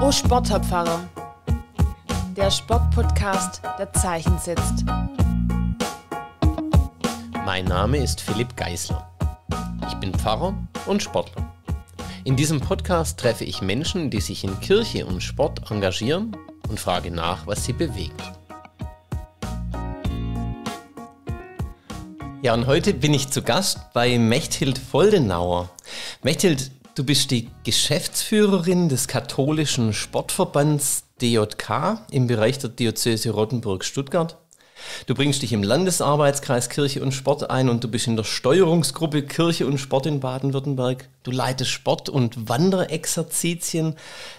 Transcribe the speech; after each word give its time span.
Oh 0.00 0.12
Sportlerpfarrer, 0.12 1.08
der 2.36 2.52
Sportpodcast, 2.52 3.60
der 3.80 3.92
Zeichen 3.92 4.38
setzt. 4.38 4.84
Mein 7.44 7.64
Name 7.64 7.96
ist 7.98 8.20
Philipp 8.20 8.56
Geisler. 8.56 9.10
Ich 9.88 9.94
bin 9.94 10.14
Pfarrer 10.14 10.56
und 10.86 11.02
Sportler. 11.02 11.52
In 12.22 12.36
diesem 12.36 12.60
Podcast 12.60 13.18
treffe 13.18 13.42
ich 13.42 13.60
Menschen, 13.60 14.08
die 14.08 14.20
sich 14.20 14.44
in 14.44 14.60
Kirche 14.60 15.04
und 15.04 15.20
Sport 15.20 15.68
engagieren 15.68 16.36
und 16.68 16.78
frage 16.78 17.10
nach, 17.10 17.48
was 17.48 17.64
sie 17.64 17.72
bewegt. 17.72 18.22
Ja, 22.40 22.54
und 22.54 22.68
heute 22.68 22.94
bin 22.94 23.14
ich 23.14 23.30
zu 23.30 23.42
Gast 23.42 23.80
bei 23.92 24.16
Mechthild 24.16 24.80
Voldenauer. 24.92 25.70
Mechthild, 26.22 26.70
du 26.98 27.04
bist 27.04 27.30
die 27.30 27.48
Geschäftsführerin 27.62 28.88
des 28.88 29.06
katholischen 29.06 29.92
Sportverbands 29.92 31.04
DJK 31.22 32.04
im 32.10 32.26
Bereich 32.26 32.58
der 32.58 32.70
Diözese 32.70 33.30
Rottenburg-Stuttgart. 33.30 34.36
Du 35.06 35.14
bringst 35.14 35.42
dich 35.42 35.52
im 35.52 35.62
Landesarbeitskreis 35.62 36.68
Kirche 36.68 37.02
und 37.02 37.12
Sport 37.12 37.50
ein 37.50 37.68
und 37.68 37.82
du 37.84 37.88
bist 37.88 38.06
in 38.06 38.16
der 38.16 38.24
Steuerungsgruppe 38.24 39.22
Kirche 39.22 39.66
und 39.66 39.78
Sport 39.78 40.06
in 40.06 40.20
Baden-Württemberg. 40.20 41.08
Du 41.22 41.30
leitest 41.30 41.70
Sport- 41.70 42.08
und 42.08 42.48
Wanderexerzitien. 42.48 43.94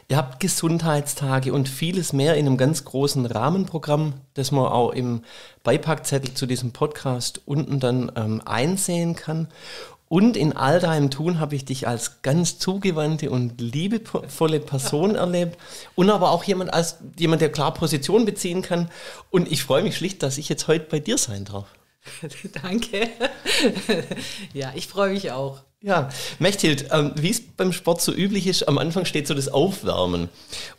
Ihr 0.10 0.18
habt 0.18 0.40
Gesundheitstage 0.40 1.54
und 1.54 1.70
vieles 1.70 2.14
mehr 2.14 2.36
in 2.36 2.46
einem 2.46 2.58
ganz 2.58 2.84
großen 2.86 3.26
Rahmenprogramm, 3.26 4.14
das 4.34 4.52
man 4.52 4.66
auch 4.66 4.92
im 4.92 5.24
Beipackzettel 5.64 6.34
zu 6.34 6.46
diesem 6.46 6.72
Podcast 6.72 7.42
unten 7.46 7.80
dann 7.80 8.12
ähm, 8.16 8.42
einsehen 8.46 9.16
kann. 9.16 9.48
Und 10.10 10.36
in 10.36 10.58
all 10.58 10.80
deinem 10.80 11.12
Tun 11.12 11.40
habe 11.40 11.56
ich 11.56 11.66
dich 11.66 11.88
als 11.88 12.24
ganz 12.24 12.58
zugewandte 12.58 13.30
und 13.30 13.62
liebevolle 13.62 14.60
Person 14.60 15.14
erlebt 15.14 15.58
und 15.96 16.10
aber 16.10 16.32
auch 16.32 16.44
jemand 16.44 16.74
als 16.74 16.98
jemand, 17.18 17.42
der 17.42 17.52
klar 17.52 17.76
Position 17.76 18.26
beziehen 18.26 18.64
kann. 18.64 18.90
Und 19.30 19.52
ich 19.52 19.64
freue 19.64 19.84
mich 19.84 19.96
schlicht, 19.96 20.24
dass 20.24 20.40
ich 20.40 20.50
jetzt 20.50 20.68
heute 20.68 20.88
bei 20.90 21.00
dir 21.00 21.20
sein 21.20 21.46
darf. 21.46 21.68
Danke. 22.64 23.10
ja, 24.54 24.72
ich 24.74 24.88
freue 24.88 25.14
mich 25.14 25.32
auch. 25.32 25.62
Ja, 25.82 26.10
Mechthild, 26.40 26.90
ähm, 26.92 27.14
wie 27.16 27.30
es 27.30 27.42
beim 27.42 27.72
Sport 27.72 28.02
so 28.02 28.12
üblich 28.12 28.48
ist, 28.48 28.68
am 28.68 28.78
Anfang 28.78 29.06
steht 29.06 29.28
so 29.28 29.34
das 29.34 29.48
Aufwärmen. 29.48 30.28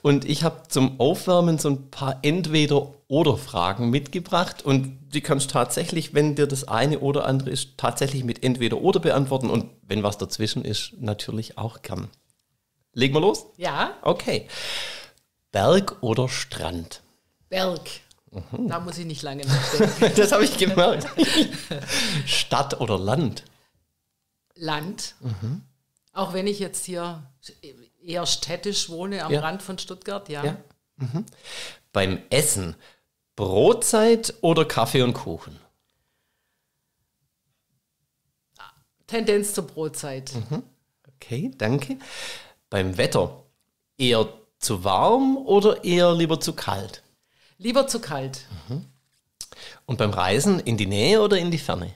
Und 0.02 0.26
ich 0.26 0.44
habe 0.44 0.68
zum 0.68 1.00
Aufwärmen 1.00 1.56
so 1.56 1.70
ein 1.70 1.90
paar 1.90 2.18
Entweder-Oder-Fragen 2.20 3.88
mitgebracht. 3.88 4.62
Und 4.62 4.98
die 5.14 5.22
kannst 5.22 5.52
tatsächlich, 5.52 6.12
wenn 6.12 6.34
dir 6.34 6.46
das 6.46 6.68
eine 6.68 6.98
oder 6.98 7.24
andere 7.24 7.48
ist, 7.48 7.78
tatsächlich 7.78 8.24
mit 8.24 8.44
Entweder-Oder 8.44 9.00
beantworten. 9.00 9.48
Und 9.48 9.70
wenn 9.88 10.02
was 10.02 10.18
dazwischen 10.18 10.66
ist, 10.66 10.92
natürlich 10.98 11.56
auch 11.56 11.80
gern. 11.80 12.08
Legen 12.92 13.14
wir 13.14 13.20
los? 13.22 13.46
Ja. 13.56 13.92
Okay. 14.02 14.48
Berg 15.50 15.96
oder 16.02 16.28
Strand? 16.28 17.00
Berg. 17.48 17.80
Mhm. 18.30 18.68
Da 18.68 18.80
muss 18.80 18.98
ich 18.98 19.06
nicht 19.06 19.22
lange 19.22 19.46
nachdenken. 19.46 20.12
das 20.16 20.32
habe 20.32 20.44
ich 20.44 20.58
gemerkt. 20.58 21.06
Stadt 22.26 22.80
oder 22.82 22.98
Land? 22.98 23.44
Land. 24.61 25.14
Mhm. 25.20 25.62
Auch 26.12 26.33
wenn 26.33 26.47
ich 26.47 26.58
jetzt 26.58 26.84
hier 26.84 27.22
eher 28.03 28.27
städtisch 28.27 28.89
wohne, 28.89 29.25
am 29.25 29.33
ja. 29.33 29.41
Rand 29.41 29.62
von 29.62 29.78
Stuttgart, 29.78 30.28
ja. 30.28 30.44
ja. 30.44 30.56
Mhm. 30.97 31.25
Beim 31.92 32.22
Essen, 32.30 32.77
Brotzeit 33.36 34.34
oder 34.42 34.64
Kaffee 34.64 35.02
und 35.02 35.14
Kuchen? 35.14 35.58
Tendenz 39.06 39.55
zur 39.55 39.67
Brotzeit. 39.67 40.33
Mhm. 40.34 40.62
Okay, 41.17 41.50
danke. 41.56 41.98
Beim 42.69 42.97
Wetter, 42.97 43.45
eher 43.98 44.28
zu 44.58 44.84
warm 44.84 45.36
oder 45.36 45.84
eher 45.84 46.14
lieber 46.14 46.39
zu 46.39 46.52
kalt? 46.55 47.02
Lieber 47.58 47.89
zu 47.89 48.00
kalt. 48.00 48.47
Mhm. 48.69 48.86
Und 49.84 49.98
beim 49.98 50.11
Reisen 50.11 50.61
in 50.61 50.77
die 50.77 50.86
Nähe 50.86 51.20
oder 51.20 51.39
in 51.39 51.51
die 51.51 51.58
Ferne? 51.58 51.92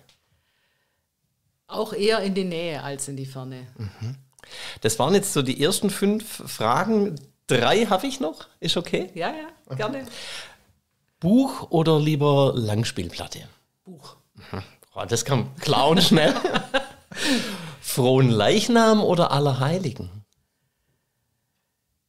Auch 1.75 1.93
eher 1.93 2.21
in 2.21 2.35
die 2.35 2.45
Nähe 2.45 2.83
als 2.83 3.09
in 3.09 3.17
die 3.17 3.27
Ferne. 3.27 3.67
Mhm. 3.77 4.17
Das 4.81 4.99
waren 4.99 5.15
jetzt 5.15 5.33
so 5.33 5.43
die 5.43 5.63
ersten 5.63 5.91
fünf 5.91 6.43
Fragen. 6.51 7.17
Drei 7.47 7.87
habe 7.87 8.07
ich 8.07 8.21
noch. 8.21 8.47
Ist 8.61 8.77
okay? 8.77 9.11
Ja, 9.15 9.33
ja, 9.33 9.75
gerne. 9.75 10.07
Buch 11.19 11.71
oder 11.71 11.99
lieber 11.99 12.53
Langspielplatte? 12.55 13.49
Buch. 13.85 14.17
Mhm. 14.35 14.63
Oh, 14.95 15.05
das 15.09 15.25
kam 15.25 15.55
klar 15.57 15.89
und 15.89 16.03
schnell. 16.03 16.35
Frohen 17.81 18.31
Leichnam 18.31 19.03
oder 19.03 19.33
Allerheiligen? 19.33 20.11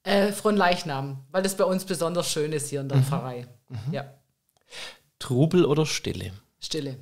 Äh, 0.03 0.31
Frohen 0.31 0.57
Leichnam, 0.57 1.25
weil 1.31 1.41
das 1.41 1.57
bei 1.57 1.63
uns 1.63 1.85
besonders 1.85 2.29
schön 2.29 2.53
ist 2.53 2.69
hier 2.69 2.81
in 2.81 2.89
der 2.89 2.99
mhm. 2.99 3.03
Pfarrei. 3.03 3.47
Mhm. 3.69 3.93
Ja. 3.93 4.13
Trubel 5.17 5.65
oder 5.65 5.87
Stille? 5.87 6.33
Stille 6.59 6.97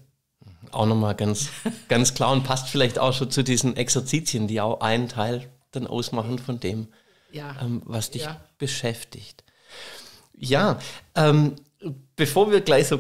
auch 0.72 0.86
nochmal 0.86 1.16
ganz, 1.16 1.50
ganz 1.88 2.14
klar 2.14 2.32
und 2.32 2.44
passt 2.44 2.70
vielleicht 2.70 3.00
auch 3.00 3.14
schon 3.14 3.32
zu 3.32 3.44
diesen 3.44 3.76
Exerzitien, 3.76 4.48
die 4.48 4.62
auch 4.62 4.82
einen 4.82 5.10
Teil 5.10 5.50
dann 5.72 5.88
ausmachen 5.88 6.40
von 6.40 6.60
dem, 6.60 6.88
ja. 7.32 7.56
ähm, 7.62 7.82
was 7.86 8.12
dich 8.12 8.24
ja. 8.24 8.40
beschäftigt. 8.58 9.44
Ja, 10.36 10.80
ähm, 11.16 11.56
bevor 12.16 12.52
wir 12.52 12.62
gleich 12.62 12.88
so 12.88 13.00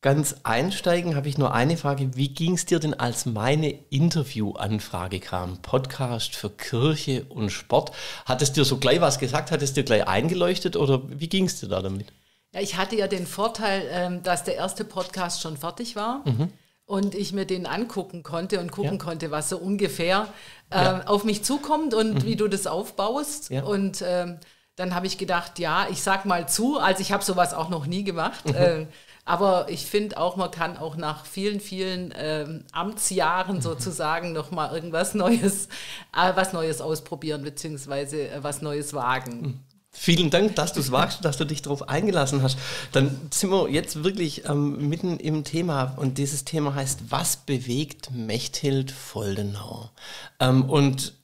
ganz 0.00 0.36
einsteigen, 0.44 1.14
habe 1.14 1.28
ich 1.28 1.36
nur 1.36 1.52
eine 1.52 1.76
Frage. 1.76 2.16
Wie 2.16 2.28
ging 2.28 2.54
es 2.54 2.64
dir 2.64 2.78
denn, 2.78 2.94
als 2.94 3.26
meine 3.26 3.70
Interviewanfrage 3.70 5.20
kam? 5.20 5.60
Podcast 5.60 6.34
für 6.34 6.50
Kirche 6.50 7.24
und 7.28 7.50
Sport. 7.50 7.92
Hat 8.24 8.40
es 8.40 8.52
dir 8.52 8.64
so 8.64 8.78
gleich 8.78 9.00
was 9.00 9.18
gesagt? 9.18 9.50
Hat 9.50 9.62
es 9.62 9.74
dir 9.74 9.84
gleich 9.84 10.06
eingeleuchtet 10.06 10.76
oder 10.76 11.02
wie 11.06 11.28
ging 11.28 11.44
es 11.44 11.60
dir 11.60 11.68
da 11.68 11.82
damit? 11.82 12.12
Ja, 12.52 12.60
ich 12.60 12.76
hatte 12.76 12.96
ja 12.96 13.06
den 13.06 13.26
Vorteil, 13.26 13.86
ähm, 13.90 14.22
dass 14.22 14.42
der 14.44 14.56
erste 14.56 14.84
Podcast 14.84 15.42
schon 15.42 15.56
fertig 15.56 15.96
war. 15.96 16.22
Mhm 16.26 16.50
und 16.90 17.14
ich 17.14 17.32
mir 17.32 17.44
den 17.44 17.66
angucken 17.66 18.24
konnte 18.24 18.58
und 18.58 18.72
gucken 18.72 18.98
ja. 18.98 18.98
konnte, 18.98 19.30
was 19.30 19.48
so 19.48 19.58
ungefähr 19.58 20.26
äh, 20.70 20.82
ja. 20.82 21.06
auf 21.06 21.22
mich 21.22 21.44
zukommt 21.44 21.94
und 21.94 22.14
mhm. 22.14 22.24
wie 22.24 22.34
du 22.34 22.48
das 22.48 22.66
aufbaust. 22.66 23.48
Ja. 23.50 23.62
Und 23.62 24.02
ähm, 24.04 24.38
dann 24.74 24.92
habe 24.92 25.06
ich 25.06 25.16
gedacht, 25.16 25.60
ja, 25.60 25.86
ich 25.88 26.02
sag 26.02 26.26
mal 26.26 26.48
zu. 26.48 26.78
Also 26.78 27.00
ich 27.00 27.12
habe 27.12 27.22
sowas 27.22 27.54
auch 27.54 27.68
noch 27.68 27.86
nie 27.86 28.02
gemacht. 28.02 28.44
Mhm. 28.44 28.54
Äh, 28.54 28.86
aber 29.24 29.66
ich 29.68 29.86
finde 29.86 30.18
auch, 30.18 30.34
man 30.34 30.50
kann 30.50 30.76
auch 30.76 30.96
nach 30.96 31.26
vielen, 31.26 31.60
vielen 31.60 32.12
ähm, 32.16 32.64
Amtsjahren 32.72 33.56
mhm. 33.56 33.62
sozusagen 33.62 34.32
noch 34.32 34.50
mal 34.50 34.74
irgendwas 34.74 35.14
Neues, 35.14 35.66
äh, 36.12 36.32
was 36.34 36.52
Neues 36.52 36.80
ausprobieren 36.80 37.42
beziehungsweise 37.42 38.30
äh, 38.30 38.42
was 38.42 38.62
Neues 38.62 38.94
wagen. 38.94 39.40
Mhm. 39.40 39.60
Vielen 39.92 40.30
Dank, 40.30 40.54
dass 40.54 40.72
du 40.72 40.80
es 40.80 40.92
wagst, 40.92 41.24
dass 41.24 41.36
du 41.36 41.44
dich 41.44 41.62
darauf 41.62 41.88
eingelassen 41.88 42.42
hast. 42.42 42.58
Dann 42.92 43.28
sind 43.32 43.50
wir 43.50 43.68
jetzt 43.68 44.04
wirklich 44.04 44.44
ähm, 44.48 44.88
mitten 44.88 45.18
im 45.18 45.42
Thema 45.42 45.94
und 45.96 46.16
dieses 46.16 46.44
Thema 46.44 46.74
heißt, 46.74 47.10
was 47.10 47.36
bewegt 47.36 48.10
Mechthild 48.12 48.92
Voldenau? 48.92 49.90
Ähm, 50.38 50.70
und 50.70 51.14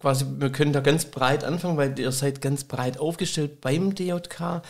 quasi, 0.00 0.24
wir 0.38 0.50
können 0.50 0.72
da 0.72 0.80
ganz 0.80 1.04
breit 1.04 1.44
anfangen, 1.44 1.76
weil 1.76 1.98
ihr 1.98 2.10
seid 2.10 2.40
ganz 2.40 2.64
breit 2.64 2.98
aufgestellt 2.98 3.60
beim 3.60 3.94
DJK. 3.94 4.62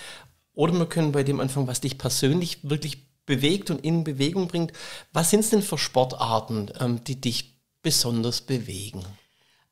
Oder 0.55 0.73
wir 0.75 0.87
können 0.87 1.13
bei 1.13 1.23
dem 1.23 1.39
anfangen, 1.39 1.69
was 1.69 1.81
dich 1.81 1.99
persönlich 1.99 2.69
wirklich 2.69 3.07
bewegt 3.27 3.71
und 3.71 3.85
in 3.85 4.05
Bewegung 4.05 4.49
bringt. 4.49 4.73
Was 5.13 5.31
sind 5.31 5.41
es 5.41 5.51
denn 5.51 5.63
für 5.63 5.79
Sportarten, 5.79 6.71
ähm, 6.81 7.05
die 7.05 7.21
dich 7.21 7.61
besonders 7.83 8.41
bewegen? 8.41 9.05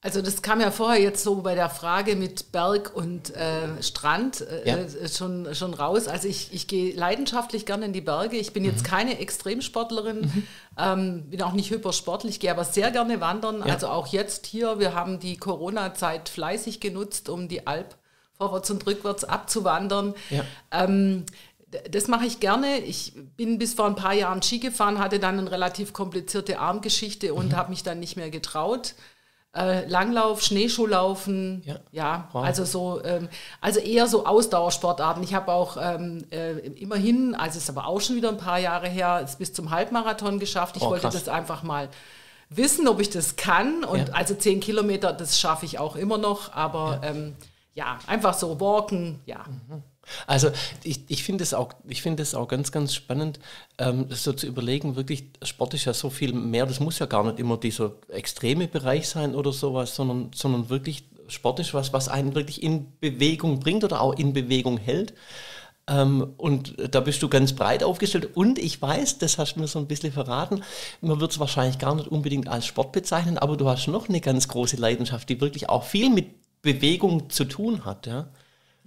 Also 0.04 0.20
das 0.20 0.42
kam 0.42 0.60
ja 0.60 0.70
vorher 0.70 1.00
jetzt 1.00 1.24
so 1.24 1.36
bei 1.36 1.54
der 1.54 1.70
Frage 1.70 2.14
mit 2.14 2.52
Berg 2.52 2.94
und 2.94 3.34
äh, 3.34 3.82
Strand 3.82 4.42
äh, 4.42 4.68
ja. 4.68 4.76
äh, 4.76 5.08
schon, 5.08 5.54
schon 5.54 5.72
raus. 5.72 6.08
Also 6.08 6.28
ich, 6.28 6.52
ich 6.52 6.66
gehe 6.66 6.94
leidenschaftlich 6.94 7.64
gerne 7.64 7.86
in 7.86 7.94
die 7.94 8.02
Berge. 8.02 8.36
Ich 8.36 8.52
bin 8.52 8.64
mhm. 8.64 8.68
jetzt 8.68 8.84
keine 8.84 9.18
Extremsportlerin, 9.18 10.20
mhm. 10.20 10.46
ähm, 10.76 11.22
bin 11.30 11.40
auch 11.40 11.54
nicht 11.54 11.70
hypersportlich, 11.70 12.38
gehe 12.38 12.50
aber 12.50 12.66
sehr 12.66 12.90
gerne 12.90 13.22
wandern. 13.22 13.60
Ja. 13.60 13.72
Also 13.72 13.88
auch 13.88 14.08
jetzt 14.08 14.44
hier, 14.44 14.78
wir 14.78 14.94
haben 14.94 15.20
die 15.20 15.38
Corona-Zeit 15.38 16.28
fleißig 16.28 16.80
genutzt, 16.80 17.30
um 17.30 17.48
die 17.48 17.66
Alp 17.66 17.96
vorwärts 18.36 18.70
und 18.70 18.86
rückwärts 18.86 19.24
abzuwandern. 19.24 20.12
Ja. 20.28 20.44
Ähm, 20.70 21.24
das 21.90 22.08
mache 22.08 22.26
ich 22.26 22.40
gerne. 22.40 22.80
Ich 22.80 23.14
bin 23.38 23.56
bis 23.56 23.72
vor 23.72 23.86
ein 23.86 23.96
paar 23.96 24.12
Jahren 24.12 24.42
Ski 24.42 24.58
gefahren, 24.58 24.98
hatte 24.98 25.18
dann 25.18 25.38
eine 25.38 25.50
relativ 25.50 25.94
komplizierte 25.94 26.58
Armgeschichte 26.58 27.32
und 27.32 27.52
mhm. 27.52 27.56
habe 27.56 27.70
mich 27.70 27.82
dann 27.82 28.00
nicht 28.00 28.16
mehr 28.16 28.28
getraut. 28.28 28.94
Äh, 29.54 29.86
Langlauf, 29.86 30.42
Schneeschuhlaufen, 30.42 31.62
ja, 31.64 31.76
ja 31.92 32.28
wow. 32.32 32.44
also 32.44 32.64
so, 32.64 33.04
ähm, 33.04 33.28
also 33.60 33.78
eher 33.78 34.08
so 34.08 34.26
Ausdauersportarten. 34.26 35.22
Ich 35.22 35.32
habe 35.32 35.52
auch 35.52 35.76
ähm, 35.80 36.24
äh, 36.30 36.58
immerhin, 36.58 37.36
also 37.36 37.58
ist 37.58 37.70
aber 37.70 37.86
auch 37.86 38.00
schon 38.00 38.16
wieder 38.16 38.30
ein 38.30 38.36
paar 38.36 38.58
Jahre 38.58 38.88
her, 38.88 39.20
es 39.22 39.36
bis 39.36 39.52
zum 39.52 39.70
Halbmarathon 39.70 40.40
geschafft. 40.40 40.76
Ich 40.76 40.82
oh, 40.82 40.90
wollte 40.90 41.02
krass. 41.02 41.14
das 41.14 41.28
einfach 41.28 41.62
mal 41.62 41.88
wissen, 42.48 42.88
ob 42.88 43.00
ich 43.00 43.10
das 43.10 43.36
kann. 43.36 43.84
Und 43.84 44.08
ja. 44.08 44.14
also 44.14 44.34
zehn 44.34 44.58
Kilometer, 44.58 45.12
das 45.12 45.38
schaffe 45.38 45.66
ich 45.66 45.78
auch 45.78 45.94
immer 45.94 46.18
noch, 46.18 46.52
aber 46.52 47.00
ja, 47.02 47.10
ähm, 47.10 47.36
ja 47.74 47.98
einfach 48.08 48.34
so 48.34 48.58
walken, 48.58 49.20
ja. 49.24 49.44
Mhm. 49.46 49.82
Also 50.26 50.50
ich, 50.82 51.00
ich 51.08 51.24
finde 51.24 51.44
es 51.44 51.54
auch, 51.54 51.72
find 51.88 52.34
auch 52.34 52.48
ganz, 52.48 52.72
ganz 52.72 52.94
spannend, 52.94 53.38
ähm, 53.78 54.06
so 54.10 54.32
zu 54.32 54.46
überlegen, 54.46 54.96
wirklich, 54.96 55.24
Sport 55.42 55.74
ist 55.74 55.84
ja 55.84 55.94
so 55.94 56.10
viel 56.10 56.32
mehr, 56.32 56.66
das 56.66 56.80
muss 56.80 56.98
ja 56.98 57.06
gar 57.06 57.24
nicht 57.24 57.38
immer 57.38 57.56
dieser 57.56 57.92
extreme 58.08 58.68
Bereich 58.68 59.08
sein 59.08 59.34
oder 59.34 59.52
sowas, 59.52 59.94
sondern, 59.94 60.30
sondern 60.34 60.68
wirklich 60.68 61.04
Sport 61.28 61.60
ist 61.60 61.74
was, 61.74 61.92
was 61.92 62.08
einen 62.08 62.34
wirklich 62.34 62.62
in 62.62 62.92
Bewegung 63.00 63.60
bringt 63.60 63.84
oder 63.84 64.00
auch 64.00 64.14
in 64.14 64.32
Bewegung 64.32 64.76
hält. 64.78 65.14
Ähm, 65.86 66.34
und 66.36 66.74
da 66.94 67.00
bist 67.00 67.22
du 67.22 67.28
ganz 67.28 67.52
breit 67.52 67.82
aufgestellt. 67.82 68.30
Und 68.34 68.58
ich 68.58 68.80
weiß, 68.80 69.18
das 69.18 69.38
hast 69.38 69.54
du 69.54 69.60
mir 69.60 69.66
so 69.66 69.78
ein 69.78 69.86
bisschen 69.86 70.12
verraten, 70.12 70.62
man 71.00 71.20
wird 71.20 71.32
es 71.32 71.38
wahrscheinlich 71.38 71.78
gar 71.78 71.94
nicht 71.94 72.08
unbedingt 72.08 72.48
als 72.48 72.66
Sport 72.66 72.92
bezeichnen, 72.92 73.38
aber 73.38 73.56
du 73.56 73.68
hast 73.68 73.86
noch 73.88 74.08
eine 74.08 74.20
ganz 74.20 74.48
große 74.48 74.76
Leidenschaft, 74.76 75.28
die 75.28 75.40
wirklich 75.40 75.68
auch 75.68 75.84
viel 75.84 76.10
mit 76.10 76.62
Bewegung 76.62 77.28
zu 77.28 77.44
tun 77.44 77.84
hat. 77.84 78.06
Ja? 78.06 78.28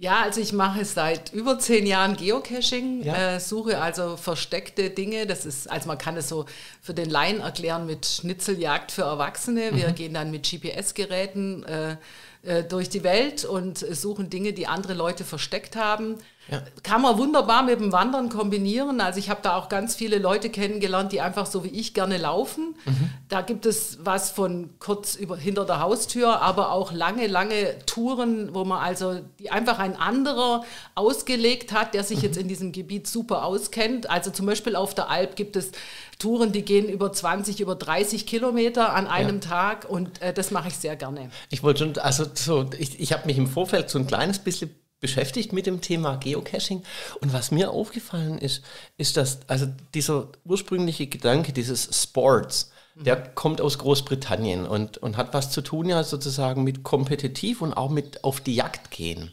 Ja, 0.00 0.22
also 0.22 0.40
ich 0.40 0.52
mache 0.52 0.84
seit 0.84 1.32
über 1.32 1.58
zehn 1.58 1.84
Jahren 1.84 2.16
Geocaching, 2.16 3.02
ja. 3.02 3.34
äh, 3.34 3.40
suche 3.40 3.80
also 3.80 4.16
versteckte 4.16 4.90
Dinge. 4.90 5.26
Das 5.26 5.44
ist, 5.44 5.68
also 5.68 5.88
man 5.88 5.98
kann 5.98 6.16
es 6.16 6.28
so 6.28 6.46
für 6.80 6.94
den 6.94 7.10
Laien 7.10 7.40
erklären 7.40 7.84
mit 7.84 8.06
Schnitzeljagd 8.06 8.92
für 8.92 9.02
Erwachsene. 9.02 9.74
Wir 9.74 9.88
mhm. 9.88 9.94
gehen 9.96 10.14
dann 10.14 10.30
mit 10.30 10.48
GPS-Geräten 10.48 11.64
äh, 11.64 11.96
äh, 12.42 12.62
durch 12.64 12.88
die 12.88 13.02
Welt 13.02 13.44
und 13.44 13.78
suchen 13.78 14.30
Dinge, 14.30 14.52
die 14.52 14.66
andere 14.66 14.94
Leute 14.94 15.24
versteckt 15.24 15.76
haben. 15.76 16.18
Ja. 16.50 16.62
Kann 16.82 17.02
man 17.02 17.18
wunderbar 17.18 17.62
mit 17.62 17.78
dem 17.78 17.92
Wandern 17.92 18.30
kombinieren. 18.30 19.02
Also 19.02 19.18
ich 19.18 19.28
habe 19.28 19.40
da 19.42 19.56
auch 19.56 19.68
ganz 19.68 19.94
viele 19.94 20.18
Leute 20.18 20.48
kennengelernt, 20.48 21.12
die 21.12 21.20
einfach 21.20 21.44
so 21.44 21.62
wie 21.62 21.68
ich 21.68 21.92
gerne 21.92 22.16
laufen. 22.16 22.74
Mhm. 22.86 23.10
Da 23.28 23.42
gibt 23.42 23.66
es 23.66 23.98
was 24.02 24.30
von 24.30 24.70
kurz 24.78 25.14
über 25.14 25.36
hinter 25.36 25.66
der 25.66 25.80
Haustür, 25.80 26.40
aber 26.40 26.72
auch 26.72 26.90
lange, 26.90 27.26
lange 27.26 27.78
Touren, 27.84 28.54
wo 28.54 28.64
man 28.64 28.82
also 28.82 29.20
die 29.38 29.50
einfach 29.50 29.78
ein 29.78 29.96
anderer 29.96 30.64
ausgelegt 30.94 31.72
hat, 31.72 31.92
der 31.92 32.02
sich 32.02 32.18
mhm. 32.18 32.24
jetzt 32.24 32.38
in 32.38 32.48
diesem 32.48 32.72
Gebiet 32.72 33.06
super 33.06 33.44
auskennt. 33.44 34.08
Also 34.08 34.30
zum 34.30 34.46
Beispiel 34.46 34.74
auf 34.74 34.94
der 34.94 35.10
Alp 35.10 35.36
gibt 35.36 35.54
es 35.54 35.72
Touren, 36.18 36.52
die 36.52 36.62
gehen 36.62 36.88
über 36.88 37.12
20, 37.12 37.60
über 37.60 37.76
30 37.76 38.26
Kilometer 38.26 38.92
an 38.94 39.06
einem 39.06 39.36
ja. 39.36 39.48
Tag 39.48 39.88
und 39.88 40.20
äh, 40.20 40.34
das 40.34 40.50
mache 40.50 40.68
ich 40.68 40.74
sehr 40.74 40.96
gerne. 40.96 41.30
Ich 41.50 41.62
wollte 41.62 41.84
schon, 41.84 41.98
also 41.98 42.26
so, 42.34 42.68
ich, 42.76 42.98
ich 42.98 43.12
habe 43.12 43.26
mich 43.26 43.38
im 43.38 43.46
Vorfeld 43.46 43.88
so 43.88 43.98
ein 43.98 44.06
kleines 44.06 44.40
bisschen 44.40 44.74
beschäftigt 45.00 45.52
mit 45.52 45.66
dem 45.66 45.80
Thema 45.80 46.16
Geocaching. 46.16 46.82
Und 47.20 47.32
was 47.32 47.50
mir 47.50 47.70
aufgefallen 47.70 48.38
ist, 48.38 48.64
ist, 48.96 49.16
dass 49.16 49.40
also 49.46 49.66
dieser 49.94 50.28
ursprüngliche 50.44 51.06
Gedanke 51.06 51.52
dieses 51.52 51.88
Sports, 52.02 52.72
mhm. 52.96 53.04
der 53.04 53.16
kommt 53.16 53.60
aus 53.60 53.78
Großbritannien 53.78 54.66
und, 54.66 54.98
und 54.98 55.16
hat 55.16 55.34
was 55.34 55.50
zu 55.50 55.60
tun 55.60 55.88
ja 55.88 56.02
sozusagen 56.02 56.64
mit 56.64 56.82
kompetitiv 56.82 57.62
und 57.62 57.74
auch 57.74 57.90
mit 57.90 58.24
auf 58.24 58.40
die 58.40 58.56
Jagd 58.56 58.90
gehen. 58.90 59.32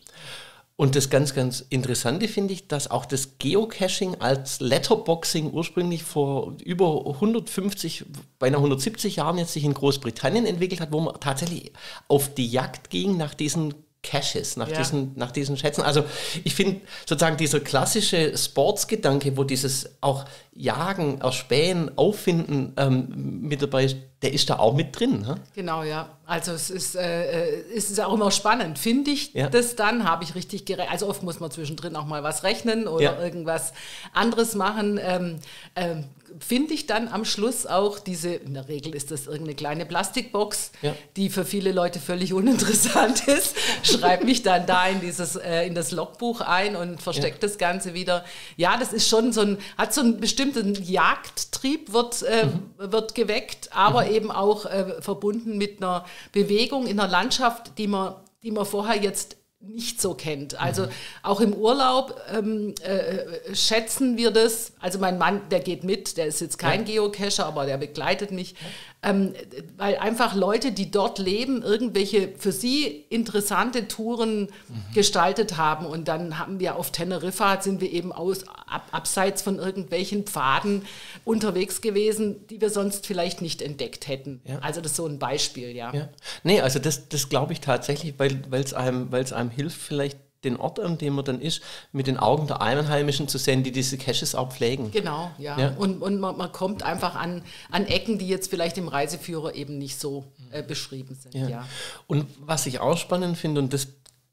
Und 0.77 0.97
das 0.97 1.09
ganz, 1.09 1.33
ganz 1.33 1.65
Interessante 1.69 2.27
finde 2.27 2.53
ich, 2.53 2.67
dass 2.67 2.91
auch 2.91 3.05
das 3.05 3.39
Geocaching 3.39 4.15
als 4.15 4.59
Letterboxing 4.59 5.53
ursprünglich 5.53 6.03
vor 6.03 6.57
über 6.65 7.05
150, 7.07 8.05
beinahe 8.39 8.59
170 8.59 9.15
Jahren 9.15 9.37
jetzt 9.37 9.53
sich 9.53 9.63
in 9.63 9.73
Großbritannien 9.73 10.45
entwickelt 10.45 10.81
hat, 10.81 10.91
wo 10.91 10.99
man 10.99 11.17
tatsächlich 11.21 11.71
auf 12.09 12.33
die 12.33 12.47
Jagd 12.47 12.89
ging 12.89 13.15
nach 13.15 13.33
diesen 13.33 13.73
Caches, 14.05 14.55
nach, 14.55 14.69
ja. 14.69 14.77
diesen, 14.77 15.13
nach 15.15 15.31
diesen 15.31 15.57
Schätzen. 15.57 15.81
Also 15.81 16.03
ich 16.43 16.53
finde 16.53 16.81
sozusagen 17.07 17.37
dieser 17.37 17.59
klassische 17.59 18.37
Sportsgedanke, 18.37 19.35
wo 19.35 19.43
dieses 19.43 19.89
auch 20.01 20.25
Jagen, 20.53 21.19
Erspähen, 21.21 21.97
Auffinden 21.97 22.73
ähm, 22.77 23.41
mit 23.41 23.61
dabei 23.61 23.85
ist, 23.85 23.97
der 24.21 24.31
ist 24.31 24.49
da 24.49 24.59
auch 24.59 24.75
mit 24.75 24.97
drin. 24.97 25.21
Ne? 25.21 25.35
Genau, 25.55 25.83
ja. 25.83 26.09
Also 26.25 26.51
es 26.51 26.69
ist, 26.69 26.95
äh, 26.95 27.25
äh 27.25 27.63
es 27.75 27.89
ist 27.89 27.99
auch 27.99 28.13
immer 28.13 28.31
spannend. 28.31 28.79
Finde 28.79 29.11
ich 29.11 29.33
ja. 29.33 29.49
das 29.49 29.75
dann, 29.75 30.07
habe 30.07 30.23
ich 30.23 30.35
richtig 30.35 30.65
gerechnet. 30.65 30.91
Also 30.91 31.09
oft 31.09 31.23
muss 31.23 31.39
man 31.39 31.51
zwischendrin 31.51 31.95
auch 31.95 32.05
mal 32.05 32.23
was 32.23 32.43
rechnen 32.43 32.87
oder 32.87 33.03
ja. 33.03 33.19
irgendwas 33.19 33.73
anderes 34.13 34.55
machen. 34.55 34.99
Ähm, 35.01 35.39
ähm, 35.75 36.05
finde 36.39 36.73
ich 36.73 36.87
dann 36.87 37.07
am 37.07 37.25
Schluss 37.25 37.65
auch 37.65 37.99
diese, 37.99 38.33
in 38.33 38.53
der 38.53 38.67
Regel 38.67 38.95
ist 38.95 39.11
das 39.11 39.27
irgendeine 39.27 39.55
kleine 39.55 39.85
Plastikbox, 39.85 40.71
ja. 40.81 40.95
die 41.15 41.29
für 41.29 41.45
viele 41.45 41.71
Leute 41.71 41.99
völlig 41.99 42.33
uninteressant 42.33 43.27
ist, 43.27 43.55
schreibe 43.83 44.25
mich 44.25 44.41
dann 44.41 44.65
da 44.65 44.87
in, 44.87 45.01
dieses, 45.01 45.35
äh, 45.35 45.67
in 45.67 45.75
das 45.75 45.91
Logbuch 45.91 46.41
ein 46.41 46.75
und 46.75 47.01
verstecke 47.01 47.37
das 47.39 47.57
Ganze 47.57 47.93
wieder. 47.93 48.25
Ja, 48.57 48.77
das 48.77 48.93
ist 48.93 49.07
schon 49.07 49.33
so 49.33 49.41
ein, 49.41 49.57
hat 49.77 49.93
so 49.93 50.01
einen 50.01 50.19
bestimmten 50.19 50.73
Jagdtrieb, 50.83 51.93
wird, 51.93 52.23
äh, 52.23 52.45
mhm. 52.45 52.91
wird 52.91 53.13
geweckt, 53.13 53.69
aber 53.71 54.07
mhm 54.07 54.15
eben 54.15 54.31
auch 54.31 54.65
äh, 54.65 55.01
verbunden 55.01 55.57
mit 55.57 55.81
einer 55.81 56.05
Bewegung 56.31 56.87
in 56.87 56.99
einer 56.99 57.09
Landschaft, 57.09 57.77
die 57.77 57.87
man, 57.87 58.15
die 58.43 58.51
man 58.51 58.65
vorher 58.65 59.01
jetzt 59.01 59.37
nicht 59.67 60.01
so 60.01 60.13
kennt. 60.13 60.59
Also 60.59 60.83
mhm. 60.83 60.89
auch 61.23 61.41
im 61.41 61.53
Urlaub 61.53 62.19
ähm, 62.33 62.73
äh, 62.83 63.55
schätzen 63.55 64.17
wir 64.17 64.31
das. 64.31 64.73
Also 64.79 64.99
mein 64.99 65.17
Mann, 65.17 65.41
der 65.49 65.59
geht 65.59 65.83
mit, 65.83 66.17
der 66.17 66.27
ist 66.27 66.41
jetzt 66.41 66.57
kein 66.57 66.81
ja. 66.81 66.93
Geocacher, 66.93 67.45
aber 67.45 67.65
der 67.65 67.77
begleitet 67.77 68.31
mich 68.31 68.55
ähm, 69.05 69.33
weil 69.77 69.97
einfach 69.97 70.33
Leute, 70.35 70.71
die 70.71 70.89
dort 70.89 71.19
leben, 71.19 71.61
irgendwelche 71.61 72.29
für 72.37 72.51
sie 72.51 73.05
interessante 73.09 73.87
Touren 73.87 74.41
mhm. 74.41 74.49
gestaltet 74.93 75.57
haben. 75.57 75.85
Und 75.85 76.07
dann 76.07 76.39
haben 76.39 76.59
wir 76.59 76.75
auf 76.75 76.91
Teneriffa, 76.91 77.61
sind 77.61 77.81
wir 77.81 77.91
eben 77.91 78.11
aus, 78.11 78.47
ab, 78.47 78.87
abseits 78.91 79.43
von 79.43 79.59
irgendwelchen 79.59 80.23
Pfaden 80.23 80.81
unterwegs 81.23 81.81
gewesen, 81.81 82.47
die 82.47 82.59
wir 82.59 82.71
sonst 82.71 83.05
vielleicht 83.05 83.41
nicht 83.41 83.61
entdeckt 83.61 84.07
hätten. 84.07 84.41
Ja. 84.43 84.57
Also 84.59 84.81
das 84.81 84.91
ist 84.91 84.97
so 84.97 85.05
ein 85.05 85.19
Beispiel, 85.19 85.75
ja. 85.75 85.93
ja. 85.93 86.09
Nee, 86.43 86.61
also 86.61 86.79
das, 86.79 87.07
das 87.07 87.29
glaube 87.29 87.53
ich 87.53 87.61
tatsächlich, 87.61 88.15
weil 88.17 88.41
es 88.51 88.73
einem, 88.73 89.13
einem 89.13 89.49
hilft, 89.51 89.79
vielleicht 89.79 90.17
den 90.45 90.57
Ort, 90.57 90.79
an 90.79 90.97
dem 90.97 91.15
man 91.15 91.25
dann 91.25 91.41
ist, 91.41 91.61
mit 91.91 92.07
den 92.07 92.17
Augen 92.17 92.47
der 92.47 92.61
Einheimischen 92.61 93.27
zu 93.27 93.37
sehen, 93.37 93.63
die 93.63 93.71
diese 93.71 93.97
Caches 93.97 94.35
auch 94.35 94.51
pflegen. 94.51 94.91
Genau, 94.91 95.31
ja. 95.37 95.59
ja. 95.59 95.75
Und, 95.77 96.01
und 96.01 96.19
man, 96.19 96.37
man, 96.37 96.51
kommt 96.51 96.83
einfach 96.83 97.15
an, 97.15 97.41
an 97.71 97.85
Ecken, 97.85 98.17
die 98.17 98.27
jetzt 98.27 98.49
vielleicht 98.49 98.77
im 98.77 98.87
Reiseführer 98.87 99.55
eben 99.55 99.77
nicht 99.77 99.99
so 99.99 100.23
äh, 100.51 100.63
beschrieben 100.63 101.15
sind. 101.15 101.35
Ja. 101.35 101.49
ja. 101.49 101.65
Und 102.07 102.27
was 102.39 102.65
ich 102.65 102.79
auch 102.79 102.97
spannend 102.97 103.37
finde, 103.37 103.61
und 103.61 103.73
das 103.73 103.87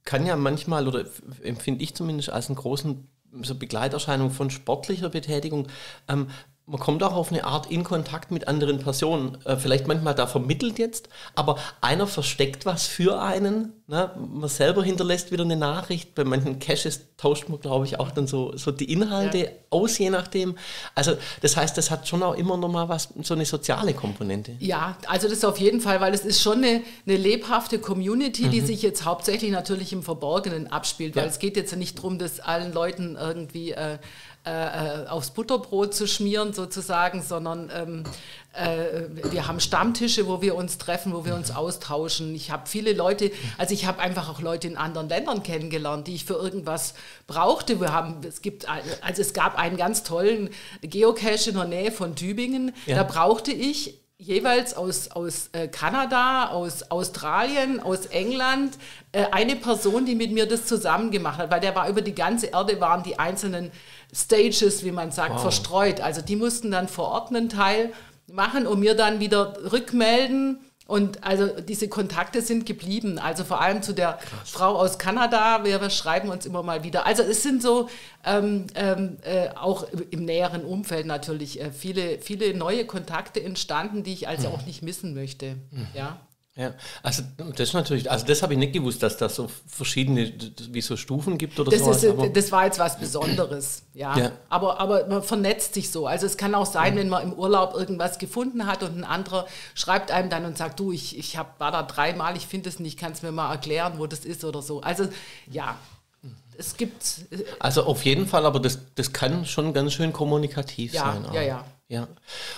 kann 0.04 0.26
ja 0.26 0.36
manchmal, 0.36 0.86
oder 0.86 1.04
empfinde 1.42 1.82
ich 1.82 1.94
zumindest 1.94 2.30
als 2.30 2.48
einen 2.48 2.56
großen 2.56 3.08
so 3.42 3.54
Begleiterscheinung 3.54 4.30
von 4.30 4.50
sportlicher 4.50 5.08
Betätigung, 5.08 5.68
ähm, 6.08 6.28
man 6.66 6.78
kommt 6.78 7.02
auch 7.02 7.14
auf 7.14 7.32
eine 7.32 7.44
Art 7.44 7.70
in 7.70 7.82
Kontakt 7.82 8.30
mit 8.30 8.46
anderen 8.46 8.78
Personen. 8.78 9.36
Äh, 9.44 9.56
vielleicht 9.56 9.88
manchmal 9.88 10.14
da 10.14 10.28
vermittelt 10.28 10.78
jetzt, 10.78 11.08
aber 11.34 11.58
einer 11.80 12.06
versteckt 12.06 12.66
was 12.66 12.86
für 12.86 13.20
einen. 13.20 13.72
Ne? 13.88 14.10
Man 14.16 14.48
selber 14.48 14.84
hinterlässt 14.84 15.32
wieder 15.32 15.42
eine 15.42 15.56
Nachricht. 15.56 16.14
Bei 16.14 16.22
manchen 16.22 16.60
Caches 16.60 17.00
tauscht 17.16 17.48
man, 17.48 17.60
glaube 17.60 17.86
ich, 17.86 17.98
auch 17.98 18.12
dann 18.12 18.28
so, 18.28 18.56
so 18.56 18.70
die 18.70 18.92
Inhalte 18.92 19.38
ja. 19.38 19.46
aus, 19.70 19.98
je 19.98 20.10
nachdem. 20.10 20.56
Also 20.94 21.16
das 21.40 21.56
heißt, 21.56 21.76
das 21.76 21.90
hat 21.90 22.06
schon 22.06 22.22
auch 22.22 22.34
immer 22.34 22.56
noch 22.56 22.70
mal 22.70 22.88
was, 22.88 23.08
so 23.22 23.34
eine 23.34 23.44
soziale 23.44 23.92
Komponente. 23.92 24.52
Ja, 24.60 24.96
also 25.08 25.28
das 25.28 25.44
auf 25.44 25.58
jeden 25.58 25.80
Fall, 25.80 26.00
weil 26.00 26.14
es 26.14 26.24
ist 26.24 26.40
schon 26.40 26.58
eine, 26.58 26.82
eine 27.06 27.16
lebhafte 27.16 27.80
Community, 27.80 28.48
die 28.48 28.60
mhm. 28.60 28.66
sich 28.66 28.82
jetzt 28.82 29.04
hauptsächlich 29.04 29.50
natürlich 29.50 29.92
im 29.92 30.04
Verborgenen 30.04 30.70
abspielt, 30.70 31.16
weil 31.16 31.24
ja. 31.24 31.30
es 31.30 31.40
geht 31.40 31.56
jetzt 31.56 31.74
nicht 31.74 31.98
darum, 31.98 32.18
dass 32.18 32.38
allen 32.38 32.72
Leuten 32.72 33.16
irgendwie 33.20 33.72
äh, 33.72 33.98
äh, 34.44 35.06
aufs 35.08 35.30
Butterbrot 35.30 35.94
zu 35.94 36.08
schmieren 36.08 36.52
sozusagen, 36.52 37.22
sondern 37.22 37.70
ähm, 37.74 38.04
äh, 38.54 39.30
wir 39.30 39.46
haben 39.46 39.60
Stammtische, 39.60 40.26
wo 40.26 40.42
wir 40.42 40.56
uns 40.56 40.78
treffen, 40.78 41.12
wo 41.12 41.24
wir 41.24 41.34
uns 41.34 41.54
austauschen. 41.54 42.34
Ich 42.34 42.50
habe 42.50 42.66
viele 42.66 42.92
Leute, 42.92 43.30
also 43.56 43.72
ich 43.72 43.86
habe 43.86 44.00
einfach 44.00 44.28
auch 44.28 44.40
Leute 44.40 44.66
in 44.66 44.76
anderen 44.76 45.08
Ländern 45.08 45.42
kennengelernt, 45.42 46.08
die 46.08 46.14
ich 46.14 46.24
für 46.24 46.34
irgendwas 46.34 46.94
brauchte. 47.26 47.80
Wir 47.80 47.92
haben, 47.92 48.16
es 48.26 48.42
gibt, 48.42 48.66
also 48.68 49.22
es 49.22 49.32
gab 49.32 49.56
einen 49.56 49.76
ganz 49.76 50.02
tollen 50.02 50.50
Geocache 50.80 51.50
in 51.50 51.56
der 51.56 51.66
Nähe 51.66 51.92
von 51.92 52.16
Tübingen. 52.16 52.74
Ja. 52.86 52.96
Da 52.96 53.02
brauchte 53.04 53.52
ich 53.52 54.02
jeweils 54.22 54.74
aus, 54.74 55.10
aus 55.10 55.50
äh, 55.52 55.66
Kanada, 55.66 56.48
aus 56.48 56.90
Australien, 56.90 57.80
aus 57.80 58.06
England 58.06 58.78
äh, 59.10 59.24
eine 59.32 59.56
Person, 59.56 60.06
die 60.06 60.14
mit 60.14 60.30
mir 60.30 60.46
das 60.46 60.66
zusammen 60.66 61.10
gemacht 61.10 61.38
hat, 61.38 61.50
weil 61.50 61.60
der 61.60 61.74
war 61.74 61.88
über 61.88 62.02
die 62.02 62.14
ganze 62.14 62.46
Erde, 62.46 62.80
waren 62.80 63.02
die 63.02 63.18
einzelnen 63.18 63.72
Stages, 64.14 64.84
wie 64.84 64.92
man 64.92 65.10
sagt, 65.10 65.34
wow. 65.34 65.42
verstreut. 65.42 66.00
Also 66.00 66.20
die 66.20 66.36
mussten 66.36 66.70
dann 66.70 66.88
vor 66.88 67.08
Ort 67.08 67.30
einen 67.30 67.48
Teil 67.48 67.92
machen 68.26 68.66
und 68.66 68.80
mir 68.80 68.94
dann 68.94 69.20
wieder 69.20 69.72
rückmelden. 69.72 70.60
Und 70.86 71.24
also 71.24 71.46
diese 71.46 71.88
Kontakte 71.88 72.42
sind 72.42 72.66
geblieben. 72.66 73.18
Also 73.18 73.44
vor 73.44 73.60
allem 73.60 73.82
zu 73.82 73.94
der 73.94 74.14
Krass. 74.14 74.50
Frau 74.50 74.74
aus 74.76 74.98
Kanada. 74.98 75.64
Wir, 75.64 75.80
wir, 75.80 75.90
schreiben 75.90 76.28
uns 76.28 76.44
immer 76.44 76.62
mal 76.62 76.84
wieder. 76.84 77.06
Also 77.06 77.22
es 77.22 77.42
sind 77.42 77.62
so 77.62 77.88
ähm, 78.24 78.66
ähm, 78.74 79.16
äh, 79.22 79.48
auch 79.54 79.86
im 80.10 80.24
näheren 80.24 80.64
Umfeld 80.64 81.06
natürlich 81.06 81.60
äh, 81.60 81.70
viele, 81.70 82.18
viele 82.18 82.54
neue 82.54 82.84
Kontakte 82.84 83.42
entstanden, 83.42 84.02
die 84.02 84.12
ich 84.12 84.28
also 84.28 84.48
mhm. 84.48 84.54
auch 84.54 84.66
nicht 84.66 84.82
missen 84.82 85.14
möchte. 85.14 85.56
Mhm. 85.70 85.86
Ja. 85.94 86.18
Ja, 86.54 86.74
also 87.02 87.22
das 87.38 87.68
ist 87.68 87.72
natürlich, 87.72 88.10
also 88.10 88.26
das 88.26 88.42
habe 88.42 88.52
ich 88.52 88.58
nicht 88.58 88.74
gewusst, 88.74 89.02
dass 89.02 89.16
das 89.16 89.36
so 89.36 89.48
verschiedene, 89.66 90.30
wie 90.70 90.82
so 90.82 90.98
Stufen 90.98 91.38
gibt 91.38 91.58
oder 91.58 91.70
so. 91.74 92.28
das 92.28 92.52
war 92.52 92.66
jetzt 92.66 92.78
was 92.78 92.98
Besonderes, 92.98 93.84
ja. 93.94 94.18
ja. 94.18 94.32
Aber, 94.50 94.78
aber 94.78 95.06
man 95.06 95.22
vernetzt 95.22 95.72
sich 95.72 95.90
so. 95.90 96.06
Also 96.06 96.26
es 96.26 96.36
kann 96.36 96.54
auch 96.54 96.66
sein, 96.66 96.92
ja. 96.92 97.00
wenn 97.00 97.08
man 97.08 97.22
im 97.22 97.32
Urlaub 97.32 97.72
irgendwas 97.74 98.18
gefunden 98.18 98.66
hat 98.66 98.82
und 98.82 98.98
ein 98.98 99.04
anderer 99.04 99.46
schreibt 99.74 100.10
einem 100.10 100.28
dann 100.28 100.44
und 100.44 100.58
sagt, 100.58 100.78
du, 100.78 100.92
ich, 100.92 101.18
ich 101.18 101.38
hab, 101.38 101.58
war 101.58 101.72
da 101.72 101.84
dreimal, 101.84 102.36
ich 102.36 102.46
finde 102.46 102.68
es 102.68 102.78
nicht, 102.78 102.98
kannst 102.98 103.22
mir 103.22 103.32
mal 103.32 103.50
erklären, 103.50 103.94
wo 103.96 104.06
das 104.06 104.26
ist 104.26 104.44
oder 104.44 104.60
so. 104.60 104.82
Also 104.82 105.08
ja, 105.50 105.78
es 106.58 106.76
gibt. 106.76 107.22
Also 107.60 107.84
auf 107.84 108.04
jeden 108.04 108.26
Fall, 108.26 108.44
aber 108.44 108.60
das, 108.60 108.78
das 108.94 109.14
kann 109.14 109.46
schon 109.46 109.72
ganz 109.72 109.94
schön 109.94 110.12
kommunikativ 110.12 110.92
ja, 110.92 111.14
sein. 111.14 111.26
Ja, 111.32 111.40
ja, 111.40 111.64
Ja. 111.92 112.08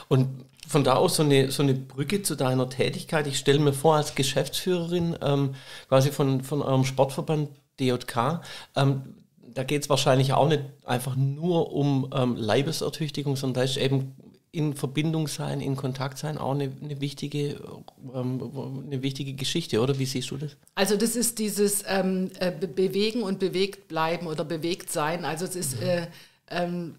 Und 0.09 0.29
von 0.69 0.85
da 0.85 0.95
aus 0.95 1.17
so 1.17 1.25
eine, 1.25 1.51
so 1.51 1.63
eine 1.63 1.75
Brücke 1.75 2.23
zu 2.23 2.37
deiner 2.37 2.71
Tätigkeit. 2.71 3.27
Ich 3.27 3.37
stelle 3.39 3.59
mir 3.59 3.73
vor, 3.73 3.97
als 3.97 4.15
Geschäftsführerin 4.15 5.17
ähm, 5.21 5.55
quasi 5.89 6.11
von, 6.11 6.43
von 6.43 6.63
eurem 6.63 6.85
Sportverband 6.85 7.51
DJK, 7.81 8.41
ähm, 8.77 9.03
da 9.55 9.63
geht 9.63 9.83
es 9.83 9.91
wahrscheinlich 9.91 10.33
auch 10.33 10.49
nicht 10.49 10.63
einfach 10.85 11.17
nur 11.17 11.73
um 11.73 12.11
ähm, 12.15 12.37
Leibesertüchtigung, 12.37 13.37
sondern 13.37 13.55
da 13.55 13.63
ist 13.63 13.77
eben 13.77 14.17
in 14.51 14.75
Verbindung 14.75 15.27
sein, 15.27 15.61
in 15.61 15.75
Kontakt 15.75 16.19
sein, 16.19 16.39
auch 16.39 16.53
eine, 16.53 16.71
eine 16.83 17.01
wichtige, 17.01 17.61
ähm, 18.15 18.83
eine 18.87 19.03
wichtige 19.03 19.35
Geschichte, 19.35 19.81
oder? 19.81 19.99
Wie 19.99 20.07
siehst 20.07 20.31
du 20.31 20.37
das? 20.37 20.57
Also 20.77 20.97
das 20.97 21.17
ist 21.17 21.41
dieses 21.41 21.85
ähm, 21.89 22.31
äh, 22.39 22.53
Bewegen 22.53 23.23
und 23.23 23.41
bewegt 23.41 23.89
bleiben 23.89 24.29
oder 24.29 24.45
bewegt 24.45 24.93
sein. 24.93 25.25
Also 25.25 25.45
es 25.45 25.57
ist 25.57 25.81
mhm. 25.81 25.87
äh, 25.87 26.07
ähm, 26.51 26.95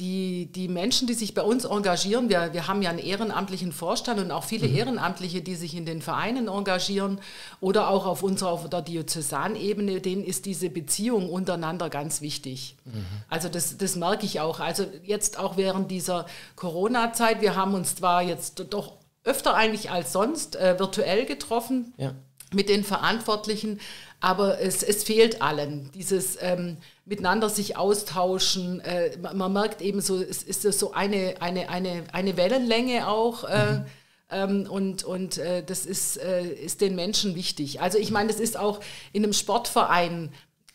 die, 0.00 0.46
die 0.46 0.68
Menschen, 0.68 1.06
die 1.06 1.12
sich 1.12 1.34
bei 1.34 1.42
uns 1.42 1.66
engagieren, 1.66 2.30
wir, 2.30 2.54
wir 2.54 2.66
haben 2.66 2.80
ja 2.80 2.88
einen 2.88 2.98
ehrenamtlichen 2.98 3.70
Vorstand 3.70 4.18
und 4.18 4.30
auch 4.30 4.44
viele 4.44 4.66
mhm. 4.66 4.76
Ehrenamtliche, 4.76 5.42
die 5.42 5.54
sich 5.54 5.76
in 5.76 5.84
den 5.84 6.00
Vereinen 6.00 6.48
engagieren 6.48 7.20
oder 7.60 7.90
auch 7.90 8.06
auf 8.06 8.22
unserer 8.22 8.50
auf 8.50 8.68
der 8.70 8.80
Diözesanebene, 8.80 10.00
denen 10.00 10.24
ist 10.24 10.46
diese 10.46 10.70
Beziehung 10.70 11.28
untereinander 11.28 11.90
ganz 11.90 12.22
wichtig. 12.22 12.76
Mhm. 12.86 13.04
Also 13.28 13.50
das, 13.50 13.76
das 13.76 13.94
merke 13.94 14.24
ich 14.24 14.40
auch. 14.40 14.58
Also 14.58 14.86
jetzt 15.04 15.38
auch 15.38 15.58
während 15.58 15.90
dieser 15.90 16.24
Corona-Zeit, 16.56 17.42
wir 17.42 17.54
haben 17.54 17.74
uns 17.74 17.96
zwar 17.96 18.22
jetzt 18.22 18.64
doch 18.70 18.94
öfter 19.22 19.54
eigentlich 19.54 19.90
als 19.90 20.14
sonst 20.14 20.56
äh, 20.56 20.78
virtuell 20.78 21.26
getroffen 21.26 21.92
ja. 21.98 22.14
mit 22.54 22.70
den 22.70 22.84
Verantwortlichen, 22.84 23.80
aber 24.20 24.60
es, 24.60 24.82
es 24.82 25.02
fehlt 25.02 25.40
allen 25.40 25.90
dieses 25.94 26.36
ähm, 26.40 26.76
miteinander 27.06 27.48
sich 27.48 27.76
austauschen. 27.76 28.80
Äh, 28.80 29.16
man, 29.18 29.36
man, 29.36 29.52
merkt 29.52 29.80
eben 29.80 30.00
so, 30.00 30.20
es 30.20 30.42
ist 30.42 30.62
so 30.62 30.92
eine, 30.92 31.36
eine, 31.40 31.70
eine, 31.70 32.04
eine 32.12 32.36
Wellenlänge 32.36 33.08
auch. 33.08 33.44
Äh, 33.44 33.72
mhm. 33.72 33.84
ähm, 34.30 34.70
und 34.70 35.04
und 35.04 35.38
äh, 35.38 35.64
das 35.64 35.86
ist, 35.86 36.18
äh, 36.18 36.46
ist 36.46 36.82
den 36.82 36.94
Menschen 36.94 37.34
wichtig. 37.34 37.80
Also 37.80 37.98
ich 37.98 38.10
meine, 38.10 38.28
das 38.28 38.40
ist 38.40 38.58
auch 38.58 38.80
in 39.12 39.24
einem 39.24 39.32
Sportverein 39.32 40.30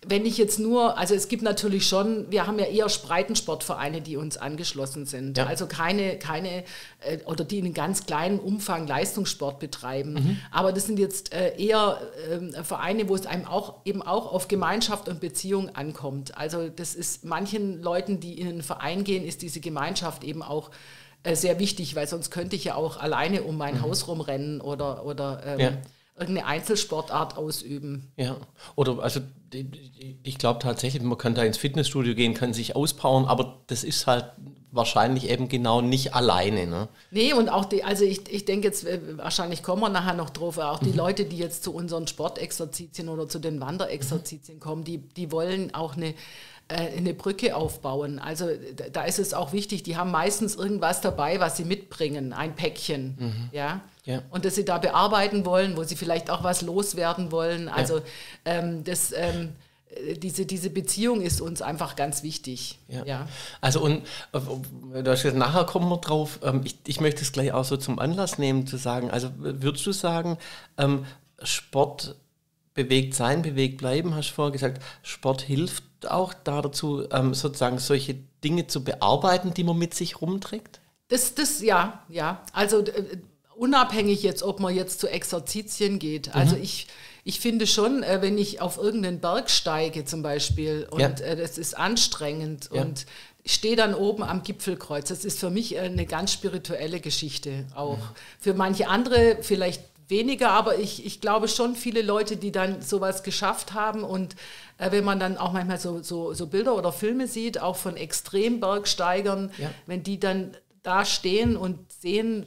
wenn 0.07 0.25
ich 0.25 0.37
jetzt 0.37 0.59
nur, 0.59 0.97
also 0.97 1.15
es 1.15 1.27
gibt 1.27 1.43
natürlich 1.43 1.87
schon, 1.87 2.29
wir 2.29 2.47
haben 2.47 2.59
ja 2.59 2.65
eher 2.65 2.85
Breitensportvereine, 2.85 4.01
die 4.01 4.17
uns 4.17 4.37
angeschlossen 4.37 5.05
sind. 5.05 5.37
Ja. 5.37 5.45
Also 5.45 5.67
keine, 5.67 6.17
keine, 6.19 6.63
äh, 6.99 7.17
oder 7.25 7.43
die 7.43 7.59
in 7.59 7.65
einem 7.65 7.73
ganz 7.73 8.05
kleinen 8.05 8.39
Umfang 8.39 8.87
Leistungssport 8.87 9.59
betreiben. 9.59 10.13
Mhm. 10.13 10.37
Aber 10.51 10.71
das 10.71 10.85
sind 10.85 10.99
jetzt 10.99 11.33
äh, 11.33 11.57
eher 11.57 11.99
äh, 12.29 12.63
Vereine, 12.63 13.09
wo 13.09 13.15
es 13.15 13.25
einem 13.25 13.45
auch 13.45 13.77
eben 13.85 14.01
auch 14.01 14.31
auf 14.31 14.47
Gemeinschaft 14.47 15.09
und 15.09 15.19
Beziehung 15.19 15.75
ankommt. 15.75 16.37
Also 16.37 16.69
das 16.69 16.95
ist 16.95 17.25
manchen 17.25 17.81
Leuten, 17.81 18.19
die 18.19 18.39
in 18.39 18.47
einen 18.47 18.63
Verein 18.63 19.03
gehen, 19.03 19.25
ist 19.25 19.41
diese 19.41 19.59
Gemeinschaft 19.59 20.23
eben 20.23 20.43
auch 20.43 20.71
äh, 21.23 21.35
sehr 21.35 21.59
wichtig, 21.59 21.95
weil 21.95 22.07
sonst 22.07 22.29
könnte 22.29 22.55
ich 22.55 22.65
ja 22.65 22.75
auch 22.75 22.97
alleine 22.97 23.43
um 23.43 23.57
mein 23.57 23.75
mhm. 23.75 23.81
Haus 23.81 24.07
rumrennen 24.07 24.61
oder, 24.61 25.05
oder 25.05 25.41
ähm, 25.45 25.59
ja 25.59 25.71
irgendeine 26.17 26.47
Einzelsportart 26.47 27.37
ausüben. 27.37 28.11
Ja, 28.15 28.37
oder 28.75 28.99
also 28.99 29.19
ich 30.23 30.37
glaube 30.37 30.59
tatsächlich, 30.59 31.01
man 31.03 31.17
kann 31.17 31.35
da 31.35 31.43
ins 31.43 31.57
Fitnessstudio 31.57 32.15
gehen, 32.15 32.33
kann 32.33 32.53
sich 32.53 32.75
auspowern, 32.75 33.25
aber 33.25 33.61
das 33.67 33.83
ist 33.83 34.07
halt 34.07 34.31
wahrscheinlich 34.71 35.29
eben 35.29 35.47
genau 35.47 35.81
nicht 35.81 36.13
alleine. 36.13 36.67
Ne? 36.67 36.87
Nee, 37.11 37.33
und 37.33 37.49
auch 37.49 37.65
die, 37.65 37.83
also 37.83 38.03
ich, 38.03 38.29
ich 38.31 38.45
denke 38.45 38.67
jetzt, 38.67 38.85
äh, 38.85 38.99
wahrscheinlich 39.17 39.63
kommen 39.63 39.81
wir 39.81 39.89
nachher 39.89 40.13
noch 40.13 40.29
drauf, 40.29 40.57
auch 40.57 40.79
die 40.79 40.89
mhm. 40.89 40.97
Leute, 40.97 41.25
die 41.25 41.37
jetzt 41.37 41.63
zu 41.63 41.73
unseren 41.73 42.07
Sportexerzitien 42.07 43.07
oder 43.07 43.27
zu 43.27 43.39
den 43.39 43.61
Wanderexerzitien 43.61 44.57
mhm. 44.57 44.61
kommen, 44.61 44.83
die, 44.83 44.97
die 44.97 45.31
wollen 45.31 45.73
auch 45.73 45.95
eine 45.95 46.13
äh, 46.67 46.97
eine 46.97 47.13
Brücke 47.13 47.55
aufbauen. 47.55 48.17
Also 48.17 48.47
da 48.91 49.03
ist 49.03 49.19
es 49.19 49.35
auch 49.35 49.53
wichtig, 49.53 49.83
die 49.83 49.97
haben 49.97 50.09
meistens 50.09 50.55
irgendwas 50.55 50.99
dabei, 50.99 51.39
was 51.39 51.57
sie 51.57 51.63
mitbringen, 51.63 52.33
ein 52.33 52.55
Päckchen. 52.55 53.15
Mhm. 53.19 53.49
Ja? 53.51 53.81
Ja? 54.05 54.21
Und 54.29 54.45
das 54.45 54.55
sie 54.55 54.65
da 54.65 54.77
bearbeiten 54.77 55.45
wollen, 55.45 55.75
wo 55.75 55.83
sie 55.83 55.95
vielleicht 55.95 56.29
auch 56.29 56.43
was 56.43 56.61
loswerden 56.61 57.31
wollen. 57.31 57.67
Also 57.67 57.97
ja. 57.97 58.03
ähm, 58.45 58.83
das. 58.83 59.11
Ähm, 59.15 59.55
diese, 60.17 60.45
diese 60.45 60.69
Beziehung 60.69 61.21
ist 61.21 61.39
uns 61.39 61.61
einfach 61.61 61.95
ganz 61.95 62.21
wichtig. 62.21 62.79
Ja. 62.89 63.05
ja. 63.05 63.27
Also 63.61 63.81
und 63.81 64.05
äh, 64.33 65.03
du 65.03 65.11
hast 65.11 65.23
gesagt, 65.23 65.37
nachher 65.37 65.65
kommen 65.65 65.87
wir 65.89 65.97
drauf. 65.97 66.39
Ähm, 66.43 66.61
ich, 66.65 66.77
ich 66.85 66.99
möchte 66.99 67.21
es 67.21 67.31
gleich 67.31 67.53
auch 67.53 67.63
so 67.63 67.77
zum 67.77 67.99
Anlass 67.99 68.37
nehmen, 68.37 68.67
zu 68.67 68.75
sagen, 68.75 69.09
also 69.09 69.29
würdest 69.37 69.85
du 69.85 69.93
sagen, 69.93 70.37
ähm, 70.77 71.05
Sport 71.41 72.15
bewegt 72.73 73.13
sein, 73.13 73.41
bewegt 73.41 73.77
bleiben, 73.77 74.15
hast 74.15 74.31
du 74.31 74.33
vorher 74.33 74.51
gesagt, 74.51 74.81
Sport 75.01 75.41
hilft 75.41 75.83
auch 76.09 76.33
da 76.33 76.61
dazu, 76.61 77.07
ähm, 77.11 77.33
sozusagen 77.33 77.79
solche 77.79 78.15
Dinge 78.43 78.67
zu 78.67 78.83
bearbeiten, 78.83 79.53
die 79.53 79.63
man 79.63 79.77
mit 79.77 79.93
sich 79.93 80.21
rumträgt? 80.21 80.81
Das, 81.07 81.35
das, 81.35 81.61
ja, 81.61 82.03
ja. 82.09 82.43
Also 82.51 82.79
äh, 82.79 83.17
unabhängig 83.55 84.23
jetzt, 84.23 84.43
ob 84.43 84.59
man 84.59 84.75
jetzt 84.75 84.99
zu 84.99 85.07
Exerzitien 85.07 85.99
geht. 85.99 86.35
Also 86.35 86.55
mhm. 86.55 86.63
ich, 86.63 86.87
ich 87.23 87.39
finde 87.39 87.67
schon, 87.67 88.03
äh, 88.03 88.21
wenn 88.21 88.37
ich 88.37 88.61
auf 88.61 88.77
irgendeinen 88.77 89.19
Berg 89.19 89.49
steige 89.49 90.05
zum 90.05 90.21
Beispiel 90.21 90.87
und 90.89 90.99
ja. 90.99 91.09
äh, 91.09 91.35
das 91.35 91.57
ist 91.57 91.77
anstrengend 91.77 92.69
ja. 92.73 92.81
und 92.81 93.05
ich 93.43 93.53
stehe 93.53 93.75
dann 93.75 93.93
oben 93.93 94.23
am 94.23 94.41
Gipfelkreuz. 94.41 95.07
Das 95.09 95.23
ist 95.23 95.39
für 95.39 95.51
mich 95.51 95.77
eine 95.77 96.07
ganz 96.07 96.33
spirituelle 96.33 96.99
Geschichte 96.99 97.65
auch. 97.75 97.97
Mhm. 97.97 98.15
Für 98.39 98.53
manche 98.55 98.87
andere 98.87 99.37
vielleicht 99.41 99.83
weniger, 100.07 100.51
aber 100.51 100.77
ich, 100.79 101.05
ich 101.05 101.21
glaube 101.21 101.47
schon 101.47 101.75
viele 101.75 102.01
Leute, 102.01 102.37
die 102.37 102.51
dann 102.51 102.81
sowas 102.81 103.23
geschafft 103.23 103.73
haben 103.73 104.03
und 104.03 104.35
äh, 104.77 104.91
wenn 104.91 105.03
man 105.03 105.19
dann 105.19 105.37
auch 105.37 105.51
manchmal 105.53 105.79
so, 105.79 106.01
so, 106.01 106.33
so, 106.33 106.47
Bilder 106.47 106.75
oder 106.75 106.91
Filme 106.91 107.27
sieht, 107.27 107.59
auch 107.59 107.75
von 107.75 107.97
Extrembergsteigern, 107.97 109.51
ja. 109.57 109.71
wenn 109.85 110.03
die 110.03 110.19
dann 110.19 110.55
da 110.83 111.05
stehen 111.05 111.57
und 111.57 111.91
sehen, 111.91 112.45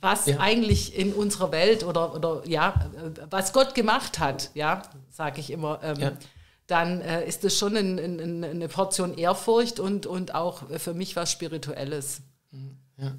was 0.00 0.26
ja. 0.26 0.38
eigentlich 0.38 0.96
in 0.96 1.12
unserer 1.12 1.52
Welt 1.52 1.84
oder, 1.84 2.14
oder 2.14 2.42
ja, 2.46 2.90
was 3.30 3.52
Gott 3.52 3.74
gemacht 3.74 4.18
hat, 4.18 4.50
ja, 4.54 4.82
sage 5.10 5.40
ich 5.40 5.50
immer, 5.50 5.80
ähm, 5.82 5.98
ja. 5.98 6.12
dann 6.66 7.00
äh, 7.00 7.26
ist 7.26 7.44
das 7.44 7.56
schon 7.58 7.76
ein, 7.76 7.98
ein, 7.98 8.44
eine 8.44 8.68
Portion 8.68 9.16
Ehrfurcht 9.16 9.80
und, 9.80 10.06
und 10.06 10.34
auch 10.34 10.62
für 10.78 10.94
mich 10.94 11.16
was 11.16 11.32
Spirituelles. 11.32 12.22
Ja. 12.96 13.14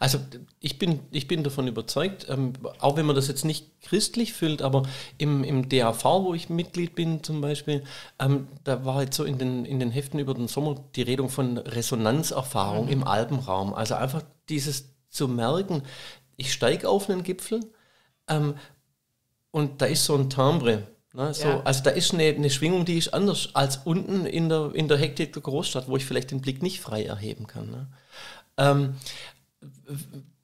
Also 0.00 0.18
ich 0.60 0.78
bin, 0.78 1.00
ich 1.10 1.28
bin 1.28 1.42
davon 1.44 1.66
überzeugt, 1.66 2.26
ähm, 2.28 2.52
auch 2.78 2.96
wenn 2.96 3.06
man 3.06 3.16
das 3.16 3.28
jetzt 3.28 3.44
nicht 3.44 3.80
christlich 3.82 4.32
fühlt, 4.32 4.62
aber 4.62 4.82
im, 5.18 5.44
im 5.44 5.68
DAV, 5.68 6.04
wo 6.04 6.34
ich 6.34 6.50
Mitglied 6.50 6.94
bin 6.94 7.22
zum 7.22 7.40
Beispiel, 7.40 7.84
ähm, 8.18 8.48
da 8.64 8.84
war 8.84 9.02
jetzt 9.02 9.16
so 9.16 9.24
in 9.24 9.38
den, 9.38 9.64
in 9.64 9.80
den 9.80 9.90
Heften 9.90 10.18
über 10.18 10.34
den 10.34 10.48
Sommer 10.48 10.76
die 10.94 11.02
Rede 11.02 11.26
von 11.28 11.58
Resonanzerfahrung 11.58 12.86
mhm. 12.86 12.92
im 12.92 13.04
Alpenraum. 13.04 13.72
Also 13.74 13.94
einfach 13.94 14.22
dieses 14.48 14.90
zu 15.18 15.28
merken, 15.28 15.82
ich 16.36 16.52
steige 16.52 16.88
auf 16.88 17.10
einen 17.10 17.22
Gipfel 17.22 17.60
ähm, 18.28 18.54
und 19.50 19.82
da 19.82 19.86
ist 19.86 20.04
so 20.04 20.14
ein 20.14 20.30
Timbre. 20.30 20.86
Ne, 21.12 21.34
so, 21.34 21.48
ja. 21.48 21.62
Also 21.64 21.82
da 21.82 21.90
ist 21.90 22.14
eine, 22.14 22.24
eine 22.24 22.50
Schwingung, 22.50 22.84
die 22.84 22.98
ist 22.98 23.12
anders 23.12 23.50
als 23.54 23.78
unten 23.78 24.24
in 24.24 24.48
der, 24.48 24.72
in 24.74 24.88
der 24.88 24.98
Hektik 24.98 25.32
der 25.32 25.42
Großstadt, 25.42 25.88
wo 25.88 25.96
ich 25.96 26.04
vielleicht 26.04 26.30
den 26.30 26.40
Blick 26.40 26.62
nicht 26.62 26.80
frei 26.80 27.04
erheben 27.04 27.46
kann. 27.46 27.70
Ne? 27.70 27.88
Ähm, 28.56 28.94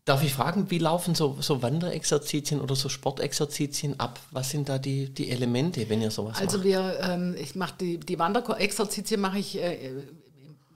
Darf 0.04 0.22
ich 0.22 0.34
fragen, 0.34 0.70
wie 0.70 0.76
laufen 0.76 1.14
so, 1.14 1.38
so 1.40 1.62
Wanderexerzitien 1.62 2.60
oder 2.60 2.76
so 2.76 2.90
Sportexerzitien 2.90 3.98
ab? 3.98 4.20
Was 4.32 4.50
sind 4.50 4.68
da 4.68 4.76
die, 4.76 5.08
die 5.08 5.30
Elemente, 5.30 5.88
wenn 5.88 6.02
ihr 6.02 6.10
sowas 6.10 6.38
also 6.38 6.58
macht? 6.58 6.66
Also 6.66 6.92
wir, 6.92 7.00
ähm, 7.00 7.34
ich 7.38 7.54
mache 7.54 7.74
die, 7.80 7.98
die 7.98 8.18
Wanderexerzitien 8.18 9.18
mache 9.18 9.38
ich 9.38 9.58
äh, 9.58 9.92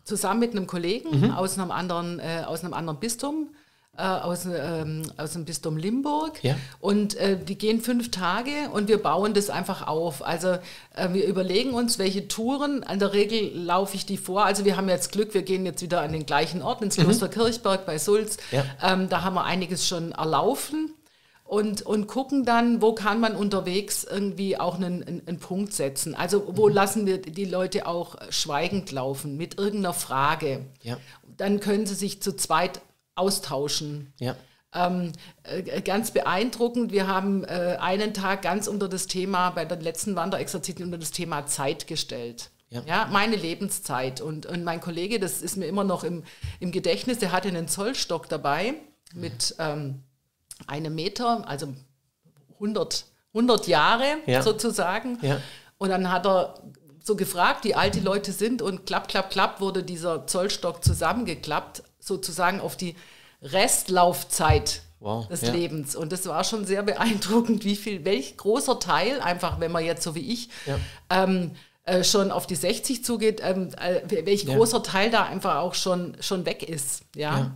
zusammen 0.05 0.41
mit 0.41 0.53
einem 0.53 0.67
Kollegen 0.67 1.21
mhm. 1.21 1.31
aus 1.33 1.59
einem 1.59 1.71
anderen, 1.71 2.21
äh, 2.21 2.45
aus 2.47 2.65
einem 2.65 2.73
anderen 2.73 3.01
Bistum 3.01 3.51
äh, 3.99 4.03
aus, 4.03 4.47
ähm, 4.47 5.03
aus 5.17 5.33
dem 5.33 5.45
Bistum 5.45 5.77
Limburg. 5.77 6.43
Ja. 6.45 6.57
Und 6.81 7.17
äh, 7.17 7.37
die 7.37 7.59
gehen 7.59 7.81
fünf 7.81 8.11
Tage 8.13 8.51
und 8.73 8.89
wir 8.89 9.03
bauen 9.03 9.35
das 9.35 9.51
einfach 9.51 9.89
auf. 9.89 10.25
Also 10.25 10.49
äh, 10.95 11.13
wir 11.13 11.27
überlegen 11.27 11.75
uns, 11.75 11.99
welche 11.99 12.29
Touren, 12.29 12.85
in 12.85 13.01
der 13.01 13.13
Regel 13.13 13.51
laufe 13.55 13.97
ich 13.97 14.07
die 14.07 14.17
vor. 14.17 14.45
Also 14.45 14.65
wir 14.65 14.77
haben 14.77 14.89
jetzt 14.89 15.11
Glück, 15.11 15.35
wir 15.35 15.43
gehen 15.43 15.67
jetzt 15.67 15.83
wieder 15.83 16.01
an 16.01 16.13
den 16.13 16.27
gleichen 16.27 16.63
Ort, 16.63 16.81
ins 16.81 16.97
mhm. 16.97 17.03
Kloster 17.03 17.29
Kirchberg 17.29 17.87
bei 17.87 17.99
Sulz. 17.99 18.37
Ja. 18.53 18.65
Ähm, 18.83 19.09
da 19.09 19.23
haben 19.23 19.35
wir 19.35 19.45
einiges 19.45 19.89
schon 19.89 20.13
erlaufen. 20.13 20.95
Und, 21.45 21.81
und 21.81 22.09
gucken 22.09 22.45
dann, 22.45 22.83
wo 22.83 22.93
kann 22.93 23.21
man 23.21 23.35
unterwegs 23.35 24.05
irgendwie 24.05 24.61
auch 24.61 24.75
einen, 24.75 25.03
einen, 25.03 25.23
einen 25.27 25.39
Punkt 25.39 25.73
setzen. 25.73 26.15
Also 26.15 26.45
wo 26.47 26.69
mhm. 26.69 26.75
lassen 26.75 27.07
wir 27.07 27.23
die 27.23 27.47
Leute 27.47 27.87
auch 27.87 28.17
schweigend 28.29 28.93
laufen 28.93 29.39
mit 29.39 29.59
irgendeiner 29.59 29.95
Frage. 29.95 30.67
Ja. 30.83 30.99
Dann 31.39 31.59
können 31.59 31.87
sie 31.87 31.95
sich 31.95 32.21
zu 32.21 32.37
zweit 32.37 32.83
austauschen. 33.19 34.13
Ja. 34.19 34.37
Ähm, 34.75 35.13
äh, 35.45 35.81
ganz 35.81 36.11
beeindruckend. 36.11 36.93
Wir 36.93 37.07
haben 37.07 37.45
äh, 37.45 37.79
einen 37.81 38.13
Tag 38.13 38.43
ganz 38.43 38.67
unter 38.67 38.89
das 38.89 39.07
Thema, 39.07 39.51
bei 39.51 39.65
der 39.65 39.81
letzten 39.81 40.15
Wanderexerzitien 40.15 40.87
unter 40.87 40.99
das 40.99 41.11
Thema 41.11 41.47
Zeit 41.47 41.87
gestellt. 41.87 42.51
Ja. 42.71 42.83
ja. 42.87 43.09
meine 43.11 43.37
Lebenszeit. 43.37 44.21
Und, 44.21 44.47
und 44.47 44.65
mein 44.65 44.81
Kollege, 44.81 45.19
das 45.19 45.41
ist 45.41 45.57
mir 45.57 45.67
immer 45.67 45.85
noch 45.85 46.05
im, 46.05 46.23
im 46.61 46.71
Gedächtnis, 46.71 47.19
der 47.19 47.33
hatte 47.33 47.49
einen 47.49 47.67
Zollstock 47.69 48.29
dabei 48.29 48.75
mit 49.15 49.55
ähm, 49.59 50.03
einem 50.67 50.95
Meter, 50.95 51.49
also 51.49 51.75
100, 52.55 53.07
100 53.33 53.67
Jahre 53.69 54.19
ja. 54.27 54.43
sozusagen. 54.43 55.19
Ja. 55.23 55.41
Und 55.79 55.89
dann 55.91 56.11
hat 56.11 56.27
er 56.27 56.61
so 57.03 57.17
gefragt, 57.17 57.65
wie 57.65 57.75
alt 57.75 57.95
die 57.95 58.01
Leute 58.01 58.33
sind 58.33 58.61
und 58.61 58.85
klapp, 58.85 59.09
klapp, 59.09 59.31
klapp 59.31 59.61
wurde 59.63 59.83
dieser 59.83 60.27
Zollstock 60.27 60.85
zusammengeklappt 60.85 61.83
sozusagen 62.09 62.61
auf 62.61 62.77
die 62.77 62.97
Restlaufzeit 63.43 64.83
Wow, 65.01 65.29
des 65.29 65.43
ja. 65.43 65.53
Lebens. 65.53 65.95
Und 65.95 66.11
das 66.11 66.27
war 66.27 66.43
schon 66.43 66.65
sehr 66.65 66.83
beeindruckend, 66.83 67.65
wie 67.65 67.77
viel, 67.77 68.05
welch 68.05 68.37
großer 68.37 68.81
Teil, 68.81 69.21
einfach 69.21 69.61
wenn 69.61 69.71
man 69.71 69.85
jetzt 69.85 70.03
so 70.03 70.17
wie 70.17 70.33
ich 70.33 70.49
Ja. 70.67 70.81
ähm, 71.11 71.53
äh, 71.85 72.03
schon 72.03 72.33
auf 72.33 72.49
die 72.49 72.57
60 72.57 73.05
zugeht, 73.05 73.41
ähm, 73.45 73.71
äh, 73.81 74.01
welch 74.27 74.43
Ja. 74.43 74.57
großer 74.57 74.83
Teil 74.83 75.11
da 75.11 75.23
einfach 75.23 75.59
auch 75.59 75.75
schon, 75.75 76.17
schon 76.21 76.45
weg 76.47 76.65
ist. 76.69 77.03
Ja. 77.15 77.55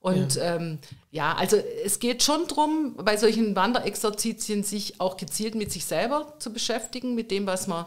Und 0.00 0.34
ja. 0.34 0.56
Ähm, 0.56 0.78
ja, 1.12 1.36
also 1.36 1.56
es 1.84 2.00
geht 2.00 2.24
schon 2.24 2.48
darum, 2.48 2.96
bei 2.96 3.16
solchen 3.16 3.54
Wanderexerzitien 3.54 4.64
sich 4.64 5.00
auch 5.00 5.16
gezielt 5.16 5.54
mit 5.54 5.70
sich 5.70 5.84
selber 5.84 6.34
zu 6.40 6.52
beschäftigen, 6.52 7.14
mit 7.14 7.30
dem, 7.30 7.46
was 7.46 7.68
man 7.68 7.84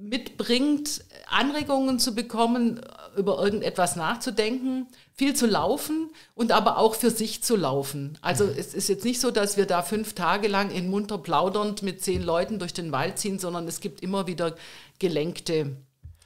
mitbringt, 0.00 1.04
Anregungen 1.30 1.98
zu 1.98 2.14
bekommen, 2.14 2.80
über 3.16 3.42
irgendetwas 3.42 3.96
nachzudenken, 3.96 4.86
viel 5.14 5.34
zu 5.34 5.46
laufen 5.46 6.10
und 6.34 6.52
aber 6.52 6.78
auch 6.78 6.94
für 6.94 7.10
sich 7.10 7.42
zu 7.42 7.56
laufen. 7.56 8.18
Also 8.20 8.44
es 8.44 8.74
ist 8.74 8.88
jetzt 8.88 9.04
nicht 9.04 9.20
so, 9.20 9.30
dass 9.30 9.56
wir 9.56 9.66
da 9.66 9.82
fünf 9.82 10.14
Tage 10.14 10.48
lang 10.48 10.70
in 10.70 10.88
munter 10.90 11.18
plaudernd 11.18 11.82
mit 11.82 12.02
zehn 12.02 12.22
Leuten 12.22 12.58
durch 12.58 12.72
den 12.72 12.92
Wald 12.92 13.18
ziehen, 13.18 13.38
sondern 13.38 13.66
es 13.68 13.80
gibt 13.80 14.02
immer 14.02 14.26
wieder 14.26 14.54
gelenkte, 14.98 15.76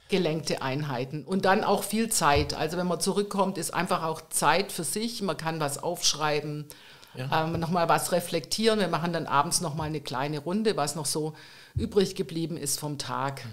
gelenkte 0.09 0.61
Einheiten 0.61 1.23
und 1.23 1.45
dann 1.45 1.63
auch 1.63 1.83
viel 1.83 2.09
Zeit. 2.09 2.53
Also 2.53 2.77
wenn 2.77 2.87
man 2.87 2.99
zurückkommt, 2.99 3.57
ist 3.57 3.73
einfach 3.73 4.03
auch 4.03 4.21
Zeit 4.29 4.71
für 4.71 4.83
sich. 4.83 5.21
Man 5.21 5.37
kann 5.37 5.59
was 5.59 5.81
aufschreiben, 5.81 6.65
ja. 7.15 7.45
ähm, 7.45 7.59
nochmal 7.59 7.89
was 7.89 8.11
reflektieren. 8.11 8.79
Wir 8.79 8.87
machen 8.87 9.13
dann 9.13 9.25
abends 9.25 9.61
nochmal 9.61 9.87
eine 9.87 10.01
kleine 10.01 10.39
Runde, 10.39 10.77
was 10.77 10.95
noch 10.95 11.05
so 11.05 11.33
übrig 11.75 12.15
geblieben 12.15 12.57
ist 12.57 12.79
vom 12.79 12.97
Tag. 12.97 13.43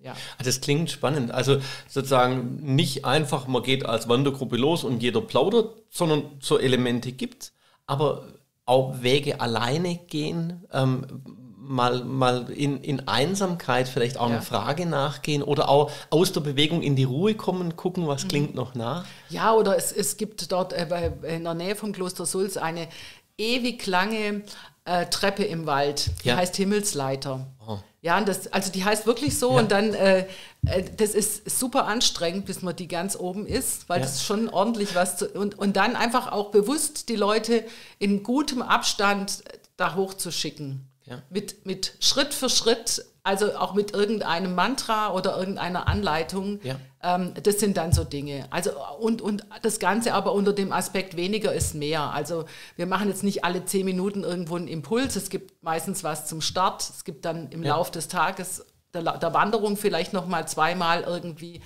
Ja. 0.00 0.14
Das 0.42 0.60
klingt 0.60 0.90
spannend. 0.90 1.32
Also 1.32 1.58
sozusagen 1.88 2.74
nicht 2.74 3.04
einfach, 3.04 3.46
man 3.46 3.62
geht 3.62 3.84
als 3.84 4.08
Wandergruppe 4.08 4.56
los 4.56 4.84
und 4.84 5.02
jeder 5.02 5.20
plaudert, 5.20 5.82
sondern 5.90 6.22
so 6.40 6.58
Elemente 6.58 7.12
gibt 7.12 7.52
aber 7.88 8.26
auch 8.66 9.02
Wege 9.02 9.40
alleine 9.40 9.96
gehen, 9.96 10.64
ähm, 10.72 11.24
mal, 11.56 12.04
mal 12.04 12.50
in, 12.50 12.80
in 12.82 13.08
Einsamkeit 13.08 13.88
vielleicht 13.88 14.18
auch 14.18 14.28
ja. 14.28 14.36
eine 14.36 14.42
Frage 14.42 14.86
nachgehen 14.86 15.42
oder 15.42 15.68
auch 15.68 15.90
aus 16.10 16.32
der 16.32 16.42
Bewegung 16.42 16.82
in 16.82 16.94
die 16.94 17.04
Ruhe 17.04 17.34
kommen, 17.34 17.76
gucken, 17.76 18.06
was 18.06 18.24
mhm. 18.24 18.28
klingt 18.28 18.54
noch 18.54 18.74
nach. 18.74 19.04
Ja, 19.30 19.54
oder 19.54 19.76
es, 19.76 19.90
es 19.90 20.16
gibt 20.16 20.52
dort 20.52 20.72
äh, 20.72 20.86
bei, 20.88 21.12
in 21.26 21.44
der 21.44 21.54
Nähe 21.54 21.74
vom 21.74 21.92
Kloster 21.92 22.26
Sulz 22.26 22.56
eine 22.56 22.88
ewig 23.38 23.86
lange 23.86 24.42
äh, 24.84 25.06
Treppe 25.06 25.44
im 25.44 25.66
Wald, 25.66 26.10
die 26.24 26.28
ja. 26.28 26.36
heißt 26.36 26.56
Himmelsleiter. 26.56 27.46
Oh. 27.66 27.78
Ja, 28.00 28.20
das, 28.20 28.52
also 28.52 28.70
die 28.70 28.84
heißt 28.84 29.06
wirklich 29.06 29.38
so 29.38 29.52
ja. 29.52 29.58
und 29.58 29.72
dann, 29.72 29.92
äh, 29.92 30.26
das 30.96 31.10
ist 31.10 31.58
super 31.58 31.86
anstrengend, 31.86 32.46
bis 32.46 32.62
man 32.62 32.76
die 32.76 32.86
ganz 32.86 33.16
oben 33.16 33.44
ist, 33.44 33.88
weil 33.88 33.98
ja. 33.98 34.06
das 34.06 34.16
ist 34.16 34.24
schon 34.24 34.48
ordentlich 34.48 34.94
was 34.94 35.16
zu, 35.16 35.28
und, 35.28 35.58
und 35.58 35.76
dann 35.76 35.96
einfach 35.96 36.30
auch 36.30 36.52
bewusst 36.52 37.08
die 37.08 37.16
Leute 37.16 37.64
in 37.98 38.22
gutem 38.22 38.62
Abstand 38.62 39.42
da 39.76 39.96
hochzuschicken. 39.96 40.87
Ja. 41.08 41.22
Mit, 41.30 41.66
mit 41.66 41.94
Schritt 42.00 42.34
für 42.34 42.48
Schritt, 42.48 43.04
also 43.22 43.54
auch 43.56 43.74
mit 43.74 43.92
irgendeinem 43.92 44.54
Mantra 44.54 45.12
oder 45.12 45.38
irgendeiner 45.38 45.88
Anleitung. 45.88 46.60
Ja. 46.62 46.76
Ähm, 47.02 47.34
das 47.42 47.60
sind 47.60 47.76
dann 47.76 47.92
so 47.92 48.04
Dinge. 48.04 48.46
Also 48.50 48.70
und, 49.00 49.22
und 49.22 49.44
das 49.62 49.78
Ganze 49.78 50.14
aber 50.14 50.32
unter 50.32 50.52
dem 50.52 50.72
Aspekt 50.72 51.16
weniger 51.16 51.52
ist 51.52 51.74
mehr. 51.74 52.02
Also 52.02 52.44
wir 52.76 52.86
machen 52.86 53.08
jetzt 53.08 53.24
nicht 53.24 53.44
alle 53.44 53.64
zehn 53.64 53.84
Minuten 53.84 54.24
irgendwo 54.24 54.56
einen 54.56 54.68
Impuls. 54.68 55.16
Es 55.16 55.30
gibt 55.30 55.62
meistens 55.62 56.04
was 56.04 56.26
zum 56.26 56.40
Start. 56.40 56.82
Es 56.82 57.04
gibt 57.04 57.24
dann 57.24 57.50
im 57.50 57.62
ja. 57.62 57.76
Lauf 57.76 57.90
des 57.90 58.08
Tages 58.08 58.64
der, 58.94 59.18
der 59.18 59.34
Wanderung 59.34 59.76
vielleicht 59.76 60.12
noch 60.12 60.26
mal 60.26 60.48
zweimal 60.48 61.02
irgendwie 61.02 61.60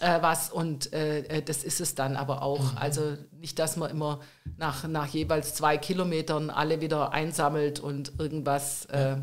äh, 0.00 0.22
was 0.22 0.50
und 0.50 0.92
äh, 0.92 1.42
das 1.42 1.64
ist 1.64 1.80
es 1.80 1.94
dann 1.94 2.16
aber 2.16 2.42
auch. 2.42 2.72
Mhm. 2.72 2.78
Also 2.78 3.16
nicht, 3.40 3.58
dass 3.58 3.76
man 3.76 3.90
immer 3.90 4.20
nach, 4.56 4.86
nach 4.88 5.06
jeweils 5.08 5.54
zwei 5.54 5.76
Kilometern 5.76 6.50
alle 6.50 6.80
wieder 6.80 7.12
einsammelt 7.12 7.80
und 7.80 8.12
irgendwas 8.18 8.86
äh, 8.86 9.16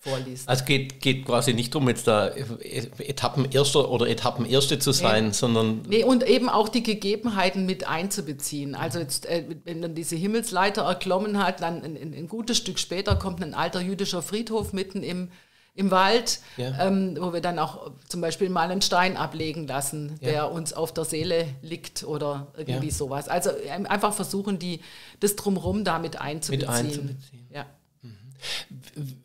vorliest. 0.00 0.48
Also 0.48 0.64
geht, 0.64 1.00
geht 1.00 1.26
quasi 1.26 1.52
nicht 1.52 1.74
darum, 1.74 1.88
jetzt 1.88 2.06
da 2.06 2.28
Etappenerster 2.28 3.90
oder 3.90 4.08
Etappenerste 4.08 4.78
zu 4.78 4.92
sein, 4.92 5.26
nee. 5.26 5.32
sondern... 5.32 5.82
Nee, 5.86 6.04
und 6.04 6.26
eben 6.26 6.48
auch 6.48 6.70
die 6.70 6.82
Gegebenheiten 6.82 7.66
mit 7.66 7.86
einzubeziehen. 7.86 8.74
Also 8.74 8.98
jetzt, 8.98 9.26
äh, 9.26 9.44
wenn 9.64 9.82
dann 9.82 9.94
diese 9.94 10.16
Himmelsleiter 10.16 10.82
erklommen 10.82 11.42
hat, 11.44 11.60
dann 11.60 11.82
ein, 11.82 11.96
ein, 11.96 12.14
ein 12.14 12.28
gutes 12.28 12.56
Stück 12.56 12.78
später 12.78 13.16
kommt 13.16 13.42
ein 13.42 13.52
alter 13.52 13.80
jüdischer 13.80 14.22
Friedhof 14.22 14.72
mitten 14.72 15.02
im 15.02 15.30
im 15.74 15.90
Wald, 15.90 16.40
ja. 16.56 16.86
ähm, 16.86 17.16
wo 17.18 17.32
wir 17.32 17.40
dann 17.40 17.58
auch 17.58 17.92
zum 18.08 18.20
Beispiel 18.20 18.50
mal 18.50 18.70
einen 18.70 18.82
Stein 18.82 19.16
ablegen 19.16 19.66
lassen, 19.66 20.18
ja. 20.20 20.30
der 20.30 20.52
uns 20.52 20.72
auf 20.72 20.92
der 20.92 21.04
Seele 21.04 21.46
liegt 21.62 22.04
oder 22.04 22.48
irgendwie 22.56 22.88
ja. 22.88 22.92
sowas. 22.92 23.28
Also 23.28 23.50
einfach 23.88 24.12
versuchen, 24.12 24.58
die, 24.58 24.80
das 25.20 25.36
Drumherum 25.36 25.84
damit 25.84 26.20
einzubeziehen. 26.20 26.68
Mit 26.68 26.76
einzubeziehen. 26.76 27.46
Ja. 27.52 27.66
Mhm. 28.02 29.20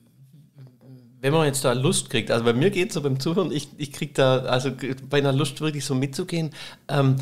Wenn 1.22 1.34
man 1.34 1.48
jetzt 1.48 1.66
da 1.66 1.74
Lust 1.74 2.12
kriegt, 2.12 2.30
also 2.30 2.46
bei 2.46 2.54
mir 2.54 2.70
geht 2.70 2.90
es 2.90 2.94
so 2.94 3.02
beim 3.02 3.20
Zuhören, 3.20 3.52
ich, 3.52 3.70
ich 3.78 3.92
kriege 3.92 4.14
da, 4.14 4.40
also 4.42 4.70
bei 5.10 5.18
einer 5.18 5.34
Lust 5.34 5.60
wirklich 5.60 5.84
so 5.84 5.96
mitzugehen, 5.96 6.52
ähm, 6.88 7.16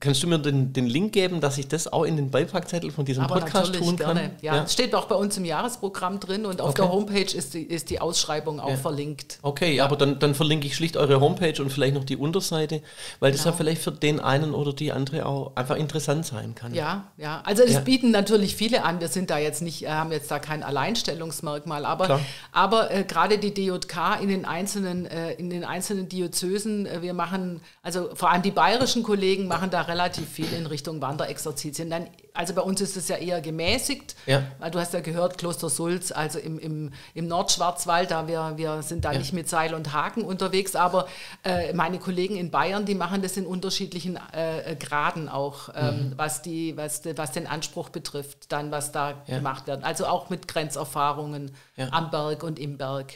Kannst 0.00 0.22
du 0.22 0.28
mir 0.28 0.38
den, 0.38 0.72
den 0.72 0.86
Link 0.86 1.12
geben, 1.12 1.42
dass 1.42 1.58
ich 1.58 1.68
das 1.68 1.92
auch 1.92 2.04
in 2.04 2.16
den 2.16 2.30
Beipackzettel 2.30 2.90
von 2.90 3.04
diesem 3.04 3.24
Aber 3.24 3.40
Podcast 3.40 3.74
tun 3.74 3.98
kann? 3.98 4.16
Gerne. 4.16 4.30
Ja, 4.40 4.56
ja. 4.56 4.66
Steht 4.66 4.94
auch 4.94 5.04
bei 5.04 5.14
uns 5.14 5.36
im 5.36 5.44
Jahresprogramm 5.44 6.18
drin 6.18 6.46
und 6.46 6.62
auf 6.62 6.70
okay. 6.70 6.80
der 6.80 6.90
Homepage 6.90 7.36
ist 7.36 7.52
die, 7.52 7.64
ist 7.64 7.90
die 7.90 8.00
Ausschreibung 8.00 8.60
auch 8.60 8.70
ja. 8.70 8.76
verlinkt. 8.78 9.38
Okay, 9.42 9.74
ja. 9.74 9.84
aber 9.84 9.96
dann, 9.96 10.18
dann 10.18 10.34
verlinke 10.34 10.66
ich 10.66 10.74
schlicht 10.74 10.96
eure 10.96 11.20
Homepage 11.20 11.60
und 11.60 11.70
vielleicht 11.70 11.94
noch 11.94 12.04
die 12.04 12.16
Unterseite, 12.16 12.80
weil 13.18 13.30
das 13.30 13.42
genau. 13.42 13.52
ja 13.52 13.56
vielleicht 13.58 13.82
für 13.82 13.92
den 13.92 14.20
einen 14.20 14.54
oder 14.54 14.72
die 14.72 14.90
andere 14.90 15.26
auch 15.26 15.54
einfach 15.54 15.76
interessant 15.76 16.24
sein 16.24 16.54
kann. 16.54 16.72
Ja, 16.72 17.04
ja. 17.18 17.42
Also 17.44 17.66
das 17.66 17.84
bieten 17.84 18.10
natürlich 18.10 18.56
viele 18.56 18.84
an. 18.84 19.00
Wir 19.00 19.08
sind 19.08 19.28
da 19.28 19.36
jetzt 19.36 19.60
nicht, 19.60 19.84
äh, 19.84 19.90
haben 19.90 20.12
jetzt 20.12 20.30
da 20.30 20.38
kein 20.38 20.62
Alleinstellungsmerkmal, 20.62 21.84
aber, 21.84 22.20
aber 22.52 22.90
äh, 22.90 23.04
gerade 23.04 23.36
die 23.36 23.52
DJK 23.52 24.22
in 24.22 24.30
den 24.30 24.46
einzelnen, 24.46 25.04
äh, 25.04 25.32
in 25.32 25.50
den 25.50 25.62
einzelnen 25.62 26.08
Diözesen, 26.08 26.86
äh, 26.86 27.02
wir 27.02 27.12
machen, 27.12 27.60
also 27.82 28.08
vor 28.14 28.30
allem 28.30 28.40
die 28.40 28.50
bayerischen 28.50 29.02
Kollegen 29.02 29.46
machen 29.46 29.68
da 29.68 29.89
relativ 29.90 30.28
viel 30.28 30.52
in 30.52 30.66
Richtung 30.66 31.02
Wanderexerzitien. 31.02 31.90
Dann, 31.90 32.06
also 32.32 32.54
bei 32.54 32.62
uns 32.62 32.80
ist 32.80 32.96
es 32.96 33.08
ja 33.08 33.16
eher 33.16 33.40
gemäßigt, 33.40 34.16
ja. 34.26 34.44
weil 34.58 34.70
du 34.70 34.78
hast 34.78 34.94
ja 34.94 35.00
gehört, 35.00 35.36
Kloster 35.36 35.68
Sulz, 35.68 36.12
also 36.12 36.38
im, 36.38 36.58
im, 36.58 36.92
im 37.12 37.28
Nordschwarzwald, 37.28 38.10
da 38.10 38.28
wir, 38.28 38.54
wir 38.56 38.82
sind 38.82 39.04
da 39.04 39.12
ja. 39.12 39.18
nicht 39.18 39.32
mit 39.32 39.48
Seil 39.48 39.74
und 39.74 39.92
Haken 39.92 40.22
unterwegs, 40.22 40.76
aber 40.76 41.08
äh, 41.44 41.72
meine 41.74 41.98
Kollegen 41.98 42.36
in 42.36 42.50
Bayern, 42.50 42.86
die 42.86 42.94
machen 42.94 43.20
das 43.20 43.36
in 43.36 43.44
unterschiedlichen 43.44 44.18
äh, 44.32 44.76
Graden 44.76 45.28
auch, 45.28 45.68
ähm, 45.74 46.10
mhm. 46.10 46.12
was, 46.16 46.40
die, 46.40 46.76
was, 46.76 47.02
was 47.16 47.32
den 47.32 47.46
Anspruch 47.46 47.90
betrifft, 47.90 48.52
dann 48.52 48.70
was 48.70 48.92
da 48.92 49.22
ja. 49.26 49.36
gemacht 49.36 49.66
wird. 49.66 49.84
Also 49.84 50.06
auch 50.06 50.30
mit 50.30 50.48
Grenzerfahrungen 50.48 51.50
am 51.90 52.10
Berg 52.10 52.42
und 52.42 52.58
im 52.58 52.78
Berg. 52.78 53.14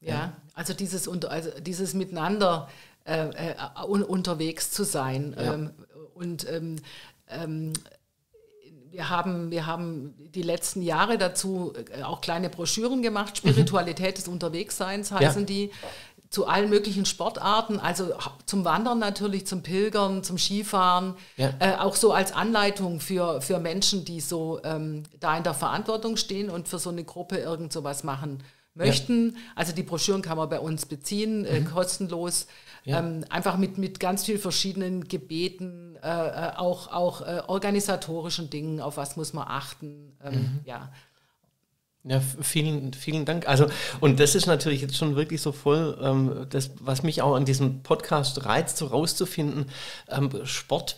Ja, 0.00 0.32
also 0.54 0.72
dieses, 0.72 1.08
also 1.08 1.50
dieses 1.60 1.94
Miteinander 1.94 2.68
äh, 3.04 3.28
äh, 3.28 3.54
un 3.88 4.02
unterwegs 4.02 4.70
zu 4.70 4.84
sein. 4.84 5.34
Ja. 5.36 5.54
Ähm, 5.54 5.70
und 6.20 6.48
ähm, 6.48 6.76
ähm, 7.28 7.72
wir 8.90 9.08
haben, 9.08 9.50
wir 9.50 9.66
haben 9.66 10.14
die 10.34 10.42
letzten 10.42 10.82
Jahre 10.82 11.16
dazu 11.16 11.72
äh, 11.96 12.02
auch 12.02 12.20
kleine 12.20 12.50
Broschüren 12.50 13.02
gemacht. 13.02 13.36
Spiritualität 13.36 14.18
des 14.18 14.28
Unterwegsseins 14.28 15.12
heißen 15.12 15.42
ja. 15.42 15.46
die. 15.46 15.70
Zu 16.28 16.46
allen 16.46 16.70
möglichen 16.70 17.06
Sportarten, 17.06 17.80
also 17.80 18.12
zum 18.46 18.64
Wandern 18.64 19.00
natürlich, 19.00 19.48
zum 19.48 19.64
Pilgern, 19.64 20.22
zum 20.22 20.38
Skifahren, 20.38 21.16
ja. 21.36 21.52
äh, 21.58 21.74
auch 21.74 21.96
so 21.96 22.12
als 22.12 22.30
Anleitung 22.30 23.00
für, 23.00 23.40
für 23.40 23.58
Menschen, 23.58 24.04
die 24.04 24.20
so 24.20 24.60
ähm, 24.62 25.02
da 25.18 25.36
in 25.36 25.42
der 25.42 25.54
Verantwortung 25.54 26.16
stehen 26.16 26.48
und 26.48 26.68
für 26.68 26.78
so 26.78 26.90
eine 26.90 27.02
Gruppe 27.02 27.38
irgend 27.38 27.72
sowas 27.72 28.04
machen 28.04 28.44
möchten. 28.74 29.30
Ja. 29.30 29.40
Also 29.56 29.72
die 29.72 29.82
Broschüren 29.82 30.22
kann 30.22 30.36
man 30.36 30.48
bei 30.48 30.60
uns 30.60 30.86
beziehen, 30.86 31.44
äh, 31.44 31.60
mhm. 31.60 31.66
äh, 31.66 31.70
kostenlos. 31.70 32.46
Ja. 32.84 33.00
Ähm, 33.00 33.24
einfach 33.28 33.58
mit, 33.58 33.76
mit 33.76 34.00
ganz 34.00 34.24
vielen 34.24 34.38
verschiedenen 34.38 35.04
Gebeten, 35.04 35.96
äh, 36.02 36.08
äh, 36.08 36.56
auch, 36.56 36.88
auch 36.88 37.20
äh, 37.20 37.42
organisatorischen 37.46 38.48
Dingen, 38.48 38.80
auf 38.80 38.96
was 38.96 39.16
muss 39.16 39.32
man 39.34 39.46
achten. 39.46 40.16
Ähm, 40.24 40.34
mhm. 40.34 40.60
Ja. 40.64 40.90
Ja, 42.02 42.18
vielen, 42.40 42.94
vielen 42.94 43.26
Dank. 43.26 43.46
Also, 43.46 43.66
und 44.00 44.20
das 44.20 44.34
ist 44.34 44.46
natürlich 44.46 44.80
jetzt 44.80 44.96
schon 44.96 45.16
wirklich 45.16 45.42
so 45.42 45.52
voll, 45.52 45.98
ähm, 46.00 46.46
das, 46.48 46.70
was 46.80 47.02
mich 47.02 47.20
auch 47.20 47.34
an 47.34 47.44
diesem 47.44 47.82
Podcast 47.82 48.46
reizt, 48.46 48.78
so 48.78 48.86
rauszufinden. 48.86 49.66
Ähm, 50.08 50.30
Sport 50.44 50.96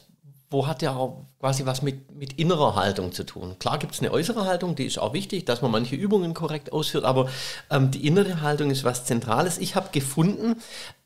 wo 0.53 0.67
hat 0.67 0.83
ja 0.83 0.95
auch 0.95 1.27
quasi 1.41 1.67
was 1.67 1.83
mit, 1.83 2.15
mit 2.15 2.35
innerer 2.35 2.77
Haltung 2.77 3.11
zu 3.11 3.25
tun. 3.25 3.57
Klar 3.59 3.79
gibt 3.79 3.95
es 3.95 4.01
eine 4.01 4.13
äußere 4.13 4.45
Haltung, 4.45 4.77
die 4.77 4.85
ist 4.85 4.99
auch 4.99 5.13
wichtig, 5.13 5.45
dass 5.45 5.61
man 5.61 5.73
manche 5.73 5.97
Übungen 5.97 6.35
korrekt 6.35 6.73
ausführt, 6.73 7.05
aber 7.05 7.29
ähm, 7.69 7.91
die 7.91 8.07
innere 8.07 8.43
Haltung 8.43 8.71
ist 8.71 8.85
was 8.85 9.05
Zentrales. 9.05 9.59
Ich 9.59 9.75
habe 9.75 9.89
gefunden, 9.91 10.57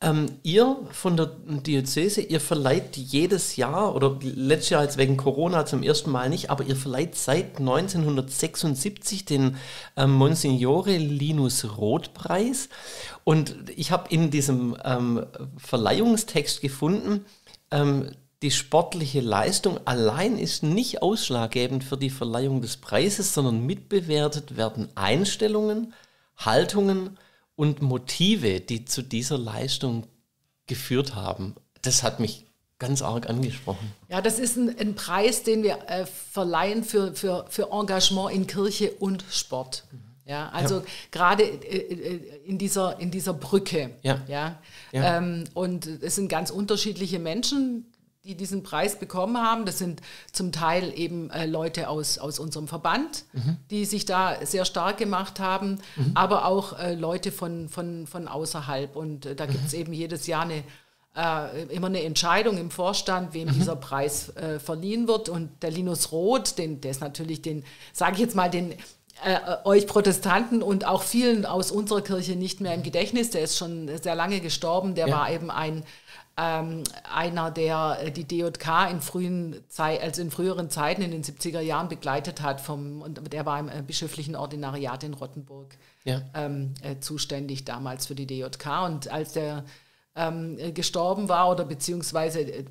ähm, 0.02 0.26
ihr 0.42 0.76
von 0.90 1.16
der 1.16 1.30
Diözese, 1.46 2.20
ihr 2.20 2.40
verleiht 2.40 2.98
jedes 2.98 3.56
Jahr, 3.56 3.94
oder 3.94 4.18
letztes 4.20 4.70
Jahr 4.70 4.82
jetzt 4.82 4.98
wegen 4.98 5.16
Corona 5.16 5.64
zum 5.64 5.82
ersten 5.82 6.11
Mal 6.11 6.28
nicht, 6.28 6.50
aber 6.50 6.64
ihr 6.64 6.76
verleiht 6.76 7.16
seit 7.16 7.59
1976 7.59 9.24
den 9.24 9.56
ähm, 9.96 10.12
Monsignore 10.12 10.98
Linus 10.98 11.78
Roth 11.78 12.12
Preis. 12.12 12.68
Und 13.24 13.56
ich 13.74 13.90
habe 13.90 14.11
in 14.11 14.30
diesem 14.30 14.76
ähm, 14.85 15.24
Verleihungstext 15.56 16.61
gefunden, 16.61 17.24
ähm, 17.70 18.11
die 18.42 18.51
sportliche 18.51 19.20
Leistung 19.20 19.81
allein 19.87 20.38
ist 20.38 20.62
nicht 20.62 21.03
ausschlaggebend 21.03 21.85
für 21.85 21.96
die 21.96 22.11
Verleihung 22.11 22.61
des 22.61 22.77
Preises, 22.77 23.33
sondern 23.33 23.64
mitbewertet 23.64 24.57
werden 24.57 24.88
Einstellungen, 24.94 25.94
Haltungen 26.37 27.18
und 27.55 27.81
Motive, 27.81 28.61
die 28.61 28.85
zu 28.85 29.03
dieser 29.03 29.38
Leistung 29.38 30.07
geführt 30.66 31.14
haben. 31.14 31.55
Das 31.81 32.03
hat 32.03 32.20
mich 32.20 32.44
ganz 32.79 33.01
arg 33.01 33.31
angesprochen. 33.31 33.92
Ja, 34.09 34.20
das 34.20 34.38
ist 34.38 34.57
ein, 34.57 34.77
ein 34.79 34.94
Preis, 34.94 35.42
den 35.42 35.62
wir 35.62 35.79
äh, 35.88 36.05
verleihen 36.05 36.85
für, 36.85 37.14
für, 37.14 37.46
für 37.49 37.70
Engagement 37.72 38.35
in 38.35 38.46
Kirche 38.46 38.90
und 38.90 39.25
Sport. 39.31 39.85
Ja, 40.27 40.49
also 40.51 40.81
ja. 40.81 40.85
gerade 41.12 41.44
äh, 41.44 41.79
äh, 41.79 42.40
in 42.44 42.59
dieser, 42.59 42.99
in 42.99 43.11
dieser 43.11 43.33
Brücke. 43.33 43.92
Ja. 44.03 44.20
ja? 44.27 44.59
ja. 44.92 45.18
Ähm, 45.18 45.44
und 45.55 45.87
es 45.87 46.16
sind 46.16 46.29
ganz 46.29 46.51
unterschiedliche 46.51 47.18
Menschen, 47.18 47.87
die 48.26 48.34
diesen 48.34 48.62
Preis 48.64 48.98
bekommen 48.98 49.38
haben. 49.38 49.66
Das 49.66 49.78
sind 49.78 50.02
zum 50.32 50.50
Teil 50.50 50.92
eben 50.98 51.30
äh, 51.30 51.46
Leute 51.46 51.88
aus, 51.88 52.18
aus 52.18 52.38
unserem 52.38 52.66
Verband, 52.66 53.24
mhm. 53.32 53.56
die 53.70 53.84
sich 53.84 54.04
da 54.04 54.44
sehr 54.44 54.64
stark 54.64 54.98
gemacht 54.98 55.38
haben, 55.38 55.78
mhm. 55.94 56.10
aber 56.14 56.46
auch 56.46 56.78
äh, 56.78 56.94
Leute 56.94 57.30
von, 57.30 57.68
von, 57.68 58.06
von 58.06 58.26
außerhalb. 58.26 58.96
Und 58.96 59.26
äh, 59.26 59.36
da 59.36 59.46
gibt 59.46 59.64
es 59.66 59.72
mhm. 59.72 59.78
eben 59.78 59.92
jedes 59.92 60.26
Jahr 60.26 60.42
eine, 60.42 60.64
äh, 61.16 61.62
immer 61.72 61.86
eine 61.86 62.02
Entscheidung 62.02 62.58
im 62.58 62.72
Vorstand, 62.72 63.32
wem 63.32 63.48
mhm. 63.48 63.52
dieser 63.52 63.76
Preis 63.76 64.30
äh, 64.36 64.58
verliehen 64.58 65.06
wird. 65.06 65.28
Und 65.28 65.62
der 65.62 65.70
Linus 65.70 66.10
Roth, 66.10 66.58
den, 66.58 66.80
der 66.80 66.90
ist 66.90 67.00
natürlich 67.00 67.42
den, 67.42 67.64
sage 67.92 68.14
ich 68.14 68.20
jetzt 68.20 68.34
mal, 68.34 68.50
den 68.50 68.72
äh, 69.24 69.38
euch 69.62 69.86
Protestanten 69.86 70.62
und 70.62 70.84
auch 70.84 71.02
vielen 71.02 71.46
aus 71.46 71.70
unserer 71.70 72.02
Kirche 72.02 72.34
nicht 72.34 72.60
mehr 72.60 72.74
im 72.74 72.82
Gedächtnis. 72.82 73.30
Der 73.30 73.42
ist 73.42 73.56
schon 73.56 73.88
sehr 74.02 74.16
lange 74.16 74.40
gestorben. 74.40 74.96
Der 74.96 75.06
ja. 75.06 75.16
war 75.16 75.30
eben 75.30 75.52
ein 75.52 75.84
ähm, 76.38 76.83
einer, 77.12 77.51
der 77.51 77.99
äh, 78.03 78.11
die 78.11 78.25
DJK 78.25 78.90
in 78.90 79.01
frühen 79.01 79.57
Zeit, 79.68 80.03
also 80.03 80.20
in 80.20 80.31
früheren 80.31 80.68
Zeiten 80.68 81.01
in 81.01 81.11
den 81.11 81.25
70er 81.25 81.61
Jahren 81.61 81.88
begleitet 81.88 82.42
hat, 82.42 82.61
vom, 82.61 83.01
und 83.01 83.33
der 83.33 83.46
war 83.46 83.59
im 83.59 83.68
äh, 83.68 83.83
bischöflichen 83.83 84.37
Ordinariat 84.37 85.03
in 85.03 85.14
Rottenburg 85.14 85.77
ja. 86.05 86.20
ähm, 86.35 86.75
äh, 86.83 86.99
zuständig 87.01 87.64
damals 87.64 88.07
für 88.07 88.14
die 88.14 88.27
DJK. 88.27 88.85
Und 88.85 89.11
als 89.11 89.33
der 89.33 89.64
ähm, 90.14 90.59
äh, 90.59 90.72
gestorben 90.72 91.29
war 91.31 91.51
oder 91.51 91.64
beziehungsweise 91.64 92.40
äh, 92.40 92.64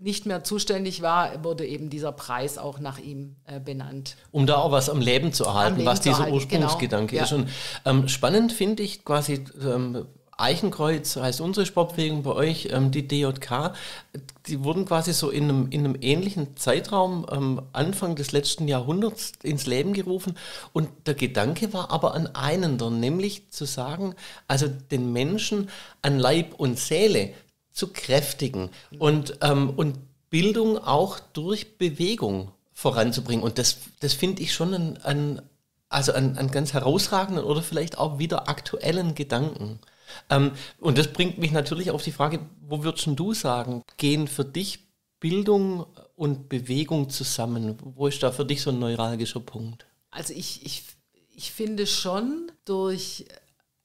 nicht 0.00 0.24
mehr 0.24 0.42
zuständig 0.42 1.02
war, 1.02 1.44
wurde 1.44 1.66
eben 1.66 1.90
dieser 1.90 2.12
Preis 2.12 2.56
auch 2.56 2.78
nach 2.78 2.98
ihm 2.98 3.36
äh, 3.44 3.60
benannt. 3.60 4.16
Um 4.32 4.46
da 4.46 4.56
auch 4.56 4.70
was 4.70 4.88
am 4.88 5.00
Leben 5.00 5.32
zu 5.32 5.44
erhalten, 5.44 5.76
Leben 5.76 5.86
was 5.86 6.00
dieser 6.00 6.16
erhalten, 6.16 6.34
Ursprungsgedanke 6.34 7.16
genau. 7.16 7.24
ist. 7.24 7.32
Und 7.32 7.48
ähm, 7.84 8.08
spannend 8.08 8.52
finde 8.52 8.82
ich 8.82 9.04
quasi 9.04 9.44
ähm, 9.62 10.06
Eichenkreuz 10.36 11.16
heißt 11.16 11.40
unsere 11.40 11.66
Sportbewegung 11.66 12.22
bei 12.22 12.32
euch, 12.32 12.68
ähm, 12.70 12.90
die 12.90 13.06
DJK, 13.06 13.74
die 14.46 14.64
wurden 14.64 14.84
quasi 14.84 15.12
so 15.12 15.30
in 15.30 15.44
einem, 15.44 15.70
in 15.70 15.84
einem 15.84 15.96
ähnlichen 16.00 16.56
Zeitraum 16.56 17.26
ähm, 17.30 17.62
Anfang 17.72 18.16
des 18.16 18.32
letzten 18.32 18.68
Jahrhunderts 18.68 19.32
ins 19.42 19.66
Leben 19.66 19.92
gerufen. 19.92 20.36
Und 20.72 20.88
der 21.06 21.14
Gedanke 21.14 21.72
war 21.72 21.90
aber 21.90 22.14
an 22.14 22.28
einen, 22.34 22.76
nämlich 23.00 23.50
zu 23.50 23.64
sagen, 23.64 24.14
also 24.48 24.66
den 24.68 25.12
Menschen 25.12 25.68
an 26.02 26.18
Leib 26.18 26.54
und 26.54 26.78
Seele 26.78 27.32
zu 27.72 27.88
kräftigen 27.92 28.70
und, 28.98 29.38
ähm, 29.42 29.70
und 29.70 29.98
Bildung 30.30 30.78
auch 30.78 31.20
durch 31.32 31.78
Bewegung 31.78 32.50
voranzubringen. 32.72 33.44
Und 33.44 33.58
das, 33.58 33.76
das 34.00 34.14
finde 34.14 34.42
ich 34.42 34.52
schon 34.52 34.74
ein, 34.74 34.96
ein 35.02 35.42
also 35.88 36.12
einen 36.12 36.50
ganz 36.50 36.72
herausragenden 36.72 37.44
oder 37.44 37.62
vielleicht 37.62 37.98
auch 37.98 38.18
wieder 38.18 38.48
aktuellen 38.48 39.14
Gedanken. 39.14 39.78
Ähm, 40.30 40.52
und 40.80 40.98
das 40.98 41.12
bringt 41.12 41.38
mich 41.38 41.52
natürlich 41.52 41.90
auf 41.90 42.02
die 42.02 42.12
Frage, 42.12 42.40
wo 42.60 42.82
würdest 42.84 43.06
du 43.06 43.34
sagen, 43.34 43.82
gehen 43.96 44.28
für 44.28 44.44
dich 44.44 44.80
Bildung 45.20 45.86
und 46.16 46.48
Bewegung 46.48 47.08
zusammen? 47.10 47.78
Wo 47.82 48.06
ist 48.06 48.22
da 48.22 48.32
für 48.32 48.44
dich 48.44 48.62
so 48.62 48.70
ein 48.70 48.78
neuralgischer 48.78 49.40
Punkt? 49.40 49.86
Also 50.10 50.34
ich, 50.34 50.64
ich, 50.64 50.84
ich 51.34 51.52
finde 51.52 51.86
schon 51.86 52.52
durch 52.64 53.24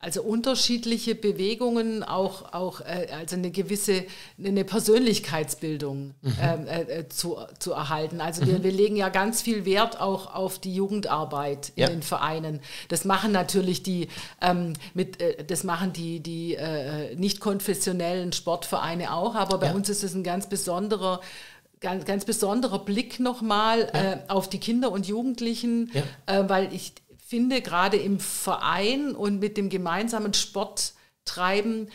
also 0.02 0.24
unterschiedliche 0.24 1.14
Bewegungen, 1.14 2.04
auch, 2.04 2.54
auch 2.54 2.80
äh, 2.80 3.08
also 3.12 3.36
eine 3.36 3.52
gewisse 3.52 4.06
eine 4.42 4.64
Persönlichkeitsbildung 4.64 6.14
mhm. 6.22 6.36
Ähm, 6.42 6.68
äh, 6.68 6.82
äh, 6.84 7.10
zu, 7.10 7.38
zu 7.60 7.74
erhalten. 7.74 8.22
Also 8.22 8.46
mhm. 8.46 8.48
wir, 8.48 8.64
wir 8.64 8.72
legen 8.72 8.96
ja 8.96 9.10
ganz 9.10 9.42
viel 9.42 9.66
Wert 9.66 10.00
auch 10.00 10.34
auf 10.34 10.58
die 10.58 10.74
Jugendarbeit 10.74 11.74
in 11.76 11.82
ja. 11.82 11.90
den 11.90 12.02
Vereinen. 12.02 12.62
Das 12.88 13.04
machen 13.04 13.34
natürlich 13.34 13.84
die 13.84 14.08
ähm, 14.42 14.74
mit 14.94 15.22
äh, 15.22 15.44
das 15.44 15.66
machen 15.66 15.92
die 15.92 16.22
die 16.22 16.56
äh, 16.56 17.14
nicht 17.16 17.42
konfessionellen 17.42 18.32
Sportvereine 18.32 19.14
auch, 19.14 19.36
aber 19.36 19.58
bei 19.58 19.68
ja. 19.68 19.74
uns 19.74 19.90
ist 19.90 20.04
es 20.04 20.14
ein 20.14 20.24
ganz 20.24 20.48
besonderer 20.48 21.20
ganz, 21.82 22.06
ganz 22.06 22.24
besonderer 22.24 22.80
Blick 22.80 23.20
nochmal 23.20 23.90
ja. 23.94 24.14
äh, 24.14 24.18
auf 24.30 24.50
die 24.50 24.60
Kinder 24.60 24.92
und 24.92 25.08
Jugendlichen, 25.08 25.92
ja. 25.94 26.04
äh, 26.26 26.50
weil 26.50 26.74
ich 26.74 26.94
finde, 27.30 27.62
gerade 27.62 27.98
im 27.98 28.20
Verein 28.20 29.16
und 29.16 29.40
mit 29.40 29.56
dem 29.56 29.70
gemeinsamen 29.70 30.34
Sporttreiben 30.34 31.90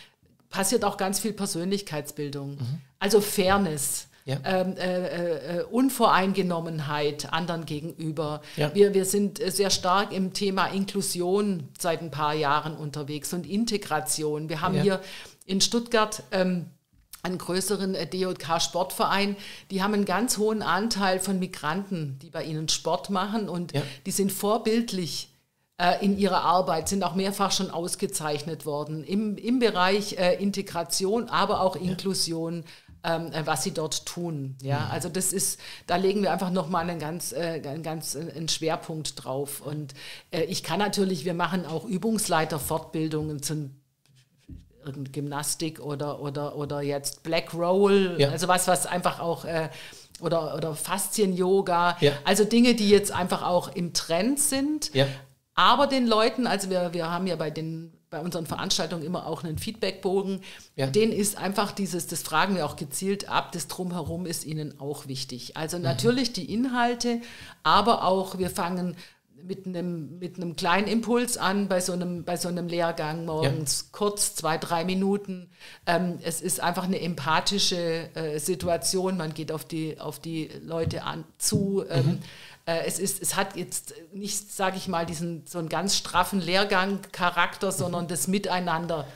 passiert 0.49 0.85
auch 0.85 0.97
ganz 0.97 1.19
viel 1.19 1.33
Persönlichkeitsbildung. 1.33 2.53
Mhm. 2.53 2.81
Also 3.01 3.21
Fairness. 3.21 4.07
Ja. 4.27 4.39
Ähm, 4.45 4.77
äh, 4.79 5.59
äh, 5.59 5.65
Unvoreingenommenheit 5.65 7.31
anderen 7.31 7.67
gegenüber. 7.67 8.41
Ja. 8.57 8.75
Wir, 8.75 8.95
wir 8.95 9.05
sind 9.05 9.39
sehr 9.45 9.69
stark 9.69 10.13
im 10.13 10.33
Thema 10.33 10.69
Inklusion 10.69 11.69
seit 11.79 12.01
ein 12.01 12.11
paar 12.11 12.33
Jahren 12.33 12.75
unterwegs 12.75 13.35
und 13.35 13.45
Integration. 13.45 14.49
Wir 14.49 14.63
haben 14.63 14.77
ja. 14.77 14.83
hier 14.83 15.01
in 15.45 15.61
Stuttgart 15.61 16.23
ähm, 16.31 16.71
einen 17.25 17.39
größeren 17.39 17.95
äh, 17.95 18.07
DJK-Sportverein, 18.07 19.37
die 19.71 19.83
haben 19.83 19.95
einen 19.95 20.05
ganz 20.05 20.39
hohen 20.39 20.63
Anteil 20.63 21.19
von 21.19 21.39
Migranten, 21.39 22.19
die 22.23 22.31
bei 22.31 22.45
ihnen 22.45 22.69
Sport 22.69 23.11
machen 23.11 23.49
und 23.49 23.73
ja. 23.73 23.83
die 24.07 24.11
sind 24.11 24.31
vorbildlich 24.31 25.31
äh, 25.79 26.05
in 26.05 26.19
ihrer 26.19 26.43
Arbeit, 26.43 26.89
sind 26.89 27.03
auch 27.03 27.15
mehrfach 27.15 27.51
schon 27.51 27.71
ausgezeichnet 27.71 28.67
worden 28.67 29.03
im, 29.03 29.37
im 29.37 29.59
Bereich 29.59 30.19
äh, 30.19 30.35
Integration, 30.35 31.29
aber 31.29 31.63
auch 31.63 31.77
Inklusion. 31.77 32.65
Ähm, 33.07 33.33
äh, 33.33 33.47
was 33.47 33.63
sie 33.63 33.73
dort 33.73 34.07
tun. 34.07 34.57
Ja, 34.63 34.79
mhm. 34.79 34.91
also 34.93 35.11
das 35.11 35.35
ist, 35.35 35.61
da 35.87 35.97
legen 35.97 36.23
wir 36.23 36.33
einfach 36.33 36.49
nochmal 36.49 36.89
einen 36.89 36.99
ganz, 36.99 37.33
äh, 37.33 37.61
einen 37.63 37.83
ganz 37.83 38.17
einen 38.17 38.49
Schwerpunkt 38.49 39.23
drauf. 39.23 39.61
Und 39.61 39.93
ich 40.31 40.63
kann 40.63 40.79
natürlich, 40.79 41.27
wir 41.27 41.35
machen 41.35 41.67
auch 41.67 41.85
Übungsleiterfortbildungen 41.85 43.43
zum 43.43 43.84
Gymnastik 45.13 45.81
oder, 45.81 46.21
oder, 46.21 46.57
oder 46.57 46.83
jetzt 46.83 47.23
Black 47.23 47.55
Roll, 47.55 48.17
ja. 48.19 48.31
also 48.31 48.49
was, 48.49 48.69
was 48.69 48.87
einfach 48.87 49.21
auch 49.21 49.45
äh, 49.45 49.69
oder, 50.21 50.55
oder 50.55 50.75
Faszien-Yoga, 50.75 51.97
ja. 52.01 52.13
also 52.25 52.45
Dinge, 52.45 52.75
die 52.75 52.89
jetzt 52.89 53.13
einfach 53.13 53.43
auch 53.43 53.75
im 53.75 53.93
Trend 53.93 54.39
sind, 54.39 54.95
ja. 54.95 55.07
aber 55.55 55.87
den 55.87 56.07
Leuten, 56.07 56.47
also 56.47 56.71
wir, 56.71 56.93
wir 56.93 57.11
haben 57.11 57.27
ja 57.27 57.37
bei 57.37 57.51
den 57.51 57.93
bei 58.15 58.21
unseren 58.21 58.47
Veranstaltungen 58.47 59.03
immer 59.03 59.27
auch 59.27 59.43
einen 59.43 59.59
Feedbackbogen. 59.59 60.41
Ja. 60.77 60.87
Den 60.87 61.11
ist 61.11 61.37
einfach 61.37 61.73
dieses, 61.73 62.07
das 62.07 62.23
fragen 62.23 62.55
wir 62.55 62.65
auch 62.65 62.77
gezielt 62.77 63.29
ab, 63.29 63.51
das 63.51 63.67
Drumherum 63.67 64.25
ist 64.25 64.45
ihnen 64.45 64.79
auch 64.79 65.09
wichtig. 65.09 65.57
Also 65.57 65.79
mhm. 65.79 65.83
natürlich 65.83 66.33
die 66.33 66.53
Inhalte, 66.53 67.21
aber 67.65 68.05
auch 68.05 68.39
wir 68.39 68.51
fangen 68.51 68.97
mit 69.43 69.67
einem, 69.67 70.19
mit 70.19 70.37
einem 70.37 70.57
kleinen 70.57 70.87
Impuls 70.87 71.37
an 71.37 71.69
bei 71.69 71.81
so 71.81 71.93
einem, 71.93 72.25
bei 72.25 72.37
so 72.37 72.49
einem 72.49 72.69
Lehrgang 72.69 73.25
morgens, 73.25 73.83
ja. 73.83 73.89
kurz, 73.93 74.35
zwei, 74.35 74.59
drei 74.59 74.85
Minuten. 74.85 75.51
Ähm, 75.87 76.19
es 76.23 76.41
ist 76.41 76.61
einfach 76.61 76.85
eine 76.85 77.01
empathische 77.01 78.15
äh, 78.15 78.39
Situation, 78.39 79.17
man 79.17 79.35
geht 79.35 79.53
auf 79.53 79.65
die, 79.65 80.01
auf 80.01 80.19
die 80.19 80.51
Leute 80.63 81.05
an, 81.05 81.25
zu. 81.39 81.85
Ähm, 81.89 82.07
mhm. 82.07 82.19
äh, 82.67 82.85
es, 82.87 82.99
ist, 82.99 83.21
es 83.23 83.37
hat 83.37 83.57
jetzt 83.57 83.95
nicht, 84.13 84.51
sage 84.53 84.77
ich 84.77 84.89
mal, 84.89 85.05
diesen 85.05 85.47
so 85.47 85.59
einen 85.59 85.69
ganz 85.69 85.97
straffen 85.97 86.41
Lehrgang-Charakter, 86.41 87.73
sondern 87.73 88.05
mhm. 88.05 88.09
das 88.09 88.29
Miteinander 88.29 89.07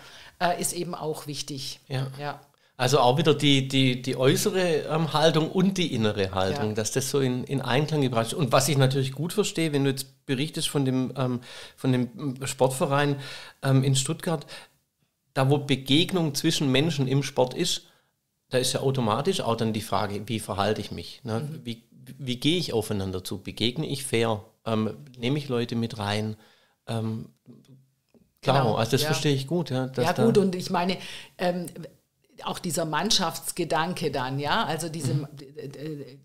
äh, 0.40 0.60
ist 0.60 0.72
eben 0.72 0.94
auch 0.94 1.26
wichtig. 1.26 1.80
Ja. 1.88 2.08
ja. 2.18 2.40
Also 2.78 3.00
auch 3.00 3.18
wieder 3.18 3.34
die, 3.34 3.66
die, 3.66 4.00
die 4.00 4.16
äußere 4.16 4.84
ähm, 4.88 5.12
Haltung 5.12 5.50
und 5.50 5.78
die 5.78 5.92
innere 5.92 6.30
Haltung, 6.30 6.68
ja. 6.68 6.74
dass 6.74 6.92
das 6.92 7.10
so 7.10 7.18
in, 7.18 7.42
in 7.42 7.60
Einklang 7.60 8.02
gebracht 8.02 8.28
ist. 8.28 8.34
Und 8.34 8.52
was 8.52 8.68
ich 8.68 8.78
natürlich 8.78 9.10
gut 9.10 9.32
verstehe, 9.32 9.72
wenn 9.72 9.82
du 9.82 9.90
jetzt 9.90 10.24
berichtest 10.26 10.68
von 10.68 10.84
dem, 10.84 11.12
ähm, 11.16 11.40
von 11.76 11.90
dem 11.90 12.46
Sportverein 12.46 13.16
ähm, 13.64 13.82
in 13.82 13.96
Stuttgart, 13.96 14.46
da 15.34 15.50
wo 15.50 15.58
Begegnung 15.58 16.36
zwischen 16.36 16.70
Menschen 16.70 17.08
im 17.08 17.24
Sport 17.24 17.52
ist, 17.52 17.82
da 18.48 18.58
ist 18.58 18.74
ja 18.74 18.80
automatisch 18.80 19.40
auch 19.40 19.56
dann 19.56 19.72
die 19.72 19.80
Frage, 19.80 20.28
wie 20.28 20.38
verhalte 20.38 20.80
ich 20.80 20.92
mich? 20.92 21.20
Ne? 21.24 21.40
Mhm. 21.40 21.60
Wie, 21.64 21.82
wie 22.16 22.36
gehe 22.36 22.58
ich 22.58 22.72
aufeinander 22.72 23.24
zu? 23.24 23.42
Begegne 23.42 23.88
ich 23.88 24.04
fair? 24.04 24.44
Ähm, 24.64 24.94
nehme 25.18 25.38
ich 25.38 25.48
Leute 25.48 25.74
mit 25.74 25.98
rein? 25.98 26.36
Ähm, 26.86 27.30
Klar, 28.40 28.62
genau, 28.62 28.76
also 28.76 28.92
das 28.92 29.02
ja. 29.02 29.08
verstehe 29.08 29.34
ich 29.34 29.48
gut. 29.48 29.70
Ja, 29.70 29.90
ja 29.96 30.12
gut, 30.12 30.38
und 30.38 30.54
ich 30.54 30.70
meine, 30.70 30.96
ähm, 31.38 31.66
auch 32.44 32.58
dieser 32.58 32.84
Mannschaftsgedanke 32.84 34.10
dann, 34.10 34.38
ja, 34.38 34.64
also 34.64 34.88
diese, 34.88 35.14
mhm. 35.14 35.26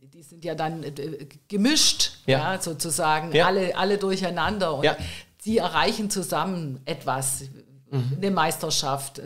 die 0.02 0.24
sind 0.24 0.46
ja 0.46 0.56
dann 0.56 0.84
äh, 0.84 1.28
gemischt, 1.48 2.18
ja, 2.26 2.54
ja 2.56 2.62
sozusagen, 2.62 3.34
ja. 3.34 3.48
Alle, 3.48 3.76
alle 3.76 3.98
durcheinander 3.98 4.76
und 4.76 4.84
ja. 4.84 4.98
sie 5.40 5.58
erreichen 5.58 6.10
zusammen 6.10 6.82
etwas. 6.86 7.44
mhm. 7.92 8.18
eine 8.18 8.32
Meisterschaft, 8.32 9.22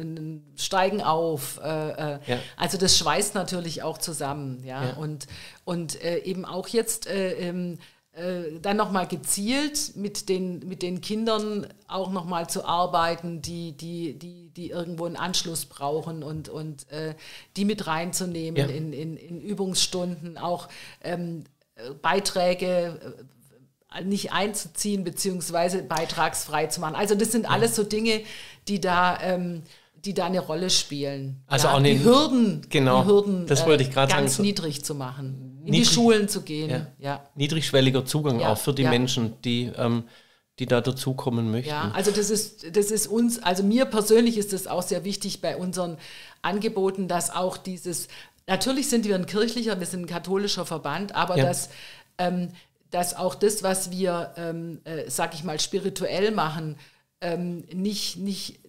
Steigen 0.55 1.01
auf. 1.01 1.59
Äh, 1.63 1.89
äh, 1.89 2.19
ja. 2.27 2.39
Also 2.57 2.77
das 2.77 2.97
schweißt 2.97 3.33
natürlich 3.35 3.83
auch 3.83 3.97
zusammen. 3.97 4.63
Ja? 4.65 4.83
ja. 4.83 4.93
Und, 4.93 5.27
und 5.63 6.01
äh, 6.03 6.19
eben 6.19 6.45
auch 6.45 6.67
jetzt 6.67 7.07
äh, 7.07 7.33
ähm, 7.33 7.79
äh, 8.17 8.59
dann 8.61 8.77
nochmal 8.77 9.07
gezielt 9.07 9.95
mit 9.95 10.27
den, 10.27 10.67
mit 10.67 10.81
den 10.81 11.01
Kindern 11.01 11.67
auch 11.87 12.11
nochmal 12.11 12.49
zu 12.49 12.65
arbeiten, 12.65 13.43
die, 13.43 13.73
die, 13.73 14.17
die, 14.17 14.49
die 14.49 14.71
irgendwo 14.71 15.05
einen 15.05 15.17
Anschluss 15.17 15.65
brauchen 15.65 16.23
und, 16.23 16.49
und 16.49 16.89
äh, 16.91 17.13
die 17.55 17.63
mit 17.63 17.85
reinzunehmen 17.85 18.57
ja. 18.57 18.75
in, 18.75 18.91
in, 18.91 19.17
in 19.17 19.39
Übungsstunden, 19.39 20.39
auch 20.39 20.67
ähm, 21.03 21.43
Beiträge 22.01 22.99
äh, 23.95 24.03
nicht 24.03 24.33
einzuziehen 24.33 25.03
beziehungsweise 25.03 25.83
beitragsfrei 25.83 26.67
zu 26.67 26.81
machen. 26.81 26.95
Also 26.95 27.13
das 27.13 27.31
sind 27.31 27.47
alles 27.47 27.75
so 27.75 27.83
Dinge, 27.83 28.21
die 28.67 28.81
da 28.81 29.19
ähm, 29.21 29.61
die 30.05 30.13
da 30.13 30.25
eine 30.25 30.39
Rolle 30.39 30.69
spielen. 30.69 31.43
Also 31.47 31.67
ja, 31.67 31.73
auch 31.75 31.83
die 31.83 32.03
Hürden, 32.03 32.65
genau, 32.69 33.01
die 33.01 33.07
Hürden 33.09 33.47
das 33.47 33.65
wollte 33.65 33.83
ich 33.83 33.91
ganz 33.91 34.11
sagen, 34.11 34.43
niedrig 34.45 34.83
zu 34.83 34.95
machen, 34.95 35.46
in 35.67 35.71
niedrig, 35.71 35.89
die 35.89 35.95
Schulen 35.95 36.27
zu 36.29 36.41
gehen. 36.41 36.69
Ja. 36.69 36.87
ja. 36.99 37.29
Niedrigschwelliger 37.35 38.05
Zugang 38.05 38.39
ja, 38.39 38.49
auch 38.49 38.57
für 38.57 38.73
die 38.73 38.83
Menschen, 38.83 39.33
die, 39.43 39.71
ähm, 39.77 40.03
die 40.59 40.65
da 40.65 40.81
dazukommen 40.81 41.51
möchten. 41.51 41.69
Ja, 41.69 41.91
also 41.93 42.11
das 42.11 42.29
ist, 42.29 42.75
das 42.75 42.91
ist 42.91 43.07
uns, 43.07 43.41
also 43.43 43.63
mir 43.63 43.85
persönlich 43.85 44.37
ist 44.37 44.53
das 44.53 44.67
auch 44.67 44.83
sehr 44.83 45.03
wichtig 45.03 45.41
bei 45.41 45.55
unseren 45.55 45.97
Angeboten, 46.41 47.07
dass 47.07 47.29
auch 47.29 47.57
dieses, 47.57 48.07
natürlich 48.47 48.89
sind 48.89 49.05
wir 49.05 49.15
ein 49.15 49.25
kirchlicher, 49.25 49.79
wir 49.79 49.87
sind 49.87 50.03
ein 50.03 50.07
katholischer 50.07 50.65
Verband, 50.65 51.15
aber 51.15 51.35
dass 51.35 51.69
ähm, 52.17 52.49
dass 52.91 53.15
auch 53.15 53.35
das, 53.35 53.63
was 53.63 53.91
wir, 53.91 54.33
ähm, 54.37 54.79
äh, 54.85 55.09
sag 55.09 55.33
ich 55.33 55.43
mal, 55.43 55.59
spirituell 55.59 56.31
machen, 56.31 56.77
ähm, 57.21 57.65
nicht, 57.73 58.17
nicht 58.17 58.59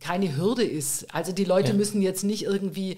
keine 0.00 0.36
Hürde 0.36 0.62
ist. 0.62 1.12
Also 1.14 1.32
die 1.32 1.44
Leute 1.44 1.68
ja. 1.68 1.74
müssen 1.74 2.02
jetzt 2.02 2.24
nicht 2.24 2.44
irgendwie 2.44 2.96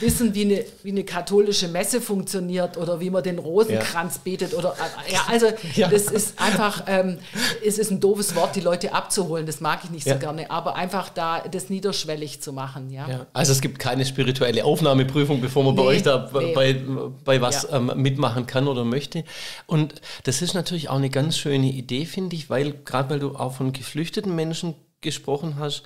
wissen, 0.00 0.34
wie 0.34 0.42
eine, 0.42 0.64
wie 0.82 0.90
eine 0.90 1.04
katholische 1.04 1.68
Messe 1.68 2.00
funktioniert 2.00 2.76
oder 2.76 3.00
wie 3.00 3.10
man 3.10 3.22
den 3.22 3.38
Rosenkranz 3.38 4.16
ja. 4.16 4.20
betet 4.24 4.54
oder 4.54 4.74
äh, 4.74 5.12
ja, 5.12 5.20
also 5.28 5.46
ja. 5.74 5.88
das 5.88 6.04
ist 6.04 6.40
einfach, 6.40 6.84
ähm, 6.86 7.18
es 7.64 7.78
ist 7.78 7.90
ein 7.90 8.00
doofes 8.00 8.34
Wort, 8.34 8.56
die 8.56 8.60
Leute 8.60 8.92
abzuholen. 8.92 9.46
Das 9.46 9.60
mag 9.60 9.80
ich 9.84 9.90
nicht 9.90 10.06
so 10.06 10.16
gerne, 10.16 10.50
aber 10.50 10.76
einfach 10.76 11.08
da 11.08 11.40
das 11.40 11.70
niederschwellig 11.70 12.40
zu 12.40 12.52
machen. 12.52 12.90
Ja. 12.90 13.26
Also 13.32 13.52
es 13.52 13.60
gibt 13.60 13.78
keine 13.78 14.04
spirituelle 14.04 14.64
Aufnahmeprüfung, 14.64 15.40
bevor 15.40 15.64
man 15.64 15.74
nee, 15.74 15.80
bei 15.80 15.86
euch 15.86 16.02
da 16.02 16.30
nee. 16.32 16.52
bei, 16.54 16.80
bei 17.24 17.40
was 17.40 17.66
ähm, 17.72 17.92
mitmachen 17.96 18.46
kann 18.46 18.68
oder 18.68 18.84
möchte. 18.84 19.24
Und 19.66 20.00
das 20.24 20.42
ist 20.42 20.54
natürlich 20.54 20.88
auch 20.88 20.96
eine 20.96 21.10
ganz 21.10 21.38
schöne 21.38 21.66
Idee, 21.66 22.04
finde 22.04 22.36
ich, 22.36 22.50
weil 22.50 22.72
gerade 22.84 23.10
weil 23.10 23.18
du 23.18 23.36
auch 23.36 23.54
von 23.54 23.72
geflüchteten 23.72 24.34
Menschen 24.34 24.74
gesprochen 25.00 25.56
hast, 25.58 25.82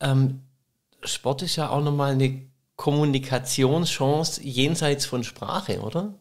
ähm, 0.00 0.42
Sport 1.02 1.42
ist 1.42 1.56
ja 1.56 1.70
auch 1.70 1.82
nochmal 1.82 2.12
eine 2.12 2.50
Kommunikationschance 2.76 4.42
jenseits 4.42 5.06
von 5.06 5.24
Sprache, 5.24 5.80
oder? 5.80 6.14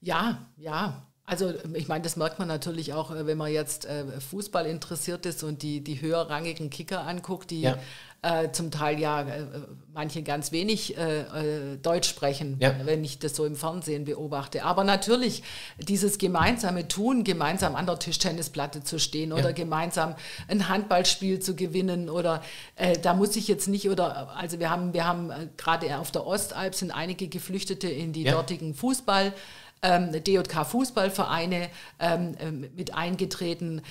Ja, 0.00 0.46
ja. 0.56 1.06
Also 1.26 1.54
ich 1.72 1.88
meine, 1.88 2.02
das 2.02 2.16
merkt 2.16 2.38
man 2.38 2.48
natürlich 2.48 2.92
auch, 2.92 3.10
äh, 3.10 3.26
wenn 3.26 3.38
man 3.38 3.50
jetzt 3.50 3.86
äh, 3.86 4.20
Fußball 4.20 4.66
interessiert 4.66 5.24
ist 5.24 5.42
und 5.42 5.62
die, 5.62 5.82
die 5.82 6.00
höherrangigen 6.02 6.68
Kicker 6.68 7.06
anguckt, 7.06 7.50
die 7.50 7.62
ja 7.62 7.78
äh, 8.24 8.50
zum 8.52 8.70
Teil 8.70 8.98
ja 8.98 9.22
äh, 9.22 9.46
manche 9.92 10.22
ganz 10.22 10.50
wenig 10.50 10.96
äh, 10.96 11.20
äh, 11.20 11.76
Deutsch 11.76 12.08
sprechen, 12.08 12.56
ja. 12.58 12.74
wenn 12.84 13.04
ich 13.04 13.18
das 13.18 13.36
so 13.36 13.44
im 13.44 13.54
Fernsehen 13.54 14.04
beobachte. 14.04 14.64
Aber 14.64 14.82
natürlich 14.82 15.42
dieses 15.78 16.18
gemeinsame 16.18 16.88
Tun, 16.88 17.22
gemeinsam 17.22 17.76
an 17.76 17.86
der 17.86 17.98
Tischtennisplatte 17.98 18.82
zu 18.82 18.98
stehen 18.98 19.30
ja. 19.30 19.36
oder 19.36 19.52
gemeinsam 19.52 20.14
ein 20.48 20.68
Handballspiel 20.68 21.38
zu 21.38 21.54
gewinnen 21.54 22.08
oder 22.08 22.42
äh, 22.76 22.98
da 22.98 23.14
muss 23.14 23.36
ich 23.36 23.46
jetzt 23.46 23.68
nicht 23.68 23.88
oder 23.90 24.34
also 24.36 24.58
wir 24.58 24.70
haben 24.70 24.94
wir 24.94 25.06
haben 25.06 25.30
äh, 25.30 25.48
gerade 25.56 25.98
auf 25.98 26.10
der 26.10 26.26
Ostalb 26.26 26.74
sind 26.74 26.90
einige 26.90 27.28
Geflüchtete 27.28 27.88
in 27.88 28.12
die 28.12 28.22
ja. 28.22 28.32
dortigen 28.32 28.74
Fußball 28.74 29.34
ähm, 29.82 30.12
DJK 30.12 30.64
Fußballvereine 30.66 31.68
ähm, 32.00 32.70
mit 32.74 32.94
eingetreten. 32.94 33.82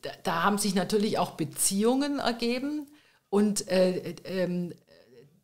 Da, 0.00 0.10
da 0.22 0.42
haben 0.44 0.56
sich 0.56 0.74
natürlich 0.74 1.18
auch 1.18 1.32
Beziehungen 1.32 2.18
ergeben 2.20 2.86
und 3.32 3.66
äh, 3.68 4.14
ähm, 4.24 4.74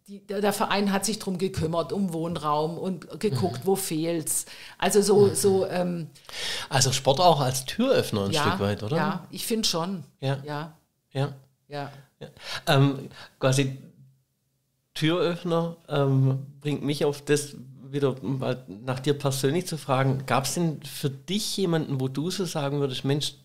die, 0.09 0.27
der 0.27 0.53
Verein 0.53 0.93
hat 0.93 1.07
sich 1.07 1.19
darum 1.19 1.39
gekümmert, 1.39 1.91
um 1.91 2.13
Wohnraum 2.13 2.77
und 2.77 3.19
geguckt, 3.19 3.61
mhm. 3.61 3.67
wo 3.67 3.77
fehlt's. 3.77 4.45
Also 4.77 5.01
so, 5.01 5.21
mhm. 5.21 5.35
so 5.35 5.67
ähm, 5.67 6.11
Also 6.69 6.93
Sport 6.93 7.19
auch 7.19 7.41
als 7.41 7.65
Türöffner 7.65 8.27
ein 8.27 8.33
ja, 8.33 8.43
Stück 8.43 8.61
weit, 8.61 8.83
oder? 8.83 8.95
Ja, 8.95 9.27
ich 9.31 9.47
finde 9.47 9.67
schon. 9.67 10.05
Ja. 10.21 10.37
Ja. 10.45 10.77
Ja. 11.13 11.33
ja. 11.69 11.91
ja. 12.21 12.29
Ähm, 12.67 13.09
quasi 13.41 13.79
Türöffner 14.93 15.79
ähm, 15.89 16.45
bringt 16.61 16.83
mich 16.83 17.07
auf 17.07 17.23
das 17.23 17.57
wieder 17.91 18.17
mal 18.21 18.67
nach 18.69 19.01
dir 19.01 19.15
persönlich 19.15 19.67
zu 19.67 19.79
fragen. 19.79 20.27
Gab 20.27 20.45
es 20.45 20.55
denn 20.55 20.83
für 20.83 21.09
dich 21.09 21.57
jemanden, 21.57 22.03
wo 22.03 22.09
du 22.09 22.31
so 22.31 22.45
sagen 22.45 22.81
würdest, 22.81 23.07
Mensch, 23.07 23.37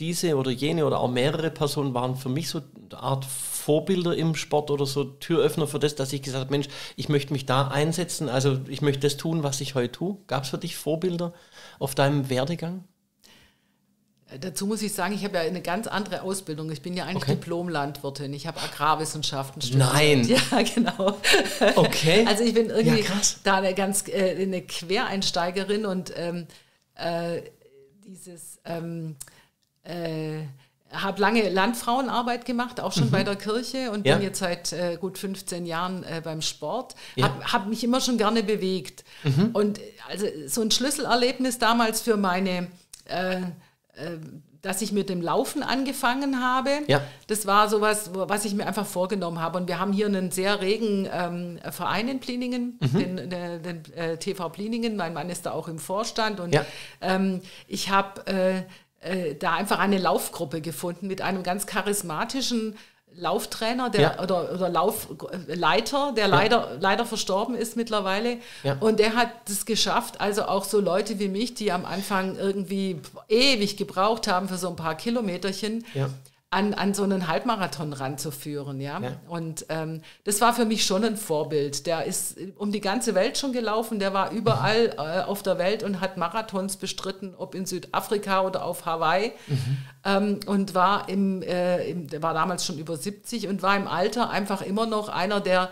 diese 0.00 0.36
oder 0.36 0.50
jene 0.50 0.86
oder 0.86 1.00
auch 1.00 1.10
mehrere 1.10 1.50
Personen 1.50 1.94
waren 1.94 2.16
für 2.16 2.28
mich 2.28 2.48
so 2.48 2.60
eine 2.90 3.00
Art 3.00 3.24
Vorbilder 3.24 4.16
im 4.16 4.34
Sport 4.34 4.70
oder 4.70 4.86
so 4.86 5.04
Türöffner 5.04 5.66
für 5.66 5.78
das, 5.78 5.94
dass 5.94 6.12
ich 6.12 6.22
gesagt 6.22 6.44
habe, 6.44 6.52
Mensch, 6.52 6.68
ich 6.96 7.08
möchte 7.08 7.32
mich 7.32 7.46
da 7.46 7.68
einsetzen, 7.68 8.28
also 8.28 8.58
ich 8.68 8.82
möchte 8.82 9.00
das 9.00 9.16
tun, 9.16 9.42
was 9.42 9.60
ich 9.60 9.74
heute 9.74 9.92
tue. 9.92 10.16
Gab 10.26 10.44
es 10.44 10.50
für 10.50 10.58
dich 10.58 10.76
Vorbilder 10.76 11.32
auf 11.78 11.94
deinem 11.94 12.28
Werdegang? 12.28 12.84
Äh, 14.32 14.38
dazu 14.38 14.66
muss 14.66 14.82
ich 14.82 14.92
sagen, 14.92 15.14
ich 15.14 15.24
habe 15.24 15.36
ja 15.36 15.42
eine 15.42 15.62
ganz 15.62 15.86
andere 15.86 16.22
Ausbildung. 16.22 16.70
Ich 16.70 16.82
bin 16.82 16.94
ja 16.94 17.04
eigentlich 17.04 17.22
okay. 17.22 17.36
Diplom-Landwirtin. 17.36 18.32
Ich 18.32 18.46
habe 18.46 18.60
Agrarwissenschaften 18.60 19.62
studiert. 19.62 19.92
Nein. 19.92 20.28
Ja, 20.50 20.62
genau. 20.62 21.18
Okay. 21.76 22.24
Also 22.32 22.44
ich 22.44 22.54
bin 22.54 22.70
irgendwie 22.70 23.02
ja, 23.02 23.20
da 23.44 23.56
eine 23.56 23.74
ganz 23.74 24.08
äh, 24.08 24.42
eine 24.42 24.62
Quereinsteigerin 24.62 25.86
und 25.86 26.12
ähm, 26.16 26.46
äh, 26.94 27.42
dieses 28.06 28.58
ähm, 28.64 29.16
äh, 29.84 30.46
habe 30.92 31.20
lange 31.20 31.48
Landfrauenarbeit 31.48 32.44
gemacht, 32.44 32.80
auch 32.80 32.92
schon 32.92 33.06
mhm. 33.06 33.12
bei 33.12 33.24
der 33.24 33.36
Kirche 33.36 33.90
und 33.90 34.06
ja. 34.06 34.16
bin 34.16 34.24
jetzt 34.24 34.38
seit 34.38 34.72
äh, 34.72 34.96
gut 35.00 35.18
15 35.18 35.66
Jahren 35.66 36.04
äh, 36.04 36.20
beim 36.22 36.42
Sport. 36.42 36.94
Ja. 37.16 37.26
Habe 37.28 37.52
hab 37.52 37.66
mich 37.66 37.82
immer 37.82 38.00
schon 38.00 38.18
gerne 38.18 38.42
bewegt. 38.42 39.04
Mhm. 39.24 39.50
Und 39.52 39.80
also 40.08 40.26
so 40.46 40.60
ein 40.60 40.70
Schlüsselerlebnis 40.70 41.58
damals 41.58 42.02
für 42.02 42.16
meine, 42.16 42.68
äh, 43.06 43.36
äh 43.36 43.40
dass 44.60 44.80
ich 44.80 44.92
mit 44.92 45.08
dem 45.08 45.20
Laufen 45.20 45.64
angefangen 45.64 46.40
habe, 46.40 46.70
ja. 46.86 47.00
das 47.26 47.48
war 47.48 47.68
sowas, 47.68 48.10
was 48.12 48.44
ich 48.44 48.54
mir 48.54 48.64
einfach 48.64 48.86
vorgenommen 48.86 49.40
habe. 49.40 49.58
Und 49.58 49.66
wir 49.66 49.80
haben 49.80 49.92
hier 49.92 50.06
einen 50.06 50.30
sehr 50.30 50.60
regen 50.60 51.08
ähm, 51.12 51.58
Verein 51.72 52.06
in 52.06 52.20
Pliningen, 52.20 52.78
mhm. 52.78 52.98
den, 52.98 53.16
den, 53.28 53.62
den 53.64 53.94
äh, 53.94 54.18
TV 54.18 54.50
Pliningen. 54.50 54.94
Mein 54.94 55.14
Mann 55.14 55.30
ist 55.30 55.46
da 55.46 55.50
auch 55.50 55.66
im 55.66 55.80
Vorstand. 55.80 56.38
Und 56.38 56.56
ähm, 57.00 57.40
ich 57.66 57.90
habe 57.90 58.64
äh, 59.02 59.12
äh, 59.12 59.34
da 59.34 59.54
einfach 59.54 59.78
eine 59.78 59.98
Laufgruppe 59.98 60.60
gefunden 60.60 61.06
mit 61.06 61.20
einem 61.22 61.42
ganz 61.42 61.66
charismatischen 61.66 62.76
Lauftrainer 63.14 63.90
der, 63.90 64.00
ja. 64.00 64.22
oder, 64.22 64.52
oder 64.54 64.68
Laufleiter, 64.70 66.12
der 66.16 66.28
ja. 66.28 66.30
leider, 66.30 66.78
leider 66.80 67.04
verstorben 67.04 67.54
ist 67.54 67.76
mittlerweile. 67.76 68.38
Ja. 68.62 68.76
Und 68.80 69.00
der 69.00 69.14
hat 69.14 69.28
es 69.48 69.66
geschafft, 69.66 70.20
also 70.20 70.44
auch 70.44 70.64
so 70.64 70.80
Leute 70.80 71.18
wie 71.18 71.28
mich, 71.28 71.52
die 71.52 71.72
am 71.72 71.84
Anfang 71.84 72.36
irgendwie 72.36 73.00
ewig 73.28 73.76
gebraucht 73.76 74.28
haben 74.28 74.48
für 74.48 74.56
so 74.56 74.70
ein 74.70 74.76
paar 74.76 74.94
Kilometerchen, 74.94 75.84
an, 76.52 76.74
an 76.74 76.92
so 76.92 77.02
einen 77.02 77.28
Halbmarathon 77.28 77.94
ranzuführen. 77.94 78.78
Ja? 78.78 79.00
ja. 79.00 79.16
Und 79.26 79.64
ähm, 79.70 80.02
das 80.24 80.42
war 80.42 80.52
für 80.52 80.66
mich 80.66 80.84
schon 80.84 81.02
ein 81.02 81.16
Vorbild. 81.16 81.86
Der 81.86 82.04
ist 82.04 82.36
um 82.56 82.70
die 82.72 82.82
ganze 82.82 83.14
Welt 83.14 83.38
schon 83.38 83.52
gelaufen, 83.52 83.98
der 83.98 84.12
war 84.12 84.30
überall 84.32 84.94
äh, 84.98 85.22
auf 85.22 85.42
der 85.42 85.56
Welt 85.56 85.82
und 85.82 86.02
hat 86.02 86.18
Marathons 86.18 86.76
bestritten, 86.76 87.34
ob 87.36 87.54
in 87.54 87.64
Südafrika 87.64 88.42
oder 88.42 88.66
auf 88.66 88.84
Hawaii. 88.84 89.32
Mhm. 89.46 89.78
Ähm, 90.04 90.40
und 90.46 90.74
war, 90.74 91.08
im, 91.08 91.40
äh, 91.42 91.88
im, 91.88 92.08
der 92.08 92.22
war 92.22 92.34
damals 92.34 92.66
schon 92.66 92.78
über 92.78 92.98
70 92.98 93.48
und 93.48 93.62
war 93.62 93.74
im 93.74 93.88
Alter 93.88 94.28
einfach 94.28 94.60
immer 94.60 94.84
noch 94.84 95.08
einer, 95.08 95.40
der 95.40 95.70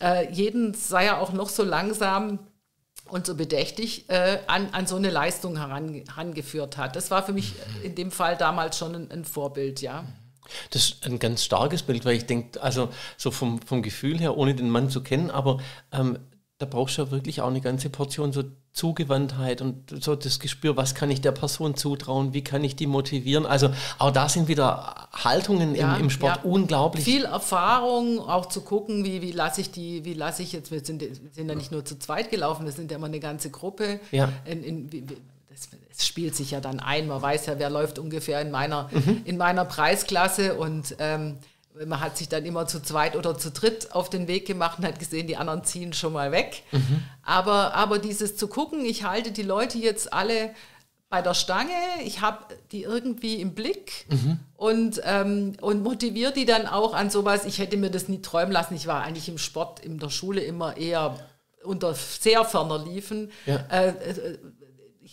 äh, 0.00 0.32
jeden, 0.32 0.72
sei 0.72 1.04
er 1.04 1.20
auch 1.20 1.34
noch 1.34 1.50
so 1.50 1.62
langsam, 1.62 2.38
und 3.06 3.26
so 3.26 3.34
bedächtig 3.34 4.08
äh, 4.08 4.38
an, 4.46 4.68
an 4.72 4.86
so 4.86 4.96
eine 4.96 5.10
Leistung 5.10 5.58
heran, 5.58 6.04
herangeführt 6.08 6.76
hat. 6.76 6.96
Das 6.96 7.10
war 7.10 7.24
für 7.24 7.32
mich 7.32 7.54
in 7.82 7.94
dem 7.94 8.10
Fall 8.10 8.36
damals 8.36 8.78
schon 8.78 8.94
ein, 8.94 9.10
ein 9.10 9.24
Vorbild, 9.24 9.82
ja. 9.82 10.04
Das 10.70 10.84
ist 10.84 11.06
ein 11.06 11.18
ganz 11.18 11.44
starkes 11.44 11.82
Bild, 11.82 12.04
weil 12.04 12.16
ich 12.16 12.26
denke, 12.26 12.62
also 12.62 12.90
so 13.16 13.30
vom, 13.30 13.60
vom 13.62 13.82
Gefühl 13.82 14.18
her, 14.18 14.36
ohne 14.36 14.54
den 14.54 14.68
Mann 14.68 14.90
zu 14.90 15.02
kennen, 15.02 15.30
aber 15.30 15.58
ähm, 15.92 16.18
da 16.58 16.66
brauchst 16.66 16.98
du 16.98 17.02
ja 17.02 17.10
wirklich 17.10 17.40
auch 17.40 17.48
eine 17.48 17.60
ganze 17.60 17.90
Portion 17.90 18.32
so 18.32 18.44
Zugewandtheit 18.72 19.60
und 19.60 20.02
so 20.02 20.16
das 20.16 20.40
Gespür, 20.40 20.76
was 20.76 20.94
kann 20.96 21.10
ich 21.10 21.20
der 21.20 21.30
Person 21.32 21.76
zutrauen, 21.76 22.34
wie 22.34 22.42
kann 22.42 22.64
ich 22.64 22.74
die 22.74 22.88
motivieren. 22.88 23.46
Also 23.46 23.70
auch 23.98 24.10
da 24.10 24.28
sind 24.28 24.48
wieder 24.48 25.08
Haltungen 25.12 25.76
ja, 25.76 25.94
im, 25.94 26.02
im, 26.02 26.10
Sport 26.10 26.40
ja. 26.42 26.50
unglaublich. 26.50 27.04
Viel 27.04 27.24
Erfahrung, 27.24 28.18
auch 28.18 28.46
zu 28.46 28.62
gucken, 28.62 29.04
wie, 29.04 29.22
wie 29.22 29.30
lasse 29.30 29.60
ich 29.60 29.70
die, 29.70 30.04
wie 30.04 30.14
lasse 30.14 30.42
ich 30.42 30.52
jetzt, 30.52 30.72
wir 30.72 30.84
sind, 30.84 31.04
sind 31.32 31.48
ja 31.48 31.54
nicht 31.54 31.70
nur 31.70 31.84
zu 31.84 31.98
zweit 31.98 32.30
gelaufen, 32.30 32.64
wir 32.64 32.72
sind 32.72 32.90
ja 32.90 32.96
immer 32.96 33.06
eine 33.06 33.20
ganze 33.20 33.50
Gruppe. 33.50 34.00
Ja. 34.10 34.28
In, 34.44 34.64
in, 34.64 34.92
wie, 34.92 35.04
es 35.96 36.06
spielt 36.06 36.34
sich 36.34 36.50
ja 36.50 36.60
dann 36.60 36.80
ein, 36.80 37.06
man 37.06 37.22
weiß 37.22 37.46
ja, 37.46 37.58
wer 37.58 37.70
läuft 37.70 38.00
ungefähr 38.00 38.40
in 38.40 38.50
meiner, 38.50 38.88
mhm. 38.90 39.22
in 39.24 39.36
meiner 39.36 39.64
Preisklasse 39.64 40.54
und 40.54 40.96
ähm, 40.98 41.38
man 41.86 42.00
hat 42.00 42.16
sich 42.16 42.28
dann 42.28 42.44
immer 42.44 42.66
zu 42.66 42.80
zweit 42.80 43.16
oder 43.16 43.36
zu 43.36 43.50
dritt 43.50 43.92
auf 43.92 44.08
den 44.08 44.28
Weg 44.28 44.46
gemacht 44.46 44.78
und 44.78 44.86
hat 44.86 44.98
gesehen, 44.98 45.26
die 45.26 45.36
anderen 45.36 45.64
ziehen 45.64 45.92
schon 45.92 46.12
mal 46.12 46.30
weg. 46.30 46.62
Mhm. 46.70 47.02
Aber, 47.22 47.74
aber 47.74 47.98
dieses 47.98 48.36
zu 48.36 48.48
gucken, 48.48 48.84
ich 48.84 49.04
halte 49.04 49.32
die 49.32 49.42
Leute 49.42 49.78
jetzt 49.78 50.12
alle 50.12 50.54
bei 51.08 51.22
der 51.22 51.34
Stange, 51.34 51.70
ich 52.04 52.20
habe 52.20 52.54
die 52.72 52.82
irgendwie 52.82 53.40
im 53.40 53.54
Blick 53.54 54.06
mhm. 54.08 54.38
und, 54.56 55.00
ähm, 55.04 55.52
und 55.60 55.82
motiviere 55.82 56.32
die 56.32 56.44
dann 56.44 56.66
auch 56.66 56.94
an 56.94 57.10
sowas. 57.10 57.44
Ich 57.44 57.58
hätte 57.58 57.76
mir 57.76 57.90
das 57.90 58.08
nie 58.08 58.22
träumen 58.22 58.52
lassen. 58.52 58.74
Ich 58.74 58.86
war 58.86 59.02
eigentlich 59.02 59.28
im 59.28 59.38
Sport 59.38 59.80
in 59.80 59.98
der 59.98 60.10
Schule 60.10 60.40
immer 60.42 60.76
eher 60.76 61.16
unter 61.62 61.94
sehr 61.94 62.44
ferner 62.44 62.84
Liefen. 62.84 63.30
Ja. 63.46 63.64
Äh, 63.70 63.88
äh 63.88 64.38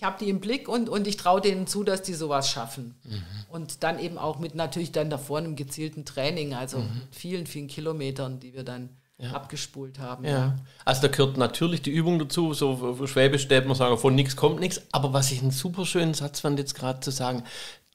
ich 0.01 0.05
habe 0.07 0.17
die 0.19 0.31
im 0.31 0.39
Blick 0.39 0.67
und, 0.67 0.89
und 0.89 1.05
ich 1.05 1.15
traue 1.15 1.41
denen 1.41 1.67
zu, 1.67 1.83
dass 1.83 2.01
die 2.01 2.15
sowas 2.15 2.49
schaffen. 2.49 2.95
Mhm. 3.03 3.23
Und 3.49 3.83
dann 3.83 3.99
eben 3.99 4.17
auch 4.17 4.39
mit 4.39 4.55
natürlich 4.55 4.91
dann 4.91 5.11
davor 5.11 5.37
einem 5.37 5.55
gezielten 5.55 6.05
Training, 6.05 6.55
also 6.55 6.79
mhm. 6.79 7.03
vielen, 7.11 7.45
vielen 7.45 7.67
Kilometern, 7.67 8.39
die 8.39 8.55
wir 8.55 8.63
dann 8.63 8.97
ja. 9.19 9.33
abgespult 9.33 9.99
haben. 9.99 10.25
Ja. 10.25 10.57
Also 10.85 11.03
da 11.03 11.07
gehört 11.09 11.37
natürlich 11.37 11.83
die 11.83 11.91
Übung 11.91 12.17
dazu, 12.17 12.55
so 12.55 13.05
Schwäbisch 13.05 13.43
steht 13.43 13.67
man 13.67 13.75
sagen, 13.75 13.95
von 13.99 14.15
nichts 14.15 14.35
kommt 14.35 14.59
nichts. 14.59 14.81
Aber 14.91 15.13
was 15.13 15.31
ich 15.31 15.43
einen 15.43 15.51
super 15.51 15.85
schönen 15.85 16.15
Satz 16.15 16.39
fand, 16.39 16.57
jetzt 16.57 16.73
gerade 16.73 16.99
zu 17.01 17.11
sagen, 17.11 17.43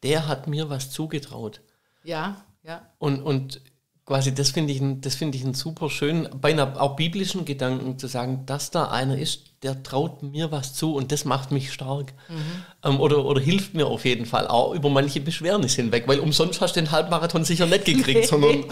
der 0.04 0.28
hat 0.28 0.46
mir 0.46 0.70
was 0.70 0.92
zugetraut. 0.92 1.60
Ja, 2.04 2.44
ja. 2.62 2.88
Und, 2.98 3.20
und 3.20 3.60
quasi, 4.06 4.32
das 4.32 4.50
finde 4.50 4.72
ich, 4.72 4.80
das 5.00 5.20
ich 5.20 5.44
einen 5.44 5.54
super 5.54 5.90
schönen, 5.90 6.28
beinahe 6.40 6.80
auch 6.80 6.94
biblischen 6.94 7.44
Gedanken 7.44 7.98
zu 7.98 8.06
sagen, 8.06 8.44
dass 8.46 8.70
da 8.70 8.88
einer 8.88 9.18
ist, 9.18 9.50
der 9.64 9.82
traut 9.82 10.22
mir 10.22 10.52
was 10.52 10.74
zu 10.74 10.94
und 10.94 11.10
das 11.10 11.24
macht 11.24 11.50
mich 11.50 11.72
stark. 11.72 12.14
Mhm. 12.28 12.64
Ähm, 12.84 13.00
oder, 13.00 13.24
oder 13.24 13.40
hilft 13.40 13.74
mir 13.74 13.86
auf 13.88 14.04
jeden 14.04 14.24
Fall 14.24 14.46
auch 14.46 14.72
über 14.74 14.88
manche 14.90 15.20
Beschwernisse 15.20 15.82
hinweg, 15.82 16.04
weil 16.06 16.20
umsonst 16.20 16.60
hast 16.60 16.76
du 16.76 16.80
den 16.80 16.92
Halbmarathon 16.92 17.44
sicher 17.44 17.66
nicht 17.66 17.84
gekriegt, 17.84 18.26
sondern. 18.28 18.64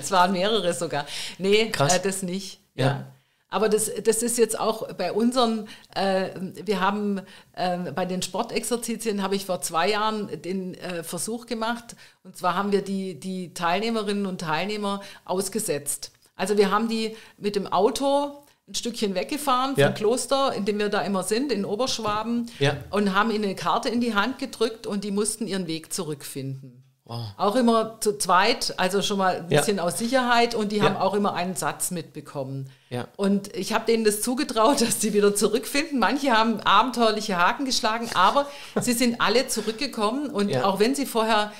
es 0.00 0.10
waren 0.10 0.32
mehrere 0.32 0.74
sogar. 0.74 1.06
Nee, 1.38 1.70
Krass. 1.70 1.96
Äh, 1.96 2.00
das 2.02 2.22
nicht. 2.22 2.58
ja. 2.74 2.86
ja. 2.86 3.06
Aber 3.50 3.68
das, 3.68 3.90
das 4.04 4.22
ist 4.22 4.38
jetzt 4.38 4.58
auch 4.58 4.92
bei 4.94 5.12
unseren, 5.12 5.68
äh, 5.94 6.30
wir 6.64 6.80
haben 6.80 7.20
äh, 7.52 7.78
bei 7.92 8.06
den 8.06 8.22
Sportexerzitien, 8.22 9.22
habe 9.22 9.34
ich 9.34 9.44
vor 9.44 9.60
zwei 9.60 9.90
Jahren 9.90 10.40
den 10.42 10.74
äh, 10.74 11.02
Versuch 11.02 11.46
gemacht. 11.46 11.96
Und 12.22 12.36
zwar 12.36 12.54
haben 12.54 12.70
wir 12.70 12.82
die, 12.82 13.18
die 13.18 13.52
Teilnehmerinnen 13.52 14.26
und 14.26 14.40
Teilnehmer 14.40 15.00
ausgesetzt. 15.24 16.12
Also 16.36 16.56
wir 16.56 16.70
haben 16.70 16.88
die 16.88 17.16
mit 17.36 17.56
dem 17.56 17.66
Auto 17.66 18.44
ein 18.68 18.74
Stückchen 18.74 19.16
weggefahren 19.16 19.74
vom 19.74 19.80
ja. 19.80 19.90
Kloster, 19.90 20.54
in 20.54 20.64
dem 20.64 20.78
wir 20.78 20.88
da 20.88 21.02
immer 21.02 21.24
sind, 21.24 21.50
in 21.50 21.64
Oberschwaben, 21.64 22.48
ja. 22.60 22.76
und 22.90 23.14
haben 23.14 23.32
ihnen 23.32 23.44
eine 23.44 23.56
Karte 23.56 23.88
in 23.88 24.00
die 24.00 24.14
Hand 24.14 24.38
gedrückt 24.38 24.86
und 24.86 25.02
die 25.02 25.10
mussten 25.10 25.48
ihren 25.48 25.66
Weg 25.66 25.92
zurückfinden. 25.92 26.79
Wow. 27.10 27.24
Auch 27.38 27.56
immer 27.56 27.98
zu 27.98 28.18
zweit, 28.18 28.74
also 28.76 29.02
schon 29.02 29.18
mal 29.18 29.38
ein 29.38 29.48
bisschen 29.48 29.78
ja. 29.78 29.82
aus 29.82 29.98
Sicherheit 29.98 30.54
und 30.54 30.70
die 30.70 30.76
ja. 30.76 30.84
haben 30.84 30.96
auch 30.96 31.14
immer 31.14 31.34
einen 31.34 31.56
Satz 31.56 31.90
mitbekommen. 31.90 32.70
Ja. 32.88 33.08
Und 33.16 33.52
ich 33.56 33.72
habe 33.72 33.84
denen 33.84 34.04
das 34.04 34.22
zugetraut, 34.22 34.80
dass 34.80 35.00
sie 35.00 35.12
wieder 35.12 35.34
zurückfinden. 35.34 35.98
Manche 35.98 36.30
haben 36.30 36.60
abenteuerliche 36.60 37.36
Haken 37.36 37.64
geschlagen, 37.64 38.08
aber 38.14 38.46
sie 38.80 38.92
sind 38.92 39.20
alle 39.20 39.48
zurückgekommen 39.48 40.30
und 40.30 40.56
auch 40.58 40.78
wenn 40.78 40.94
sie 40.94 41.04
vorher 41.04 41.50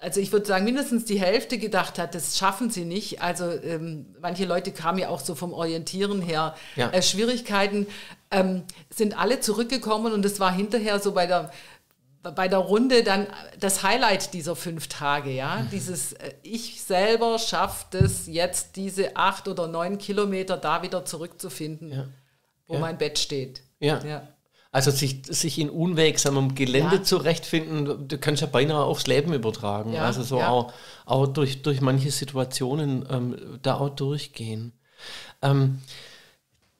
also 0.00 0.20
ich 0.20 0.30
würde 0.30 0.46
sagen, 0.46 0.64
mindestens 0.64 1.04
die 1.06 1.18
Hälfte 1.18 1.58
gedacht 1.58 1.98
hat, 1.98 2.14
das 2.14 2.38
schaffen 2.38 2.70
sie 2.70 2.84
nicht. 2.84 3.20
Also 3.20 3.50
ähm, 3.50 4.06
manche 4.20 4.44
Leute 4.44 4.70
kamen 4.70 5.00
ja 5.00 5.08
auch 5.08 5.18
so 5.18 5.34
vom 5.34 5.52
Orientieren 5.52 6.22
her 6.22 6.54
äh, 6.76 7.02
Schwierigkeiten, 7.02 7.88
ähm, 8.30 8.62
sind 8.90 9.18
alle 9.18 9.40
zurückgekommen 9.40 10.12
und 10.12 10.24
es 10.24 10.38
war 10.38 10.52
hinterher 10.52 11.00
so 11.00 11.10
bei 11.10 11.26
der 11.26 11.50
bei 12.34 12.48
der 12.48 12.58
Runde 12.58 13.02
dann 13.02 13.26
das 13.58 13.82
Highlight 13.82 14.34
dieser 14.34 14.56
fünf 14.56 14.88
Tage, 14.88 15.30
ja, 15.30 15.56
mhm. 15.56 15.70
dieses 15.70 16.12
äh, 16.14 16.32
ich 16.42 16.82
selber 16.82 17.38
schafft 17.38 17.94
es 17.94 18.26
jetzt 18.26 18.76
diese 18.76 19.16
acht 19.16 19.48
oder 19.48 19.66
neun 19.66 19.98
Kilometer 19.98 20.56
da 20.56 20.82
wieder 20.82 21.04
zurückzufinden, 21.04 21.92
ja. 21.92 22.08
wo 22.66 22.74
ja. 22.74 22.80
mein 22.80 22.98
Bett 22.98 23.18
steht. 23.18 23.62
Ja. 23.80 24.04
ja. 24.04 24.28
Also 24.70 24.90
sich, 24.90 25.22
sich 25.26 25.58
in 25.58 25.70
unwegsamem 25.70 26.54
Gelände 26.54 27.02
zurechtfinden, 27.02 28.06
du 28.06 28.18
kannst 28.18 28.42
ja 28.42 28.46
beinahe 28.46 28.84
aufs 28.84 29.06
Leben 29.06 29.32
übertragen. 29.32 29.94
Ja, 29.94 30.04
also 30.04 30.22
so 30.22 30.42
auch, 30.42 30.72
auch 31.06 31.26
durch, 31.26 31.62
durch 31.62 31.80
manche 31.80 32.10
Situationen 32.10 33.06
ähm, 33.10 33.58
da 33.62 33.76
auch 33.76 33.88
durchgehen. 33.88 34.72
Ähm, 35.40 35.80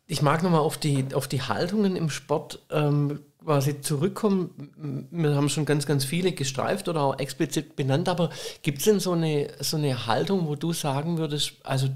ich 0.06 0.20
mag 0.22 0.42
nochmal 0.42 0.60
auf 0.60 0.76
die, 0.76 1.06
auf 1.14 1.28
die 1.28 1.42
Haltungen 1.42 1.96
im 1.96 2.10
Sport 2.10 2.60
ähm, 2.70 3.20
quasi 3.48 3.80
zurückkommen. 3.80 5.08
Wir 5.10 5.34
haben 5.34 5.48
schon 5.48 5.64
ganz, 5.64 5.86
ganz 5.86 6.04
viele 6.04 6.32
gestreift 6.32 6.86
oder 6.86 7.00
auch 7.00 7.18
explizit 7.18 7.76
benannt, 7.76 8.06
aber 8.06 8.28
gibt 8.60 8.80
es 8.80 8.84
denn 8.84 9.00
so 9.00 9.12
eine, 9.12 9.48
so 9.58 9.78
eine 9.78 10.06
Haltung, 10.06 10.46
wo 10.48 10.54
du 10.54 10.74
sagen 10.74 11.16
würdest, 11.16 11.54
also 11.64 11.88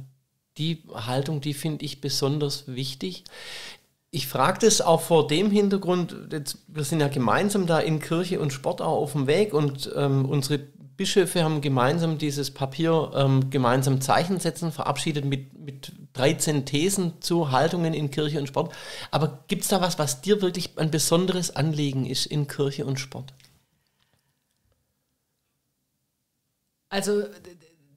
die 0.56 0.82
Haltung, 0.94 1.42
die 1.42 1.52
finde 1.52 1.84
ich 1.84 2.00
besonders 2.00 2.68
wichtig 2.68 3.24
ich 4.14 4.28
frage 4.28 4.58
das 4.60 4.82
auch 4.82 5.00
vor 5.00 5.26
dem 5.26 5.50
Hintergrund, 5.50 6.14
jetzt, 6.30 6.58
wir 6.68 6.84
sind 6.84 7.00
ja 7.00 7.08
gemeinsam 7.08 7.66
da 7.66 7.80
in 7.80 7.98
Kirche 7.98 8.40
und 8.40 8.52
Sport 8.52 8.82
auch 8.82 9.00
auf 9.00 9.12
dem 9.12 9.26
Weg 9.26 9.54
und 9.54 9.90
ähm, 9.96 10.26
unsere 10.26 10.58
Bischöfe 10.58 11.42
haben 11.42 11.62
gemeinsam 11.62 12.18
dieses 12.18 12.50
Papier 12.50 13.10
ähm, 13.14 13.48
gemeinsam 13.48 14.02
Zeichen 14.02 14.38
setzen 14.38 14.70
verabschiedet 14.70 15.24
mit, 15.24 15.58
mit 15.58 15.92
13 16.12 16.66
Thesen 16.66 17.22
zu 17.22 17.52
Haltungen 17.52 17.94
in 17.94 18.10
Kirche 18.10 18.38
und 18.38 18.48
Sport. 18.48 18.74
Aber 19.10 19.44
gibt 19.48 19.62
es 19.62 19.68
da 19.68 19.80
was, 19.80 19.98
was 19.98 20.20
dir 20.20 20.42
wirklich 20.42 20.78
ein 20.78 20.90
besonderes 20.90 21.56
Anliegen 21.56 22.04
ist 22.04 22.26
in 22.26 22.46
Kirche 22.46 22.84
und 22.84 23.00
Sport? 23.00 23.32
Also 26.90 27.24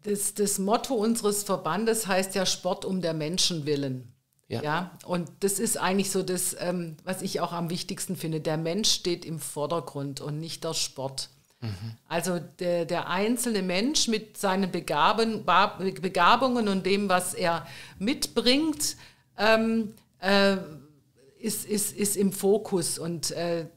das, 0.04 0.34
das 0.34 0.60
Motto 0.60 0.94
unseres 0.94 1.44
Verbandes 1.44 2.08
heißt 2.08 2.36
ja 2.36 2.46
Sport 2.46 2.86
um 2.86 3.02
der 3.02 3.14
Menschen 3.14 3.66
willen. 3.66 4.15
Ja. 4.48 4.62
ja. 4.62 4.92
Und 5.06 5.30
das 5.40 5.60
ist 5.60 5.78
eigentlich 5.78 6.12
so 6.12 6.22
das, 6.22 6.56
ähm, 6.60 6.98
was 7.04 7.22
ich 7.22 7.40
auch 7.40 7.52
am 7.52 7.70
wichtigsten 7.70 8.16
finde. 8.16 8.42
Der 8.42 8.58
Mensch 8.58 8.92
steht 8.92 9.26
im 9.26 9.40
Vordergrund 9.40 10.22
und 10.22 10.40
nicht 10.40 10.64
der 10.64 10.74
Sport. 10.74 11.30
Mhm. 11.62 11.98
Also 12.08 12.40
der, 12.60 12.86
der 12.86 13.10
einzelne 13.10 13.64
Mensch 13.64 14.08
mit 14.08 14.38
seinen 14.38 14.72
Begaben, 14.72 15.46
Begabungen 16.02 16.68
und 16.68 16.86
dem, 16.86 17.10
was 17.10 17.34
er 17.34 17.66
mitbringt, 17.98 18.98
ähm, 19.38 19.94
äh, 20.20 20.58
ist, 21.40 21.66
ist, 21.66 21.96
ist 21.96 22.16
im 22.16 22.32
Fokus. 22.32 23.00
Und 23.00 23.32
äh, 23.32 23.68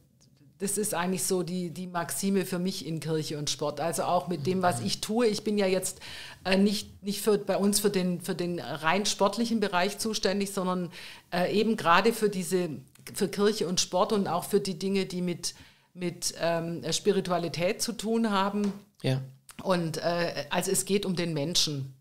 das 0.59 0.77
ist 0.77 0.93
eigentlich 0.93 1.23
so 1.23 1.45
die, 1.45 1.71
die 1.71 1.87
Maxime 1.87 2.45
für 2.45 2.59
mich 2.59 2.85
in 2.85 2.99
Kirche 2.99 3.39
und 3.39 3.49
Sport. 3.49 3.81
Also 3.81 4.03
auch 4.03 4.27
mit 4.27 4.47
dem, 4.47 4.61
was 4.61 4.81
ich 4.81 5.01
tue. 5.01 5.27
Ich 5.29 5.45
bin 5.45 5.57
ja 5.57 5.67
jetzt 5.67 6.01
äh, 6.45 6.57
nicht, 6.57 7.03
nicht 7.03 7.21
für, 7.23 7.39
bei 7.39 7.57
uns 7.57 7.79
für 7.79 7.91
den, 7.91 8.21
für 8.21 8.35
den 8.35 8.59
rein 8.59 9.07
sportlichen 9.07 9.61
Bereich 9.61 9.99
zuständig, 9.99 10.53
sondern 10.53 10.91
äh, 11.33 11.53
eben 11.57 11.77
gerade 11.77 12.13
für 12.13 12.29
diese, 12.29 12.71
für 13.15 13.29
Kirche 13.29 13.69
und 13.69 13.81
Sport 13.81 14.13
und 14.13 14.27
auch 14.27 14.45
für 14.45 14.59
die 14.59 14.77
Dinge, 14.77 15.07
die 15.07 15.23
mit, 15.23 15.55
mit 15.95 16.35
ähm, 16.41 16.83
Spiritualität 16.93 17.81
zu 17.81 17.93
tun 17.93 18.31
haben. 18.31 18.73
Ja. 19.03 19.21
Und 19.63 19.99
äh, 19.99 20.47
also 20.51 20.73
es 20.73 20.85
geht 20.87 21.07
um 21.07 21.15
den 21.15 21.35
Menschen. 21.35 21.95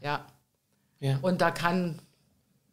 Ja. 0.00 0.26
ja. 0.98 1.20
Und 1.22 1.40
da 1.40 1.52
kann, 1.52 2.00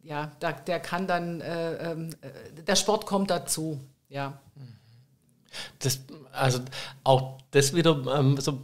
ja, 0.01 0.31
da, 0.39 0.53
der 0.53 0.79
kann 0.79 1.05
dann, 1.05 1.41
äh, 1.41 1.91
ähm, 1.91 2.09
äh, 2.21 2.63
der 2.63 2.75
Sport 2.75 3.05
kommt 3.05 3.29
dazu. 3.29 3.79
Ja. 4.09 4.41
Mhm. 4.55 4.78
Das, 5.79 6.01
also 6.31 6.59
auch 7.03 7.39
das 7.51 7.73
wieder 7.73 7.99
ähm, 8.15 8.37
so 8.39 8.59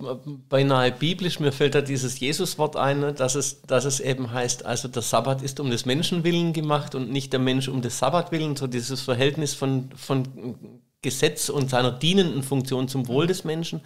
beinahe 0.50 0.92
biblisch, 0.92 1.40
mir 1.40 1.52
fällt 1.52 1.76
da 1.76 1.82
dieses 1.82 2.20
Jesuswort 2.20 2.76
ein, 2.76 3.16
dass 3.16 3.36
es, 3.36 3.62
dass 3.64 3.86
es 3.86 4.00
eben 4.00 4.32
heißt, 4.32 4.66
also 4.66 4.88
der 4.88 5.02
Sabbat 5.02 5.42
ist 5.42 5.60
um 5.60 5.72
des 5.72 5.86
Menschen 5.86 6.24
willen 6.24 6.54
gemacht 6.54 6.94
und 6.94 7.12
nicht 7.12 7.34
der 7.34 7.40
Mensch 7.40 7.68
um 7.68 7.82
des 7.82 7.98
Sabbat 7.98 8.32
willen, 8.32 8.56
so 8.56 8.68
dieses 8.68 9.02
Verhältnis 9.02 9.56
von, 9.56 9.90
von 9.96 10.56
Gesetz 11.02 11.50
und 11.50 11.70
seiner 11.70 11.92
dienenden 11.92 12.44
Funktion 12.44 12.88
zum 12.88 13.08
Wohl 13.08 13.28
des 13.28 13.44
Menschen. 13.44 13.82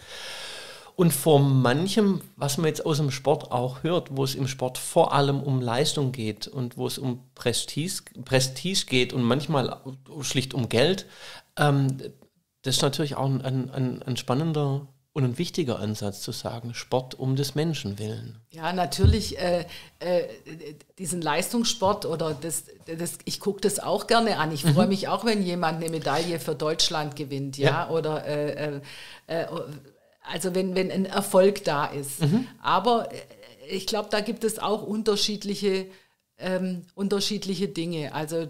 Und 0.97 1.13
vor 1.13 1.39
manchem, 1.39 2.19
was 2.35 2.57
man 2.57 2.67
jetzt 2.67 2.85
aus 2.85 2.97
dem 2.97 3.09
Sport 3.09 3.53
auch 3.53 3.83
hört, 3.83 4.17
wo 4.17 4.25
es 4.25 4.35
im 4.35 4.49
Sport 4.49 4.77
vor 4.77 5.13
allem 5.13 5.39
um 5.41 5.62
Leistung 5.62 6.12
geht 6.12 6.49
und 6.49 6.75
wo 6.75 6.88
es 6.88 6.97
um 6.97 7.21
Prestige, 7.35 8.03
Prestige 8.25 8.85
geht 8.85 9.13
und 9.13 9.23
manchmal 9.23 9.79
schlicht 10.19 10.53
um 10.53 10.67
Geld, 10.67 11.05
ähm, 11.57 11.88
das 12.64 12.76
ist 12.76 12.82
natürlich 12.82 13.16
auch 13.16 13.26
ein, 13.26 13.41
ein, 13.72 14.03
ein 14.03 14.18
spannender 14.18 14.88
und 15.14 15.24
ein 15.24 15.38
wichtiger 15.38 15.80
Ansatz 15.80 16.22
zu 16.22 16.32
sagen, 16.32 16.74
Sport 16.74 17.16
um 17.16 17.36
des 17.36 17.55
Menschen 17.55 17.99
willen. 17.99 18.39
Ja, 18.51 18.72
natürlich 18.74 19.39
äh, 19.39 19.66
äh, 19.99 20.24
diesen 20.97 21.22
Leistungssport 21.22 22.05
oder 22.05 22.36
das, 22.39 22.66
das 22.86 23.18
ich 23.26 23.39
gucke 23.39 23.62
das 23.62 23.80
auch 23.80 24.07
gerne 24.07 24.38
an. 24.38 24.51
Ich 24.51 24.64
freue 24.64 24.86
mhm. 24.86 24.89
mich 24.89 25.07
auch, 25.07 25.26
wenn 25.26 25.43
jemand 25.43 25.82
eine 25.82 25.89
Medaille 25.89 26.39
für 26.39 26.55
Deutschland 26.55 27.16
gewinnt, 27.16 27.57
ja, 27.57 27.70
ja. 27.70 27.89
oder 27.89 28.26
äh, 28.26 28.76
äh, 28.76 28.82
äh 29.28 29.47
also 30.22 30.53
wenn, 30.53 30.76
wenn 30.76 30.91
ein 30.91 31.05
Erfolg 31.05 31.64
da 31.64 31.86
ist. 31.88 32.22
Mhm. 32.22 32.47
Aber 32.62 33.12
äh, 33.12 33.18
ich 33.68 33.88
glaube, 33.88 34.10
da 34.12 34.20
gibt 34.20 34.43
es 34.43 34.60
auch 34.60 34.84
unterschiedliche 34.84 35.88
ähm, 36.39 36.83
unterschiedliche 36.95 37.67
Dinge. 37.67 38.13
Also 38.13 38.47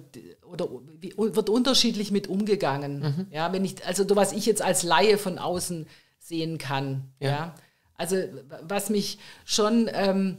oder 0.50 0.70
wie, 1.00 1.14
wird 1.18 1.50
unterschiedlich 1.50 2.12
mit 2.12 2.28
umgegangen. 2.28 3.00
Mhm. 3.00 3.28
Ja, 3.32 3.52
wenn 3.54 3.66
ich, 3.66 3.86
also 3.86 4.06
was 4.16 4.32
ich 4.32 4.46
jetzt 4.46 4.62
als 4.62 4.84
Laie 4.84 5.18
von 5.18 5.38
außen 5.38 5.88
sehen 6.20 6.58
kann. 6.58 7.12
Ja. 7.20 7.30
ja. 7.30 7.56
Also 7.96 8.16
was 8.62 8.90
mich 8.90 9.20
schon 9.46 9.90
ähm, 9.94 10.38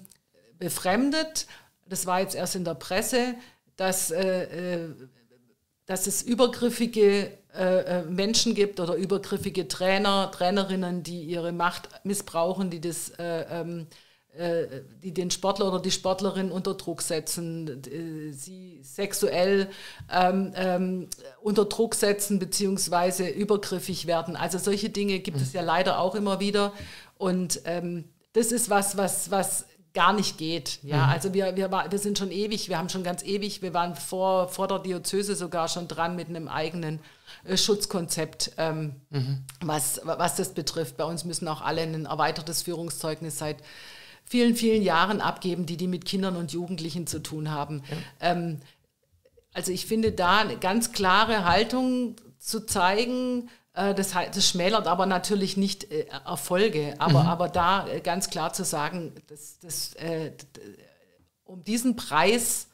befremdet, 0.59 1.47
das 1.89 2.07
war 2.07 2.21
jetzt 2.21 2.35
erst 2.35 2.57
in 2.57 2.65
der 2.65 2.75
Presse, 2.75 3.35
dass, 3.77 4.11
äh, 4.11 4.85
äh 4.85 4.89
dass 5.87 6.07
es 6.07 6.23
übergriffige 6.23 7.33
äh, 7.53 7.81
äh, 7.81 8.03
Menschen 8.05 8.55
gibt 8.55 8.79
oder 8.79 8.95
übergriffige 8.95 9.67
Trainer, 9.67 10.31
Trainerinnen, 10.31 11.03
die 11.03 11.25
ihre 11.25 11.51
Macht 11.51 11.89
missbrauchen, 12.05 12.71
die 12.71 12.81
das 12.81 13.11
äh, 13.19 13.45
ähm, 13.51 13.89
äh, 13.91 13.95
die 15.03 15.13
den 15.13 15.31
Sportler 15.31 15.67
oder 15.67 15.81
die 15.81 15.91
Sportlerin 15.91 16.53
unter 16.53 16.75
Druck 16.75 17.03
setzen, 17.03 17.83
sie 18.33 18.81
sexuell 18.83 19.69
ähm, 20.11 20.53
ähm, 20.55 21.09
unter 21.43 21.65
Druck 21.65 21.95
setzen 21.95 22.39
beziehungsweise 22.39 23.29
übergriffig 23.29 24.07
werden. 24.07 24.37
Also 24.37 24.59
solche 24.59 24.89
Dinge 24.89 25.19
gibt 25.19 25.39
mhm. 25.39 25.43
es 25.43 25.53
ja 25.53 25.63
leider 25.63 25.99
auch 25.99 26.15
immer 26.15 26.39
wieder. 26.39 26.73
Und 27.19 27.63
ähm, 27.65 28.05
das 28.33 28.53
ist 28.53 28.71
was, 28.71 28.97
was, 28.97 29.31
was 29.31 29.67
gar 29.93 30.13
nicht 30.13 30.39
geht. 30.39 30.79
Ja, 30.83 31.07
mhm. 31.07 31.13
also 31.13 31.35
wir, 31.35 31.57
wir, 31.57 31.71
wir 31.71 31.99
sind 31.99 32.19
schon 32.19 32.31
ewig, 32.31 32.69
wir 32.69 32.79
haben 32.79 32.89
schon 32.89 33.03
ganz 33.03 33.25
ewig, 33.25 33.61
wir 33.63 33.75
waren 33.75 33.97
vor, 33.97 34.49
vor 34.49 34.69
der 34.69 34.79
Diözese 34.79 35.35
sogar 35.35 35.69
schon 35.69 35.89
dran 35.89 36.15
mit 36.15 36.29
einem 36.29 36.49
eigenen 36.49 37.01
äh, 37.45 37.57
Schutzkonzept, 37.57 38.53
ähm, 38.57 38.95
mhm. 39.11 39.45
was, 39.61 40.01
was 40.05 40.37
das 40.37 40.55
betrifft. 40.55 40.97
Bei 40.97 41.05
uns 41.05 41.25
müssen 41.25 41.49
auch 41.49 41.61
alle 41.61 41.83
ein 41.83 42.07
erweitertes 42.07 42.63
Führungszeugnis 42.63 43.39
seit 43.39 43.59
vielen, 44.31 44.55
vielen 44.55 44.83
Jahren 44.83 45.21
abgeben, 45.21 45.67
die 45.67 45.77
die 45.77 45.89
mit 45.89 46.05
Kindern 46.05 46.37
und 46.37 46.53
Jugendlichen 46.53 47.09
zu 47.09 47.21
tun 47.21 47.51
haben. 47.51 47.83
Ja. 47.91 48.31
Ähm, 48.31 48.61
also 49.53 49.73
ich 49.73 49.87
finde 49.87 50.13
da 50.13 50.39
eine 50.39 50.57
ganz 50.57 50.93
klare 50.93 51.45
Haltung 51.45 52.15
zu 52.39 52.65
zeigen, 52.65 53.51
äh, 53.75 53.93
das, 53.93 54.13
das, 54.13 54.49
schmälert 54.49 54.87
aber 54.87 55.07
natürlich 55.07 55.57
nicht 55.57 55.91
äh, 55.91 56.07
Erfolge, 56.25 56.95
aber, 56.99 57.25
mhm. 57.25 57.29
aber 57.29 57.49
da 57.49 57.89
äh, 57.89 58.01
ganz 58.01 58.31
klar 58.31 58.53
zu 58.53 58.65
sagen, 58.65 59.13
das, 59.27 59.59
das, 59.59 59.95
äh, 59.95 60.31
um 61.43 61.65
diesen 61.65 61.97
Preis 61.97 62.69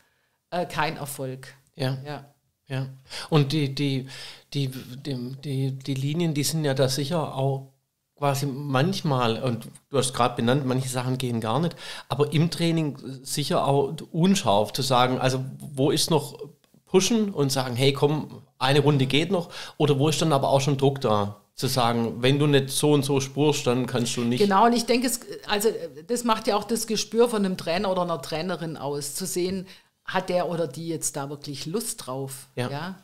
äh, 0.51 0.67
kein 0.67 0.99
Erfolg. 0.99 1.55
Ja. 1.75 1.97
ja. 2.05 2.35
ja. 2.69 2.87
Und 3.31 3.53
die, 3.53 3.75
die, 3.75 4.09
die, 4.53 4.69
die, 4.69 5.37
die, 5.43 5.73
die 5.73 5.95
Linien, 5.95 6.35
die 6.35 6.45
sind 6.45 6.67
ja 6.67 6.75
da 6.75 6.91
sicher 6.91 7.35
auch 7.35 7.73
quasi 8.17 8.47
manchmal, 8.47 9.43
und 9.43 9.69
du 9.91 9.99
hast 9.99 10.15
gerade 10.15 10.37
benannt, 10.37 10.67
manche 10.67 10.89
Sachen 10.89 11.19
gehen 11.19 11.41
gar 11.41 11.61
nicht, 11.61 11.77
aber 12.09 12.33
im 12.33 12.51
Training 12.51 12.97
sicher 13.23 13.67
auch 13.67 13.95
unscharf 14.11 14.73
zu 14.73 14.83
sagen, 14.83 15.19
also 15.19 15.45
wo 15.75 15.91
ist 15.91 16.11
noch 16.11 16.39
pushen 16.87 17.31
und 17.31 17.53
sagen, 17.53 17.77
hey 17.77 17.93
komm, 17.93 18.43
eine 18.59 18.81
Runde 18.81 19.07
geht 19.07 19.31
noch, 19.31 19.51
oder 19.77 19.99
wo 19.99 20.09
ist 20.09 20.23
dann 20.23 20.33
aber 20.33 20.49
auch 20.49 20.61
schon 20.61 20.79
Druck 20.79 21.01
da? 21.01 21.43
Zu 21.55 21.69
sagen, 21.69 22.17
wenn 22.21 22.39
du 22.39 22.47
nicht 22.47 22.69
so 22.69 22.93
und 22.93 23.03
so 23.03 23.19
spurst, 23.19 23.67
dann 23.67 23.87
kannst 23.87 24.15
du 24.19 24.21
nicht. 24.21 24.41
Genau, 24.41 24.67
und 24.67 24.75
ich 24.75 24.85
denke, 24.85 25.07
es, 25.07 25.21
also 25.49 25.71
das 26.07 26.23
macht 26.23 26.47
ja 26.47 26.55
auch 26.55 26.65
das 26.65 26.87
Gespür 26.87 27.31
von 27.31 27.47
einem 27.47 27.57
Trainer 27.57 27.91
oder 27.91 28.03
einer 28.03 28.21
Trainerin 28.21 28.77
aus, 28.77 29.15
zu 29.15 29.25
sehen, 29.25 29.67
hat 30.05 30.29
der 30.29 30.51
oder 30.51 30.67
die 30.69 30.89
jetzt 30.89 31.17
da 31.17 31.31
wirklich 31.31 31.65
Lust 31.65 32.07
drauf? 32.07 32.49
Ja. 32.57 32.71
ja? 32.71 32.95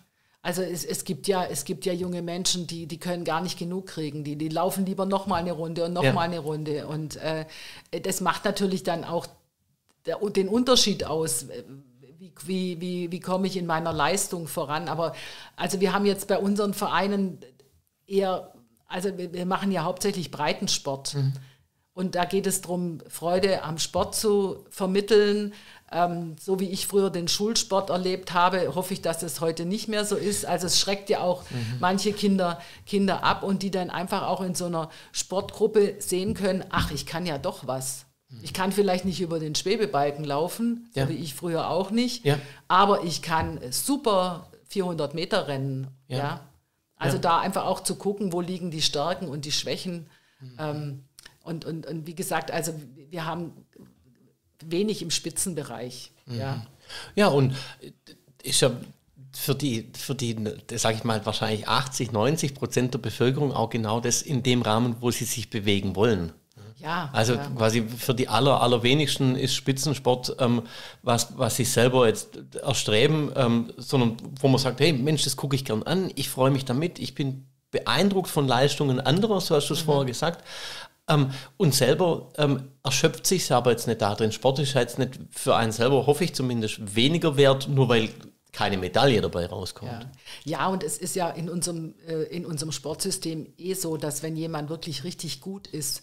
Also 0.44 0.62
es, 0.62 0.84
es, 0.84 1.04
gibt 1.04 1.28
ja, 1.28 1.44
es 1.44 1.64
gibt 1.64 1.86
ja 1.86 1.92
junge 1.92 2.20
Menschen, 2.20 2.66
die, 2.66 2.86
die 2.86 2.98
können 2.98 3.24
gar 3.24 3.40
nicht 3.40 3.58
genug 3.58 3.86
kriegen. 3.86 4.24
Die, 4.24 4.34
die 4.34 4.48
laufen 4.48 4.84
lieber 4.84 5.06
noch 5.06 5.28
mal 5.28 5.36
eine 5.36 5.52
Runde 5.52 5.84
und 5.84 5.92
noch 5.92 6.02
ja. 6.02 6.12
mal 6.12 6.22
eine 6.22 6.40
Runde. 6.40 6.88
Und 6.88 7.16
äh, 7.16 7.46
das 8.02 8.20
macht 8.20 8.44
natürlich 8.44 8.82
dann 8.82 9.04
auch 9.04 9.28
der, 10.04 10.18
den 10.18 10.48
Unterschied 10.48 11.04
aus. 11.04 11.46
Wie, 12.18 12.32
wie, 12.44 12.80
wie, 12.80 13.12
wie 13.12 13.20
komme 13.20 13.46
ich 13.46 13.56
in 13.56 13.66
meiner 13.66 13.92
Leistung 13.92 14.48
voran? 14.48 14.88
Aber 14.88 15.14
also 15.54 15.80
wir 15.80 15.92
haben 15.92 16.06
jetzt 16.06 16.26
bei 16.26 16.38
unseren 16.38 16.74
Vereinen 16.74 17.38
eher, 18.08 18.52
also 18.88 19.16
wir, 19.16 19.32
wir 19.32 19.46
machen 19.46 19.70
ja 19.70 19.84
hauptsächlich 19.84 20.32
Breitensport. 20.32 21.14
Mhm. 21.14 21.34
Und 21.94 22.14
da 22.14 22.24
geht 22.24 22.46
es 22.46 22.62
darum, 22.62 22.98
Freude 23.08 23.62
am 23.64 23.78
Sport 23.78 24.14
zu 24.14 24.64
vermitteln, 24.70 25.52
ähm, 25.92 26.36
so 26.40 26.58
wie 26.58 26.70
ich 26.70 26.86
früher 26.86 27.10
den 27.10 27.28
Schulsport 27.28 27.90
erlebt 27.90 28.32
habe, 28.32 28.74
hoffe 28.74 28.94
ich, 28.94 29.02
dass 29.02 29.22
es 29.22 29.40
heute 29.42 29.66
nicht 29.66 29.88
mehr 29.88 30.06
so 30.06 30.16
ist. 30.16 30.46
Also 30.46 30.66
es 30.66 30.80
schreckt 30.80 31.10
ja 31.10 31.20
auch 31.20 31.42
mhm. 31.50 31.76
manche 31.80 32.12
Kinder, 32.12 32.60
Kinder 32.86 33.22
ab 33.24 33.42
und 33.42 33.62
die 33.62 33.70
dann 33.70 33.90
einfach 33.90 34.22
auch 34.22 34.40
in 34.40 34.54
so 34.54 34.64
einer 34.66 34.88
Sportgruppe 35.12 35.96
sehen 35.98 36.32
können, 36.32 36.64
ach, 36.70 36.90
ich 36.92 37.04
kann 37.04 37.26
ja 37.26 37.36
doch 37.36 37.66
was. 37.66 38.06
Mhm. 38.30 38.40
Ich 38.42 38.54
kann 38.54 38.72
vielleicht 38.72 39.04
nicht 39.04 39.20
über 39.20 39.38
den 39.38 39.54
Schwebebalken 39.54 40.24
laufen, 40.24 40.90
ja. 40.94 41.04
so 41.04 41.12
wie 41.12 41.16
ich 41.16 41.34
früher 41.34 41.68
auch 41.68 41.90
nicht, 41.90 42.24
ja. 42.24 42.38
aber 42.68 43.04
ich 43.04 43.20
kann 43.20 43.60
super 43.70 44.50
400 44.68 45.12
Meter 45.12 45.46
rennen. 45.46 45.88
Ja. 46.08 46.16
ja? 46.16 46.40
Also 46.96 47.18
da 47.18 47.40
einfach 47.40 47.66
auch 47.66 47.80
zu 47.80 47.96
gucken, 47.96 48.32
wo 48.32 48.40
liegen 48.40 48.70
die 48.70 48.80
Stärken 48.80 49.28
und 49.28 49.44
die 49.44 49.52
Schwächen. 49.52 50.08
Mhm. 50.40 50.56
Ähm, 50.58 51.04
und, 51.44 51.64
und, 51.64 51.86
und 51.86 52.06
wie 52.06 52.14
gesagt, 52.14 52.50
also 52.50 52.72
wir 53.10 53.26
haben 53.26 53.52
wenig 54.64 55.02
im 55.02 55.10
Spitzenbereich. 55.10 56.12
Mhm. 56.26 56.38
Ja. 56.38 56.66
ja, 57.14 57.28
und 57.28 57.54
ist 58.42 58.60
ja 58.60 58.70
für 59.34 59.54
die, 59.54 59.90
für 59.94 60.14
die, 60.14 60.36
sage 60.74 60.96
ich 60.96 61.04
mal, 61.04 61.24
wahrscheinlich 61.24 61.66
80, 61.66 62.12
90 62.12 62.54
Prozent 62.54 62.94
der 62.94 62.98
Bevölkerung 62.98 63.52
auch 63.52 63.70
genau 63.70 64.00
das 64.00 64.22
in 64.22 64.42
dem 64.42 64.62
Rahmen, 64.62 64.96
wo 65.00 65.10
sie 65.10 65.24
sich 65.24 65.50
bewegen 65.50 65.96
wollen. 65.96 66.32
Ja, 66.82 67.10
also 67.12 67.34
ja. 67.34 67.46
quasi 67.56 67.82
für 67.82 68.12
die 68.12 68.28
aller, 68.28 68.60
allerwenigsten 68.60 69.36
ist 69.36 69.54
Spitzensport 69.54 70.34
ähm, 70.40 70.62
was, 71.02 71.38
was 71.38 71.54
sie 71.54 71.64
selber 71.64 72.08
jetzt 72.08 72.38
erstreben, 72.60 73.30
ähm, 73.36 73.72
sondern 73.76 74.16
wo 74.40 74.48
man 74.48 74.58
sagt, 74.58 74.80
hey 74.80 74.92
Mensch, 74.92 75.22
das 75.22 75.36
gucke 75.36 75.54
ich 75.54 75.64
gern 75.64 75.84
an, 75.84 76.10
ich 76.16 76.28
freue 76.28 76.50
mich 76.50 76.64
damit, 76.64 76.98
ich 76.98 77.14
bin 77.14 77.46
beeindruckt 77.70 78.28
von 78.28 78.48
Leistungen 78.48 79.00
anderer, 79.00 79.40
so 79.40 79.54
hast 79.54 79.68
du 79.68 79.74
es 79.74 79.82
mhm. 79.82 79.86
vorher 79.86 80.06
gesagt. 80.06 80.44
Ähm, 81.14 81.30
und 81.56 81.74
selber 81.74 82.30
ähm, 82.36 82.70
erschöpft 82.82 83.26
sich 83.26 83.50
aber 83.52 83.70
jetzt 83.70 83.86
nicht 83.86 84.00
darin. 84.00 84.32
Sport 84.32 84.58
ist 84.58 84.74
jetzt 84.74 84.98
nicht 84.98 85.18
für 85.30 85.56
einen 85.56 85.72
selber, 85.72 86.06
hoffe 86.06 86.24
ich 86.24 86.34
zumindest, 86.34 86.94
weniger 86.96 87.36
wert, 87.36 87.68
nur 87.68 87.88
weil 87.88 88.08
keine 88.52 88.76
Medaille 88.76 89.20
dabei 89.20 89.46
rauskommt. 89.46 90.06
Ja, 90.44 90.58
ja 90.58 90.68
und 90.68 90.82
es 90.82 90.98
ist 90.98 91.16
ja 91.16 91.30
in 91.30 91.48
unserem, 91.48 91.94
äh, 92.06 92.24
in 92.24 92.44
unserem 92.44 92.70
Sportsystem 92.70 93.52
eh 93.56 93.74
so, 93.74 93.96
dass 93.96 94.22
wenn 94.22 94.36
jemand 94.36 94.68
wirklich 94.68 95.04
richtig 95.04 95.40
gut 95.40 95.66
ist, 95.66 96.02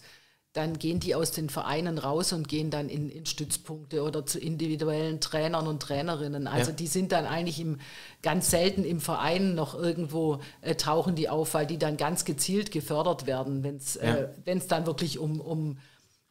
dann 0.52 0.78
gehen 0.78 0.98
die 0.98 1.14
aus 1.14 1.30
den 1.30 1.48
Vereinen 1.48 1.98
raus 1.98 2.32
und 2.32 2.48
gehen 2.48 2.70
dann 2.70 2.88
in, 2.88 3.08
in 3.08 3.24
Stützpunkte 3.24 4.02
oder 4.02 4.26
zu 4.26 4.40
individuellen 4.40 5.20
Trainern 5.20 5.68
und 5.68 5.80
Trainerinnen. 5.80 6.48
Also 6.48 6.70
ja. 6.70 6.76
die 6.76 6.88
sind 6.88 7.12
dann 7.12 7.24
eigentlich 7.24 7.60
im, 7.60 7.78
ganz 8.22 8.50
selten 8.50 8.82
im 8.82 9.00
Verein 9.00 9.54
noch 9.54 9.74
irgendwo 9.74 10.40
äh, 10.60 10.74
tauchen 10.74 11.14
die 11.14 11.28
auf, 11.28 11.54
weil 11.54 11.66
die 11.66 11.78
dann 11.78 11.96
ganz 11.96 12.24
gezielt 12.24 12.72
gefördert 12.72 13.26
werden, 13.26 13.62
wenn 13.62 13.76
es 13.76 13.94
ja. 13.94 14.16
äh, 14.16 14.60
dann 14.68 14.86
wirklich 14.86 15.20
um, 15.20 15.40
um 15.40 15.78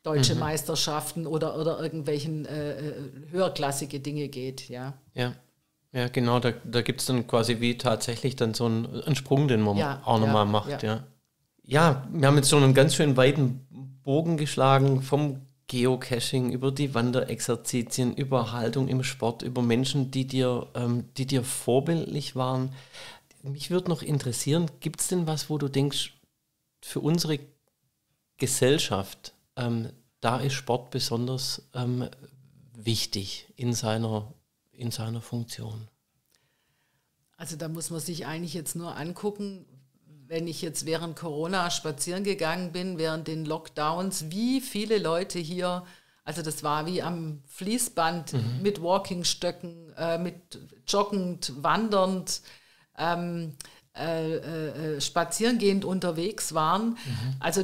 deutsche 0.03 0.34
mhm. 0.34 0.41
Meisterschaften 0.41 1.26
oder, 1.26 1.57
oder 1.57 1.80
irgendwelchen 1.80 2.45
äh, 2.45 2.72
äh, 2.72 2.93
höherklassige 3.32 4.01
Dinge 4.01 4.28
geht. 4.28 4.67
Ja, 4.67 4.95
ja. 5.13 5.34
ja 5.93 6.09
genau, 6.09 6.41
da, 6.41 6.51
da 6.65 6.82
gibt 6.82 6.99
es 6.99 7.07
dann 7.07 7.26
quasi 7.26 7.61
wie 7.61 7.78
tatsächlich 7.78 8.36
dann 8.36 8.53
so 8.53 8.65
einen, 8.65 9.01
einen 9.01 9.15
Sprung, 9.15 9.47
den 9.47 9.61
man 9.61 9.78
ja, 9.78 10.01
auch 10.03 10.20
nochmal 10.20 10.45
macht. 10.45 10.84
Ja. 10.84 11.05
ja, 11.63 12.05
wir 12.11 12.28
haben 12.28 12.36
jetzt 12.36 12.49
schon 12.49 12.63
einen 12.63 12.74
ganz 12.74 12.95
schön 12.95 13.15
weiten 13.15 13.65
Bogen 14.10 14.38
geschlagen 14.38 15.03
vom 15.03 15.45
Geocaching, 15.68 16.51
über 16.51 16.72
die 16.72 16.95
Wanderexerzitien, 16.95 18.16
über 18.16 18.53
Haltung 18.53 18.88
im 18.88 19.03
Sport, 19.03 19.43
über 19.43 19.62
Menschen, 19.62 20.10
die 20.10 20.26
dir, 20.26 20.66
ähm, 20.74 21.14
die 21.18 21.28
dir 21.28 21.43
vorbildlich 21.43 22.36
waren. 22.36 22.74
Mich 23.43 23.70
würde 23.70 23.88
noch 23.88 24.01
interessieren, 24.01 24.66
gibt 24.80 25.01
es 25.01 25.10
denn 25.10 25.28
was, 25.28 25.51
wo 25.51 25.60
du 25.60 25.68
denkst, 25.68 26.16
für 26.82 27.01
unsere 27.01 27.38
Gesellschaft, 28.38 29.36
ähm, 29.55 29.91
da 30.22 30.39
ist 30.39 30.53
Sport 30.53 30.89
besonders 30.89 31.70
ähm, 31.76 32.10
wichtig 32.74 33.53
in 33.57 33.74
seiner, 33.74 34.34
in 34.72 34.89
seiner 34.89 35.22
Funktion? 35.22 35.88
Also 37.38 37.57
da 37.57 37.68
muss 37.68 37.91
man 37.91 37.99
sich 37.99 38.26
eigentlich 38.26 38.55
jetzt 38.55 38.76
nur 38.76 38.95
angucken, 38.97 39.68
wenn 40.30 40.47
ich 40.47 40.61
jetzt 40.61 40.86
während 40.86 41.15
Corona 41.15 41.71
spazieren 41.71 42.23
gegangen 42.23 42.71
bin, 42.71 42.99
während 42.99 43.27
den 43.27 43.45
Lockdowns, 43.45 44.25
wie 44.30 44.61
viele 44.61 44.99
Leute 44.99 45.39
hier, 45.39 45.84
also 46.23 46.43
das 46.43 46.63
war 46.63 46.86
wie 46.86 47.01
am 47.01 47.41
Fließband 47.47 48.34
mhm. 48.34 48.61
mit 48.61 48.82
Walkingstöcken, 48.82 49.91
äh, 49.97 50.19
mit 50.19 50.59
joggend, 50.88 51.51
wandernd, 51.57 52.41
ähm, 52.95 53.55
äh, 53.97 54.36
äh, 54.36 55.01
spazierengehend 55.01 55.84
unterwegs 55.84 56.53
waren. 56.53 56.89
Mhm. 56.89 57.36
Also 57.39 57.63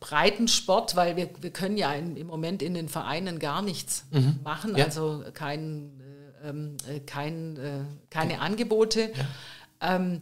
Breitensport, 0.00 0.96
weil 0.96 1.14
wir, 1.14 1.30
wir 1.40 1.50
können 1.50 1.76
ja 1.76 1.92
in, 1.92 2.16
im 2.16 2.26
Moment 2.26 2.60
in 2.60 2.74
den 2.74 2.88
Vereinen 2.88 3.38
gar 3.38 3.62
nichts 3.62 4.04
mhm. 4.10 4.40
machen, 4.42 4.76
ja. 4.76 4.84
also 4.84 5.22
kein, 5.32 6.00
äh, 6.42 6.48
ähm, 6.48 6.76
äh, 6.88 6.98
kein, 7.00 7.56
äh, 7.56 7.84
keine. 8.10 8.40
Angebote. 8.40 9.12
Ja. 9.14 9.96
Ähm, 9.96 10.20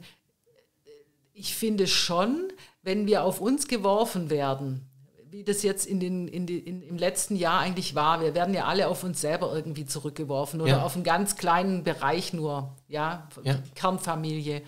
ich 1.39 1.55
finde 1.55 1.86
schon, 1.86 2.53
wenn 2.82 3.07
wir 3.07 3.22
auf 3.22 3.41
uns 3.41 3.68
geworfen 3.68 4.28
werden, 4.28 4.89
wie 5.30 5.45
das 5.45 5.62
jetzt 5.62 5.86
in 5.86 6.01
den, 6.01 6.26
in 6.26 6.47
die, 6.47 6.59
in, 6.59 6.82
im 6.82 6.97
letzten 6.97 7.36
Jahr 7.36 7.61
eigentlich 7.61 7.95
war. 7.95 8.20
Wir 8.20 8.34
werden 8.34 8.55
ja 8.55 8.64
alle 8.64 8.89
auf 8.89 9.05
uns 9.05 9.20
selber 9.20 9.55
irgendwie 9.55 9.86
zurückgeworfen 9.86 10.61
oder 10.61 10.70
ja. 10.70 10.82
auf 10.82 10.95
einen 10.95 11.05
ganz 11.05 11.36
kleinen 11.36 11.84
Bereich 11.84 12.32
nur, 12.32 12.74
ja, 12.89 13.28
ja. 13.45 13.59
Kernfamilie. 13.74 14.62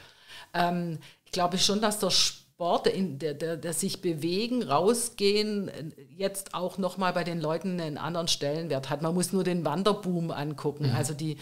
Ähm, 0.53 0.99
ich 1.25 1.33
glaube 1.33 1.59
schon, 1.59 1.81
dass 1.81 1.99
der 1.99 2.11
Sport, 2.11 2.87
der, 2.87 3.35
der, 3.35 3.57
der, 3.57 3.73
sich 3.73 4.03
bewegen, 4.03 4.63
rausgehen, 4.63 5.71
jetzt 6.15 6.55
auch 6.55 6.77
nochmal 6.77 7.15
bei 7.15 7.25
den 7.25 7.41
Leuten 7.41 7.81
einen 7.81 7.97
anderen 7.97 8.29
Stellenwert 8.29 8.91
hat. 8.91 9.01
Man 9.01 9.15
muss 9.15 9.33
nur 9.33 9.45
den 9.45 9.65
Wanderboom 9.65 10.31
angucken. 10.31 10.91
Mhm. 10.91 10.95
Also 10.95 11.15
die, 11.15 11.39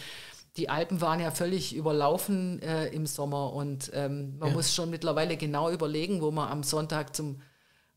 die 0.59 0.69
Alpen 0.69 0.99
waren 1.01 1.19
ja 1.19 1.31
völlig 1.31 1.73
überlaufen 1.73 2.61
äh, 2.61 2.87
im 2.87 3.07
Sommer 3.07 3.53
und 3.53 3.91
ähm, 3.93 4.37
man 4.37 4.49
ja. 4.49 4.55
muss 4.55 4.73
schon 4.73 4.89
mittlerweile 4.89 5.37
genau 5.37 5.71
überlegen, 5.71 6.21
wo 6.21 6.31
man 6.31 6.49
am 6.49 6.63
Sonntag 6.63 7.15
zum 7.15 7.41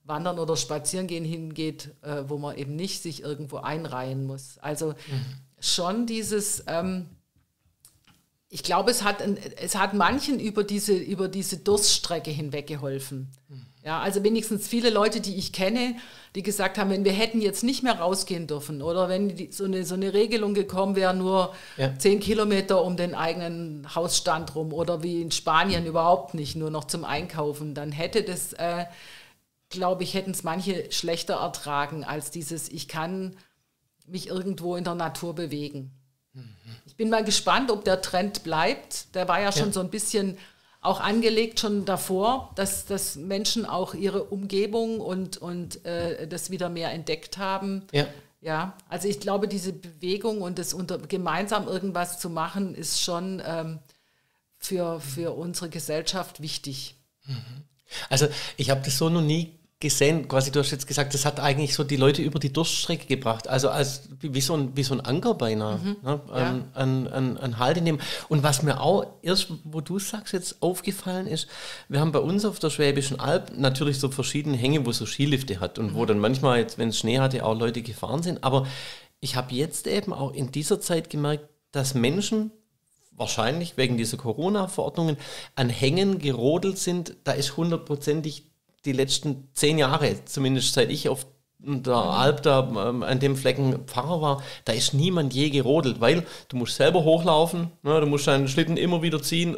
Wandern 0.05 0.39
oder 0.39 0.57
Spazierengehen 0.57 1.25
hingeht, 1.25 1.91
äh, 2.03 2.23
wo 2.29 2.39
man 2.39 2.57
eben 2.57 2.77
nicht 2.77 3.03
sich 3.03 3.23
irgendwo 3.23 3.59
einreihen 3.59 4.25
muss. 4.25 4.59
Also 4.59 4.91
mhm. 4.91 5.25
schon 5.61 6.07
dieses... 6.07 6.65
Ähm, 6.69 7.07
ich 8.49 8.63
glaube, 8.63 8.91
es 8.91 9.03
hat, 9.03 9.23
es 9.57 9.77
hat 9.77 9.95
manchen 9.95 10.39
über 10.39 10.63
diese, 10.63 10.93
über 10.93 11.27
diese 11.29 11.57
Durststrecke 11.57 12.31
hinweg 12.31 12.67
geholfen. 12.67 13.31
Mhm. 13.49 13.67
Ja, 13.85 14.01
also 14.01 14.22
wenigstens 14.22 14.68
viele 14.68 14.91
Leute, 14.91 15.20
die 15.20 15.37
ich 15.37 15.53
kenne, 15.53 15.97
die 16.37 16.45
gesagt 16.45 16.78
haben, 16.78 16.91
wenn 16.91 17.05
wir 17.05 17.12
hätten 17.12 17.41
jetzt 17.41 17.64
nicht 17.64 17.83
mehr 17.83 17.99
rausgehen 17.99 18.47
dürfen 18.47 18.80
oder 18.80 19.09
wenn 19.09 19.35
die, 19.35 19.51
so, 19.51 19.64
eine, 19.64 19.85
so 19.85 19.95
eine 19.95 20.12
Regelung 20.12 20.55
gekommen 20.55 20.95
wäre, 20.95 21.14
nur 21.14 21.53
ja. 21.76 21.93
zehn 21.99 22.20
Kilometer 22.20 22.85
um 22.85 22.97
den 22.97 23.16
eigenen 23.16 23.93
Hausstand 23.93 24.55
rum 24.55 24.72
oder 24.72 25.03
wie 25.03 25.20
in 25.20 25.33
Spanien 25.33 25.85
überhaupt 25.85 26.35
nicht, 26.35 26.55
nur 26.55 26.70
noch 26.70 26.85
zum 26.85 27.05
Einkaufen, 27.05 27.74
dann 27.74 27.91
hätte 27.91 28.22
das, 28.22 28.53
äh, 28.53 28.85
glaube 29.68 30.05
ich, 30.05 30.14
hätten 30.14 30.30
es 30.30 30.45
manche 30.45 30.93
schlechter 30.93 31.35
ertragen 31.35 32.05
als 32.05 32.30
dieses, 32.30 32.68
ich 32.68 32.87
kann 32.87 33.37
mich 34.07 34.28
irgendwo 34.28 34.76
in 34.76 34.85
der 34.85 34.95
Natur 34.95 35.35
bewegen. 35.35 35.91
Ich 36.87 36.97
bin 36.97 37.11
mal 37.11 37.24
gespannt, 37.24 37.70
ob 37.70 37.85
der 37.85 38.01
Trend 38.01 38.43
bleibt. 38.43 39.14
Der 39.14 39.28
war 39.28 39.41
ja 39.41 39.53
schon 39.53 39.66
ja. 39.66 39.72
so 39.72 39.80
ein 39.80 39.91
bisschen 39.91 40.39
auch 40.83 41.01
angelegt 41.01 41.61
schon 41.61 41.85
davor, 41.85 42.51
dass, 42.57 42.85
dass 42.85 43.16
Menschen 43.16 43.64
auch 43.64 43.95
ihre 43.95 44.24
Umgebung 44.24 45.01
und, 45.01 45.39
und 45.39 45.85
äh, 45.87 46.26
das 46.26 46.51
wieder 46.51 46.68
mehr 46.68 46.91
entdeckt 46.93 47.39
haben. 47.39 47.87
Ja. 47.93 48.07
Ja, 48.45 48.76
also 48.89 49.07
ich 49.07 49.20
glaube, 49.20 49.47
diese 49.47 49.72
Bewegung 49.72 50.43
und 50.43 50.59
das 50.59 50.74
unter, 50.74 50.99
gemeinsam 50.99 51.68
irgendwas 51.68 52.18
zu 52.18 52.28
machen, 52.28 52.74
ist 52.74 53.01
schon 53.01 53.41
ähm, 53.47 53.78
für, 54.59 55.01
für 55.01 55.37
unsere 55.37 55.70
Gesellschaft 55.70 56.43
wichtig. 56.43 56.97
Mhm. 57.24 57.62
Also 58.09 58.26
ich 58.57 58.70
habe 58.70 58.80
das 58.85 58.99
so 58.99 59.09
noch 59.09 59.20
nie 59.20 59.61
gesehen, 59.83 60.28
quasi 60.28 60.53
du 60.53 60.61
hast 60.61 60.70
jetzt 60.70 60.87
gesagt, 60.87 61.12
das 61.12 61.26
hat 61.26 61.41
eigentlich 61.41 61.74
so 61.74 61.83
die 61.83 61.97
Leute 61.97 62.22
über 62.22 62.39
die 62.39 62.53
Durststrecke 62.53 63.07
gebracht, 63.07 63.49
also 63.49 63.68
als 63.68 64.09
wie 64.20 64.41
so 64.41 64.55
ein, 64.55 64.76
wie 64.76 64.85
so 64.85 64.95
ein 64.95 65.01
Anker 65.01 65.35
beinahe, 65.35 65.78
mhm, 65.78 65.97
ne? 66.03 66.20
an, 66.30 66.30
ja. 66.30 66.64
an, 66.74 67.07
an, 67.09 67.37
an 67.37 67.59
Halte 67.59 67.83
nehmen. 67.83 68.01
Und 68.28 68.45
was 68.45 68.62
mir 68.62 68.80
auch 68.80 69.07
erst, 69.22 69.49
wo 69.64 69.80
du 69.80 69.99
sagst, 69.99 70.33
jetzt 70.33 70.62
aufgefallen 70.62 71.26
ist, 71.26 71.49
wir 71.89 72.01
haben 72.01 72.12
bei 72.12 72.20
uns 72.20 72.45
auf 72.45 72.61
der 72.61 72.70
Schwäbischen 72.70 73.18
Alb 73.18 73.53
natürlich 73.57 73.99
so 73.99 74.09
verschiedene 74.09 74.57
Hänge, 74.57 74.87
wo 74.87 74.93
so 74.93 75.05
Skilifte 75.05 75.59
hat 75.59 75.78
und 75.78 75.93
mhm. 75.93 75.97
wo 75.97 76.07
dann 76.07 76.20
manchmal, 76.20 76.61
jetzt, 76.61 76.78
wenn 76.78 76.91
es 76.91 76.99
Schnee 76.99 77.18
hatte, 77.18 77.45
auch 77.45 77.59
Leute 77.59 77.83
gefahren 77.83 78.22
sind. 78.22 78.45
Aber 78.45 78.66
ich 79.20 79.35
habe 79.35 79.53
jetzt 79.53 79.89
eben 79.89 80.12
auch 80.12 80.33
in 80.33 80.53
dieser 80.53 80.80
Zeit 80.80 81.11
gemerkt, 81.11 81.49
dass 81.72 81.95
Menschen 81.95 82.53
wahrscheinlich 83.11 83.76
wegen 83.76 83.97
dieser 83.97 84.16
Corona-Verordnungen 84.16 85.16
an 85.57 85.68
Hängen 85.68 86.18
gerodelt 86.18 86.78
sind, 86.78 87.16
da 87.24 87.33
ist 87.33 87.57
hundertprozentig 87.57 88.52
die 88.85 88.93
letzten 88.93 89.49
zehn 89.55 89.78
Jahre, 89.78 90.24
zumindest 90.24 90.74
seit 90.74 90.91
ich 90.91 91.09
auf 91.09 91.26
der 91.59 91.95
Alp 91.95 92.43
da 92.43 92.89
ähm, 92.89 93.03
an 93.03 93.20
dem 93.20 93.37
Flecken 93.37 93.87
Pfarrer 93.87 94.20
war, 94.20 94.43
da 94.64 94.72
ist 94.72 94.95
niemand 94.95 95.33
je 95.33 95.51
gerodelt, 95.51 96.01
weil 96.01 96.26
du 96.49 96.57
musst 96.57 96.76
selber 96.76 97.05
hochlaufen, 97.05 97.70
ne, 97.83 98.01
du 98.01 98.07
musst 98.07 98.26
deinen 98.26 98.49
Schlitten 98.49 98.76
immer 98.76 99.03
wieder 99.03 99.22
ziehen 99.22 99.57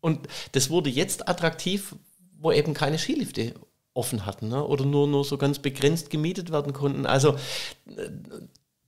und 0.00 0.28
das 0.52 0.68
wurde 0.68 0.90
jetzt 0.90 1.28
attraktiv, 1.28 1.94
wo 2.38 2.52
eben 2.52 2.74
keine 2.74 2.98
Skilifte 2.98 3.54
offen 3.94 4.26
hatten 4.26 4.48
ne, 4.48 4.62
oder 4.62 4.84
nur, 4.84 5.08
nur 5.08 5.24
so 5.24 5.38
ganz 5.38 5.58
begrenzt 5.58 6.10
gemietet 6.10 6.52
werden 6.52 6.74
konnten. 6.74 7.06
Also 7.06 7.36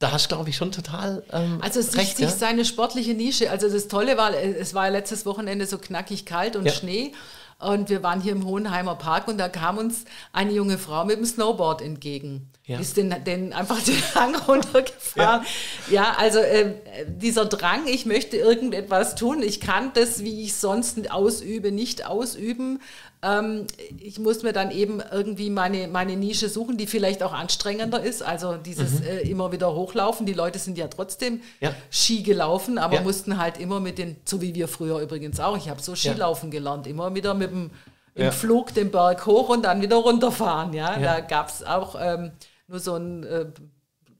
da 0.00 0.12
hast 0.12 0.30
du, 0.30 0.34
glaube 0.34 0.48
ich, 0.48 0.56
schon 0.56 0.72
total. 0.72 1.22
Ähm, 1.30 1.58
also 1.60 1.80
sich, 1.80 1.96
recht, 1.96 2.16
sich 2.16 2.26
ja? 2.26 2.32
seine 2.32 2.64
sportliche 2.64 3.12
Nische. 3.12 3.50
Also 3.50 3.68
das 3.68 3.86
Tolle 3.86 4.16
war, 4.16 4.34
es 4.34 4.72
war 4.72 4.90
letztes 4.90 5.26
Wochenende 5.26 5.66
so 5.66 5.78
knackig 5.78 6.24
kalt 6.24 6.56
und 6.56 6.64
ja. 6.64 6.72
Schnee. 6.72 7.12
Und 7.60 7.90
wir 7.90 8.02
waren 8.02 8.20
hier 8.20 8.32
im 8.32 8.44
Hohenheimer 8.46 8.94
Park 8.94 9.28
und 9.28 9.38
da 9.38 9.48
kam 9.48 9.76
uns 9.76 10.06
eine 10.32 10.52
junge 10.52 10.78
Frau 10.78 11.04
mit 11.04 11.18
dem 11.18 11.26
Snowboard 11.26 11.82
entgegen. 11.82 12.50
Ja. 12.70 12.78
Ist 12.78 12.96
den, 12.96 13.12
den 13.24 13.52
einfach 13.52 13.82
den 13.82 14.00
Hang 14.14 14.36
runtergefahren. 14.36 15.44
Ja, 15.90 15.92
ja 15.92 16.16
also 16.16 16.38
äh, 16.38 16.76
dieser 17.08 17.46
Drang, 17.46 17.88
ich 17.88 18.06
möchte 18.06 18.36
irgendetwas 18.36 19.16
tun, 19.16 19.42
ich 19.42 19.60
kann 19.60 19.90
das, 19.94 20.22
wie 20.22 20.44
ich 20.44 20.54
sonst 20.54 21.10
ausübe, 21.10 21.72
nicht 21.72 22.06
ausüben. 22.06 22.80
Ähm, 23.22 23.66
ich 23.98 24.20
muss 24.20 24.44
mir 24.44 24.52
dann 24.52 24.70
eben 24.70 25.02
irgendwie 25.10 25.50
meine, 25.50 25.88
meine 25.88 26.14
Nische 26.14 26.48
suchen, 26.48 26.76
die 26.76 26.86
vielleicht 26.86 27.24
auch 27.24 27.32
anstrengender 27.32 28.00
ist. 28.00 28.22
Also 28.22 28.54
dieses 28.54 29.00
mhm. 29.00 29.06
äh, 29.06 29.20
immer 29.22 29.50
wieder 29.50 29.74
hochlaufen. 29.74 30.24
Die 30.24 30.32
Leute 30.32 30.60
sind 30.60 30.78
ja 30.78 30.86
trotzdem 30.86 31.40
ja. 31.58 31.74
Ski 31.90 32.22
gelaufen, 32.22 32.78
aber 32.78 33.00
mussten 33.00 33.36
halt 33.36 33.58
immer 33.58 33.80
mit 33.80 33.98
den, 33.98 34.14
so 34.24 34.40
wie 34.40 34.54
wir 34.54 34.68
früher 34.68 35.00
übrigens 35.00 35.40
auch, 35.40 35.56
ich 35.56 35.68
habe 35.68 35.82
so 35.82 35.96
Skilaufen 35.96 36.52
gelernt, 36.52 36.86
immer 36.86 37.12
wieder 37.16 37.34
mit 37.34 37.50
dem 37.50 37.72
im 38.14 38.32
Flug 38.32 38.74
den 38.74 38.90
Berg 38.90 39.24
hoch 39.26 39.48
und 39.48 39.64
dann 39.64 39.80
wieder 39.82 39.96
runterfahren. 39.96 40.72
Ja, 40.72 40.98
da 40.98 41.20
gab 41.20 41.48
es 41.48 41.64
auch 41.64 41.96
ähm, 41.98 42.32
nur 42.70 42.78
so 42.78 42.94
einen 42.94 43.24
äh, 43.24 43.46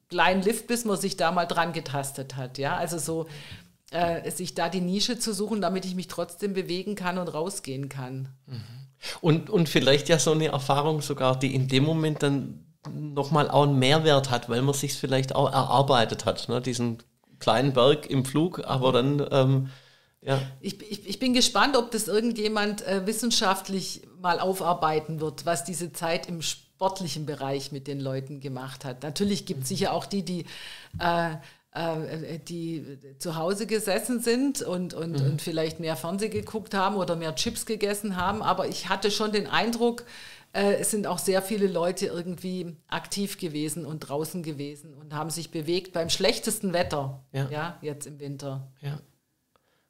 kleinen 0.09 0.42
Lift, 0.42 0.66
bis 0.66 0.84
man 0.84 0.98
sich 0.98 1.16
da 1.16 1.30
mal 1.32 1.46
dran 1.46 1.72
getastet 1.72 2.36
hat. 2.36 2.59
Ja, 2.59 2.76
also 2.76 2.98
so 2.98 3.26
äh, 3.90 4.30
sich 4.30 4.55
da 4.55 4.68
die 4.68 4.80
Nische 4.80 5.18
zu 5.18 5.32
suchen, 5.32 5.61
damit 5.61 5.84
ich 5.84 5.94
mich 5.94 6.09
trotzdem 6.09 6.53
bewegen 6.53 6.96
kann 6.96 7.16
und 7.16 7.28
rausgehen 7.28 7.88
kann. 7.88 8.28
Mhm. 8.46 8.62
Und, 9.20 9.51
und 9.51 9.68
vielleicht 9.68 10.09
ja 10.09 10.18
so 10.18 10.32
eine 10.32 10.48
Erfahrung 10.48 11.01
sogar, 11.01 11.38
die 11.38 11.55
in 11.55 11.68
dem 11.68 11.84
Moment 11.84 12.22
dann 12.22 12.66
nochmal 12.92 13.51
auch 13.51 13.62
einen 13.62 13.78
Mehrwert 13.78 14.30
hat, 14.30 14.48
weil 14.48 14.62
man 14.62 14.74
sich 14.74 14.94
vielleicht 14.94 15.34
auch 15.34 15.51
erarbeitet 15.51 16.24
hat, 16.26 16.48
ne? 16.48 16.61
diesen 16.61 16.98
kleinen 17.38 17.72
Berg 17.72 18.11
im 18.11 18.24
Flug, 18.24 18.62
aber 18.66 18.92
dann... 18.92 19.26
Ähm, 19.30 19.70
ja. 20.22 20.38
Ich, 20.61 20.82
ich, 20.82 21.09
ich, 21.09 21.18
bin 21.18 21.32
gespannt, 21.32 21.78
ob 21.78 21.90
das 21.92 22.07
irgendjemand 22.07 22.86
äh, 22.86 23.07
wissenschaftlich 23.07 24.03
mal 24.20 24.38
aufarbeiten 24.38 25.18
wird, 25.18 25.46
was 25.46 25.64
diese 25.64 25.94
Zeit 25.94 26.28
im 26.28 26.42
sportlichen 26.81 27.26
Bereich 27.26 27.72
mit 27.72 27.87
den 27.87 28.01
Leuten 28.01 28.41
gemacht 28.41 28.87
hat. 28.87 29.03
Natürlich 29.03 29.45
gibt 29.45 29.64
es 29.64 29.68
sicher 29.68 29.93
auch 29.93 30.07
die, 30.07 30.22
die 30.22 30.47
äh, 30.99 31.33
äh, 31.72 32.39
die 32.39 32.99
zu 33.18 33.37
Hause 33.37 33.66
gesessen 33.66 34.20
sind 34.20 34.62
und, 34.62 34.95
und, 34.95 35.20
mhm. 35.20 35.26
und 35.26 35.43
vielleicht 35.43 35.78
mehr 35.78 35.95
Fernsehen 35.95 36.31
geguckt 36.31 36.72
haben 36.72 36.97
oder 36.97 37.16
mehr 37.16 37.35
Chips 37.35 37.66
gegessen 37.66 38.16
haben. 38.16 38.43
Aber 38.43 38.66
ich 38.66 38.89
hatte 38.89 39.11
schon 39.11 39.31
den 39.31 39.47
Eindruck, 39.47 40.07
äh, 40.55 40.76
es 40.76 40.91
sind 40.91 41.07
auch 41.07 41.18
sehr 41.18 41.43
viele 41.43 41.66
Leute 41.66 42.07
irgendwie 42.07 42.74
aktiv 42.89 43.37
gewesen 43.37 43.85
und 43.85 44.01
draußen 44.01 44.43
gewesen 44.43 44.95
und 44.95 45.12
haben 45.12 45.28
sich 45.28 45.51
bewegt 45.51 45.93
beim 45.93 46.09
schlechtesten 46.09 46.72
Wetter, 46.72 47.22
ja, 47.31 47.51
ja 47.51 47.78
jetzt 47.83 48.07
im 48.07 48.18
Winter. 48.20 48.72
Ja. 48.81 49.01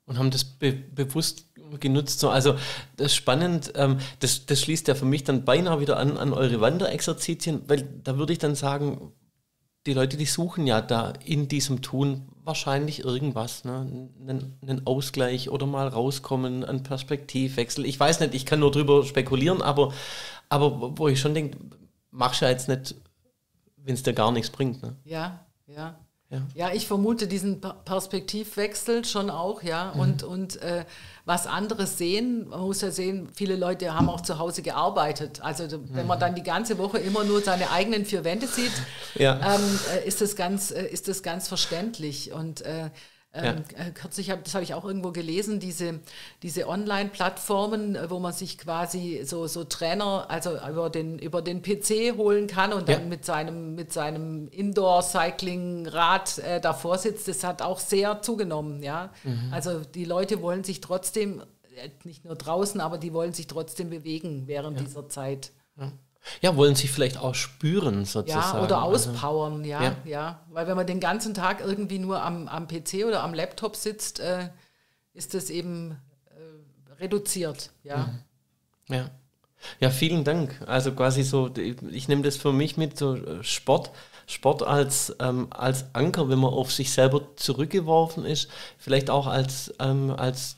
Und 0.07 0.18
haben 0.18 0.32
das 0.32 0.43
be 0.43 0.72
bewusst 0.72 1.49
genutzt. 1.78 2.20
So. 2.20 2.30
Also 2.30 2.54
das 2.96 3.08
ist 3.08 3.16
spannend, 3.16 3.72
ähm, 3.76 3.98
das, 4.20 4.46
das 4.46 4.60
schließt 4.60 4.88
ja 4.88 4.94
für 4.94 5.04
mich 5.04 5.24
dann 5.24 5.44
beinahe 5.44 5.80
wieder 5.80 5.98
an, 5.98 6.16
an 6.16 6.32
eure 6.32 6.60
Wanderexerzitien, 6.60 7.62
weil 7.68 7.82
da 8.02 8.18
würde 8.18 8.32
ich 8.32 8.38
dann 8.38 8.54
sagen, 8.54 9.12
die 9.86 9.94
Leute, 9.94 10.16
die 10.16 10.26
suchen 10.26 10.66
ja 10.66 10.80
da 10.80 11.12
in 11.24 11.48
diesem 11.48 11.80
Tun 11.80 12.28
wahrscheinlich 12.44 13.04
irgendwas, 13.04 13.64
ne? 13.64 14.10
einen, 14.20 14.58
einen 14.60 14.86
Ausgleich 14.86 15.48
oder 15.48 15.66
mal 15.66 15.88
rauskommen, 15.88 16.64
einen 16.64 16.82
Perspektivwechsel. 16.82 17.86
Ich 17.86 17.98
weiß 17.98 18.20
nicht, 18.20 18.34
ich 18.34 18.44
kann 18.44 18.60
nur 18.60 18.70
drüber 18.70 19.04
spekulieren, 19.04 19.62
aber, 19.62 19.92
aber 20.48 20.98
wo 20.98 21.08
ich 21.08 21.20
schon 21.20 21.34
denke, 21.34 21.56
machst 22.10 22.40
du 22.40 22.44
ja 22.44 22.50
jetzt 22.50 22.68
nicht, 22.68 22.94
wenn 23.76 23.94
es 23.94 24.02
dir 24.02 24.12
gar 24.12 24.32
nichts 24.32 24.50
bringt. 24.50 24.82
Ne? 24.82 24.96
Ja, 25.04 25.46
ja. 25.66 25.98
Ja. 26.30 26.42
ja, 26.54 26.72
ich 26.72 26.86
vermute 26.86 27.26
diesen 27.26 27.60
Perspektivwechsel 27.60 29.04
schon 29.04 29.30
auch, 29.30 29.64
ja. 29.64 29.92
Mhm. 29.94 30.00
Und, 30.00 30.22
und 30.22 30.62
äh, 30.62 30.84
was 31.24 31.48
anderes 31.48 31.98
sehen, 31.98 32.48
man 32.48 32.60
muss 32.60 32.80
ja 32.82 32.92
sehen, 32.92 33.28
viele 33.34 33.56
Leute 33.56 33.94
haben 33.94 34.08
auch 34.08 34.20
zu 34.20 34.38
Hause 34.38 34.62
gearbeitet. 34.62 35.40
Also 35.42 35.64
wenn 35.92 36.06
man 36.06 36.18
mhm. 36.18 36.20
dann 36.20 36.34
die 36.36 36.44
ganze 36.44 36.78
Woche 36.78 36.98
immer 36.98 37.24
nur 37.24 37.40
seine 37.40 37.70
eigenen 37.70 38.04
vier 38.04 38.22
Wände 38.22 38.46
sieht, 38.46 38.72
ja. 39.16 39.40
ähm, 39.54 39.80
äh, 39.92 40.06
ist, 40.06 40.20
das 40.20 40.36
ganz, 40.36 40.70
äh, 40.70 40.86
ist 40.86 41.08
das 41.08 41.24
ganz 41.24 41.48
verständlich. 41.48 42.32
Und 42.32 42.60
äh, 42.60 42.90
ähm, 43.32 43.62
ja. 43.76 43.86
Äh, 43.86 43.90
kürzlich, 43.92 44.30
hab, 44.30 44.42
das 44.42 44.54
habe 44.54 44.64
ich 44.64 44.74
auch 44.74 44.84
irgendwo 44.84 45.12
gelesen, 45.12 45.60
diese, 45.60 46.00
diese 46.42 46.68
Online-Plattformen, 46.68 47.94
äh, 47.94 48.10
wo 48.10 48.18
man 48.18 48.32
sich 48.32 48.58
quasi 48.58 49.22
so, 49.24 49.46
so 49.46 49.62
Trainer, 49.62 50.26
also 50.28 50.56
über 50.68 50.90
den, 50.90 51.18
über 51.18 51.40
den 51.40 51.62
PC 51.62 52.16
holen 52.16 52.48
kann 52.48 52.72
und 52.72 52.88
ja. 52.88 52.96
dann 52.96 53.08
mit 53.08 53.24
seinem, 53.24 53.76
mit 53.76 53.92
seinem 53.92 54.48
Indoor-Cycling-Rad 54.48 56.38
äh, 56.38 56.60
davor 56.60 56.98
sitzt, 56.98 57.28
das 57.28 57.44
hat 57.44 57.62
auch 57.62 57.78
sehr 57.78 58.20
zugenommen. 58.20 58.82
Ja? 58.82 59.12
Mhm. 59.22 59.52
Also 59.52 59.78
die 59.78 60.04
Leute 60.04 60.42
wollen 60.42 60.64
sich 60.64 60.80
trotzdem, 60.80 61.40
äh, 61.76 61.90
nicht 62.02 62.24
nur 62.24 62.34
draußen, 62.34 62.80
aber 62.80 62.98
die 62.98 63.12
wollen 63.12 63.32
sich 63.32 63.46
trotzdem 63.46 63.90
bewegen 63.90 64.48
während 64.48 64.78
ja. 64.78 64.84
dieser 64.84 65.08
Zeit. 65.08 65.52
Ja. 66.40 66.56
Wollen 66.56 66.74
sie 66.74 66.88
vielleicht 66.88 67.18
auch 67.18 67.34
spüren 67.34 68.04
sozusagen. 68.04 68.58
Ja, 68.58 68.64
oder 68.64 68.82
also, 68.82 69.10
auspowern, 69.10 69.64
ja, 69.64 69.82
ja, 69.82 69.96
ja. 70.04 70.40
Weil 70.50 70.66
wenn 70.66 70.76
man 70.76 70.86
den 70.86 71.00
ganzen 71.00 71.34
Tag 71.34 71.60
irgendwie 71.60 71.98
nur 71.98 72.22
am, 72.22 72.46
am 72.48 72.68
PC 72.68 73.06
oder 73.06 73.22
am 73.22 73.34
Laptop 73.34 73.76
sitzt, 73.76 74.20
äh, 74.20 74.48
ist 75.14 75.34
das 75.34 75.50
eben 75.50 75.96
äh, 76.26 76.92
reduziert, 77.00 77.70
ja. 77.82 78.10
Mhm. 78.88 78.94
Ja. 78.94 79.10
Ja, 79.78 79.90
vielen 79.90 80.24
Dank. 80.24 80.62
Also 80.66 80.92
quasi 80.92 81.22
so, 81.22 81.50
ich 81.54 82.08
nehme 82.08 82.22
das 82.22 82.36
für 82.36 82.52
mich 82.52 82.76
mit, 82.76 82.96
so 82.96 83.14
äh, 83.14 83.42
Sport, 83.44 83.90
Sport 84.26 84.62
als, 84.62 85.14
ähm, 85.20 85.48
als 85.50 85.86
Anker, 85.92 86.28
wenn 86.28 86.38
man 86.38 86.52
auf 86.52 86.72
sich 86.72 86.92
selber 86.92 87.36
zurückgeworfen 87.36 88.24
ist, 88.24 88.48
vielleicht 88.78 89.10
auch 89.10 89.26
als, 89.26 89.74
ähm, 89.78 90.14
als 90.16 90.56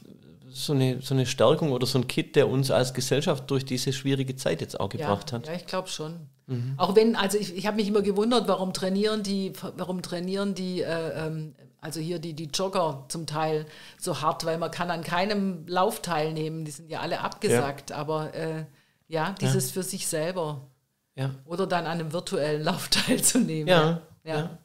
so 0.55 0.73
eine, 0.73 1.01
so 1.01 1.15
eine 1.15 1.27
Stärkung 1.27 1.73
oder 1.73 1.87
so 1.87 1.99
ein 1.99 2.09
Kit, 2.09 2.37
der 2.37 2.49
uns 2.49 2.71
als 2.71 2.95
Gesellschaft 2.95 3.51
durch 3.51 3.65
diese 3.65 3.93
schwierige 3.93 4.37
Zeit 4.37 4.61
jetzt 4.61 4.79
auch 4.79 4.89
gebracht 4.89 5.31
ja, 5.31 5.39
hat. 5.39 5.47
Ja, 5.47 5.55
ich 5.55 5.67
glaube 5.67 5.89
schon. 5.89 6.29
Mhm. 6.47 6.75
Auch 6.77 6.97
wenn, 6.97 7.17
also 7.17 7.39
ich, 7.39 7.57
ich 7.57 7.67
habe 7.67 7.77
mich 7.77 7.89
immer 7.89 8.03
gewundert, 8.03 8.49
warum 8.49 8.73
trainieren 8.73 9.23
die, 9.23 9.53
warum 9.77 10.03
trainieren 10.03 10.55
die, 10.55 10.83
äh, 10.83 11.27
ähm, 11.27 11.55
also 11.81 12.01
hier 12.01 12.19
die, 12.19 12.35
die 12.35 12.51
Jogger 12.53 13.05
zum 13.09 13.27
Teil 13.27 13.67
so 13.99 14.21
hart, 14.21 14.45
weil 14.45 14.59
man 14.59 14.71
kann 14.71 14.91
an 14.91 15.03
keinem 15.03 15.67
Lauf 15.67 16.01
teilnehmen, 16.01 16.65
die 16.65 16.71
sind 16.71 16.91
ja 16.91 17.01
alle 17.01 17.21
abgesagt, 17.21 17.91
ja. 17.91 17.97
aber 17.97 18.35
äh, 18.35 18.65
ja, 19.09 19.35
dieses 19.41 19.69
ja. 19.69 19.73
für 19.75 19.83
sich 19.83 20.07
selber. 20.07 20.69
Ja. 21.15 21.35
Oder 21.45 21.67
dann 21.67 21.87
an 21.87 22.01
einem 22.01 22.13
virtuellen 22.13 22.63
Lauf 22.65 22.89
teilzunehmen. 22.89 23.69
Ja. 23.69 24.01
Ja, 24.25 24.37
ja. 24.37 24.59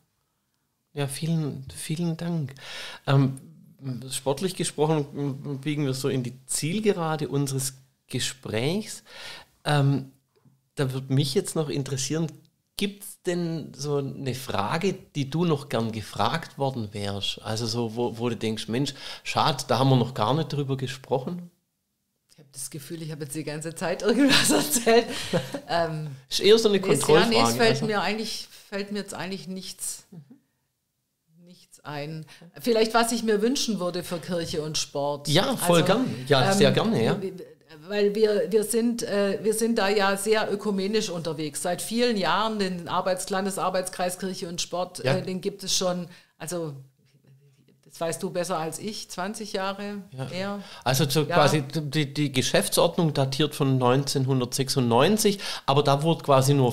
ja 0.93 1.07
vielen, 1.07 1.65
vielen 1.73 2.17
Dank. 2.17 2.53
Ähm, 3.05 3.39
sportlich 4.09 4.55
gesprochen 4.55 5.59
biegen 5.61 5.86
wir 5.86 5.93
so 5.93 6.09
in 6.09 6.23
die 6.23 6.45
Zielgerade 6.45 7.28
unseres 7.28 7.75
Gesprächs. 8.07 9.03
Ähm, 9.63 10.11
da 10.75 10.93
würde 10.93 11.13
mich 11.13 11.34
jetzt 11.34 11.55
noch 11.55 11.69
interessieren, 11.69 12.28
gibt 12.78 13.03
es 13.03 13.21
denn 13.23 13.73
so 13.75 13.97
eine 13.97 14.36
Frage, 14.36 14.93
die 15.15 15.30
du 15.30 15.45
noch 15.45 15.69
gern 15.69 15.91
gefragt 15.91 16.57
worden 16.57 16.89
wärst? 16.93 17.41
Also 17.41 17.65
so, 17.65 17.95
wo, 17.95 18.17
wo 18.17 18.30
du 18.30 18.38
denkst, 18.38 18.67
Mensch, 18.67 18.93
schade, 19.23 19.63
da 19.67 19.80
haben 19.80 19.89
wir 19.89 19.97
noch 19.97 20.13
gar 20.13 20.34
nicht 20.34 20.53
drüber 20.53 20.78
gesprochen. 20.78 21.49
Ich 22.30 22.38
habe 22.38 22.49
das 22.51 22.69
Gefühl, 22.69 23.01
ich 23.01 23.11
habe 23.11 23.23
jetzt 23.23 23.36
die 23.36 23.43
ganze 23.43 23.73
Zeit 23.73 24.03
irgendwas 24.03 24.51
erzählt. 24.51 25.07
ähm, 25.67 26.09
ist 26.30 26.39
eher 26.39 26.59
so 26.59 26.69
eine 26.69 26.80
Kontrollfrage. 26.80 27.36
Ja, 27.36 27.43
nee, 27.43 27.49
es 27.49 27.55
fällt 27.55 27.69
also. 27.69 27.86
mir 27.88 28.01
eigentlich, 28.01 28.47
fällt 28.69 28.91
mir 28.91 28.99
jetzt 28.99 29.15
eigentlich 29.15 29.47
nichts, 29.47 30.05
nichts 30.11 30.26
ein. 31.88 32.25
Vielleicht, 32.59 32.93
was 32.93 33.11
ich 33.11 33.23
mir 33.23 33.41
wünschen 33.41 33.79
würde 33.79 34.03
für 34.03 34.19
Kirche 34.19 34.61
und 34.61 34.77
Sport. 34.77 35.27
Ja, 35.27 35.55
voll 35.55 35.81
also, 35.81 35.93
gern. 35.93 36.25
Ja, 36.27 36.51
ähm, 36.51 36.57
sehr 36.57 36.71
gerne, 36.71 37.03
ja 37.03 37.17
weil 37.89 38.15
wir, 38.15 38.51
wir, 38.51 38.63
sind, 38.63 39.03
äh, 39.03 39.39
wir 39.41 39.53
sind 39.53 39.77
da 39.77 39.89
ja 39.89 40.17
sehr 40.17 40.51
ökumenisch 40.51 41.09
unterwegs. 41.09 41.61
Seit 41.61 41.81
vielen 41.81 42.17
Jahren 42.17 42.59
den 42.59 42.88
Arbeits 42.88 43.29
Landesarbeitskreis 43.29 44.19
Kirche 44.19 44.47
und 44.47 44.61
Sport, 44.61 45.03
ja. 45.03 45.15
äh, 45.15 45.21
den 45.21 45.41
gibt 45.41 45.63
es 45.63 45.75
schon, 45.75 46.07
also 46.38 46.73
das 47.85 47.99
weißt 47.99 48.23
du 48.23 48.29
besser 48.29 48.57
als 48.57 48.79
ich, 48.79 49.09
20 49.09 49.53
Jahre 49.53 50.03
ja. 50.11 50.29
eher. 50.29 50.63
Also 50.83 51.09
so 51.09 51.21
ja. 51.21 51.35
quasi 51.35 51.61
die, 51.61 52.13
die 52.13 52.31
Geschäftsordnung 52.31 53.13
datiert 53.13 53.55
von 53.55 53.73
1996, 53.73 55.39
aber 55.65 55.83
da 55.83 56.03
wurde 56.03 56.23
quasi 56.23 56.53
nur 56.53 56.71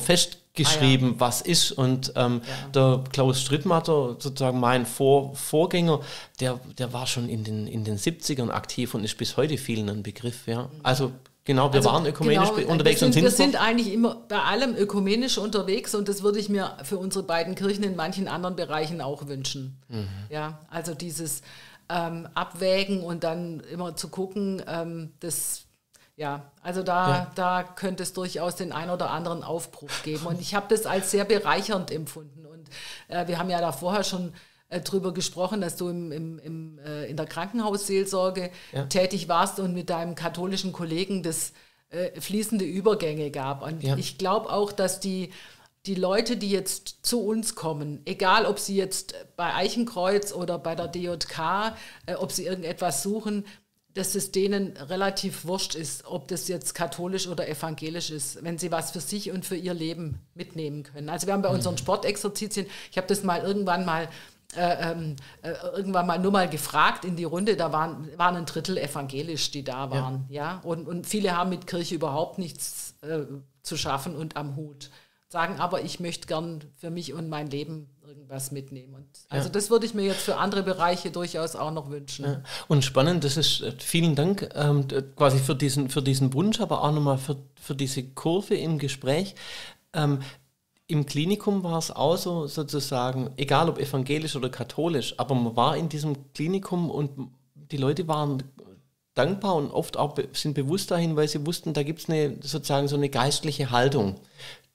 festgeschrieben, 0.54 1.08
ah, 1.08 1.12
ja. 1.12 1.20
was 1.20 1.40
ist. 1.40 1.72
Und 1.72 2.12
ähm, 2.16 2.40
der 2.74 3.02
Klaus 3.12 3.40
Strittmatter, 3.40 4.16
sozusagen 4.18 4.60
mein 4.60 4.86
Vor 4.86 5.34
Vorgänger, 5.34 6.00
der, 6.40 6.60
der 6.78 6.92
war 6.92 7.06
schon 7.06 7.28
in 7.28 7.44
den, 7.44 7.66
in 7.66 7.84
den 7.84 7.98
70ern 7.98 8.50
aktiv 8.50 8.94
und 8.94 9.04
ist 9.04 9.16
bis 9.18 9.36
heute 9.36 9.58
vielen 9.58 9.88
ein 9.88 10.02
Begriff. 10.02 10.46
Ja. 10.46 10.70
Also 10.82 11.12
Genau, 11.46 11.70
wir 11.70 11.80
also, 11.80 11.90
waren 11.90 12.06
ökumenisch 12.06 12.54
genau, 12.54 12.72
unterwegs 12.72 13.00
sind, 13.00 13.08
und 13.08 13.12
sind 13.12 13.22
Wir 13.22 13.30
sind 13.30 13.60
eigentlich 13.60 13.92
immer 13.92 14.14
bei 14.28 14.38
allem 14.40 14.74
ökumenisch 14.76 15.36
unterwegs 15.36 15.94
und 15.94 16.08
das 16.08 16.22
würde 16.22 16.38
ich 16.38 16.48
mir 16.48 16.78
für 16.84 16.96
unsere 16.96 17.22
beiden 17.22 17.54
Kirchen 17.54 17.84
in 17.84 17.96
manchen 17.96 18.28
anderen 18.28 18.56
Bereichen 18.56 19.02
auch 19.02 19.26
wünschen. 19.26 19.76
Mhm. 19.88 20.08
Ja, 20.30 20.60
also 20.70 20.94
dieses 20.94 21.42
ähm, 21.90 22.26
Abwägen 22.32 23.02
und 23.02 23.24
dann 23.24 23.60
immer 23.60 23.94
zu 23.94 24.08
gucken, 24.08 24.62
ähm, 24.66 25.12
das 25.20 25.63
ja, 26.16 26.52
also 26.62 26.82
da, 26.82 27.08
ja. 27.08 27.32
da 27.34 27.62
könnte 27.64 28.04
es 28.04 28.12
durchaus 28.12 28.54
den 28.56 28.72
ein 28.72 28.90
oder 28.90 29.10
anderen 29.10 29.42
Aufbruch 29.42 29.90
geben. 30.04 30.26
Und 30.26 30.40
ich 30.40 30.54
habe 30.54 30.66
das 30.68 30.86
als 30.86 31.10
sehr 31.10 31.24
bereichernd 31.24 31.90
empfunden. 31.90 32.46
Und 32.46 32.68
äh, 33.08 33.26
wir 33.26 33.38
haben 33.38 33.50
ja 33.50 33.60
da 33.60 33.72
vorher 33.72 34.04
schon 34.04 34.32
äh, 34.68 34.80
drüber 34.80 35.12
gesprochen, 35.12 35.60
dass 35.60 35.76
du 35.76 35.88
im, 35.88 36.12
im, 36.12 36.38
im 36.38 36.78
äh, 36.78 37.06
in 37.06 37.16
der 37.16 37.26
Krankenhausseelsorge 37.26 38.50
ja. 38.72 38.84
tätig 38.86 39.28
warst 39.28 39.58
und 39.58 39.74
mit 39.74 39.90
deinem 39.90 40.14
katholischen 40.14 40.72
Kollegen 40.72 41.24
das 41.24 41.52
äh, 41.90 42.20
fließende 42.20 42.64
Übergänge 42.64 43.32
gab. 43.32 43.62
Und 43.62 43.82
ja. 43.82 43.96
ich 43.96 44.16
glaube 44.16 44.50
auch, 44.50 44.70
dass 44.70 45.00
die, 45.00 45.32
die 45.86 45.96
Leute, 45.96 46.36
die 46.36 46.50
jetzt 46.50 47.04
zu 47.04 47.24
uns 47.26 47.56
kommen, 47.56 48.02
egal 48.04 48.46
ob 48.46 48.60
sie 48.60 48.76
jetzt 48.76 49.14
bei 49.36 49.52
Eichenkreuz 49.52 50.32
oder 50.32 50.58
bei 50.58 50.76
der 50.76 50.88
DJK, 50.88 51.74
äh, 52.06 52.14
ob 52.14 52.30
sie 52.30 52.46
irgendetwas 52.46 53.02
suchen, 53.02 53.44
dass 53.94 54.16
es 54.16 54.32
denen 54.32 54.76
relativ 54.76 55.44
wurscht 55.44 55.76
ist, 55.76 56.04
ob 56.04 56.28
das 56.28 56.48
jetzt 56.48 56.74
katholisch 56.74 57.28
oder 57.28 57.48
evangelisch 57.48 58.10
ist, 58.10 58.42
wenn 58.42 58.58
sie 58.58 58.72
was 58.72 58.90
für 58.90 59.00
sich 59.00 59.30
und 59.30 59.44
für 59.44 59.56
ihr 59.56 59.74
Leben 59.74 60.20
mitnehmen 60.34 60.82
können. 60.82 61.08
Also 61.08 61.26
wir 61.26 61.34
haben 61.34 61.42
bei 61.42 61.48
mhm. 61.48 61.56
unseren 61.56 61.78
Sportexerzitien, 61.78 62.66
ich 62.90 62.96
habe 62.96 63.06
das 63.06 63.22
mal 63.22 63.40
irgendwann 63.40 63.84
mal 63.84 64.08
äh, 64.56 64.92
ähm, 64.92 65.16
äh, 65.42 65.52
irgendwann 65.76 66.06
mal 66.06 66.18
nur 66.18 66.30
mal 66.30 66.48
gefragt 66.48 67.04
in 67.04 67.16
die 67.16 67.24
Runde, 67.24 67.56
da 67.56 67.72
waren, 67.72 68.08
waren 68.16 68.36
ein 68.36 68.46
Drittel 68.46 68.78
evangelisch, 68.78 69.50
die 69.50 69.64
da 69.64 69.90
waren. 69.90 70.26
Ja. 70.28 70.42
ja? 70.52 70.60
Und, 70.62 70.86
und 70.86 71.06
viele 71.06 71.36
haben 71.36 71.50
mit 71.50 71.66
Kirche 71.66 71.96
überhaupt 71.96 72.38
nichts 72.38 72.94
äh, 73.02 73.22
zu 73.62 73.76
schaffen 73.76 74.14
und 74.14 74.36
am 74.36 74.54
Hut. 74.56 74.90
Sagen 75.28 75.58
aber, 75.58 75.82
ich 75.82 75.98
möchte 75.98 76.28
gern 76.28 76.62
für 76.76 76.90
mich 76.90 77.12
und 77.12 77.28
mein 77.28 77.48
Leben 77.48 77.88
irgendwas 78.14 78.50
mitnehmen. 78.50 78.94
Und 78.94 79.06
also 79.28 79.48
ja. 79.48 79.52
das 79.52 79.70
würde 79.70 79.86
ich 79.86 79.94
mir 79.94 80.04
jetzt 80.04 80.22
für 80.22 80.36
andere 80.36 80.62
Bereiche 80.62 81.10
durchaus 81.10 81.56
auch 81.56 81.70
noch 81.70 81.90
wünschen. 81.90 82.24
Ja. 82.24 82.42
Und 82.68 82.84
spannend, 82.84 83.24
das 83.24 83.36
ist, 83.36 83.60
äh, 83.60 83.72
vielen 83.78 84.14
Dank 84.14 84.48
ähm, 84.54 84.86
quasi 85.16 85.38
für 85.38 85.54
diesen, 85.54 85.88
für 85.88 86.02
diesen 86.02 86.32
Wunsch, 86.34 86.60
aber 86.60 86.82
auch 86.82 86.92
nochmal 86.92 87.18
für, 87.18 87.36
für 87.60 87.74
diese 87.74 88.02
Kurve 88.02 88.54
im 88.54 88.78
Gespräch. 88.78 89.34
Ähm, 89.92 90.20
im 90.86 91.06
Klinikum 91.06 91.64
war 91.64 91.78
es 91.78 91.90
auch 91.90 92.16
so 92.16 92.46
sozusagen, 92.46 93.30
egal 93.36 93.68
ob 93.68 93.78
evangelisch 93.78 94.36
oder 94.36 94.50
katholisch, 94.50 95.14
aber 95.18 95.34
man 95.34 95.56
war 95.56 95.76
in 95.76 95.88
diesem 95.88 96.32
Klinikum 96.34 96.90
und 96.90 97.30
die 97.54 97.78
Leute 97.78 98.06
waren 98.06 98.42
dankbar 99.14 99.54
und 99.54 99.70
oft 99.70 99.96
auch 99.96 100.16
sind 100.32 100.54
bewusst 100.54 100.90
dahin, 100.90 101.16
weil 101.16 101.28
sie 101.28 101.46
wussten, 101.46 101.72
da 101.72 101.82
gibt 101.82 102.00
es 102.00 102.08
eine, 102.08 102.36
sozusagen 102.42 102.88
so 102.88 102.96
eine 102.96 103.08
geistliche 103.08 103.70
Haltung. 103.70 104.16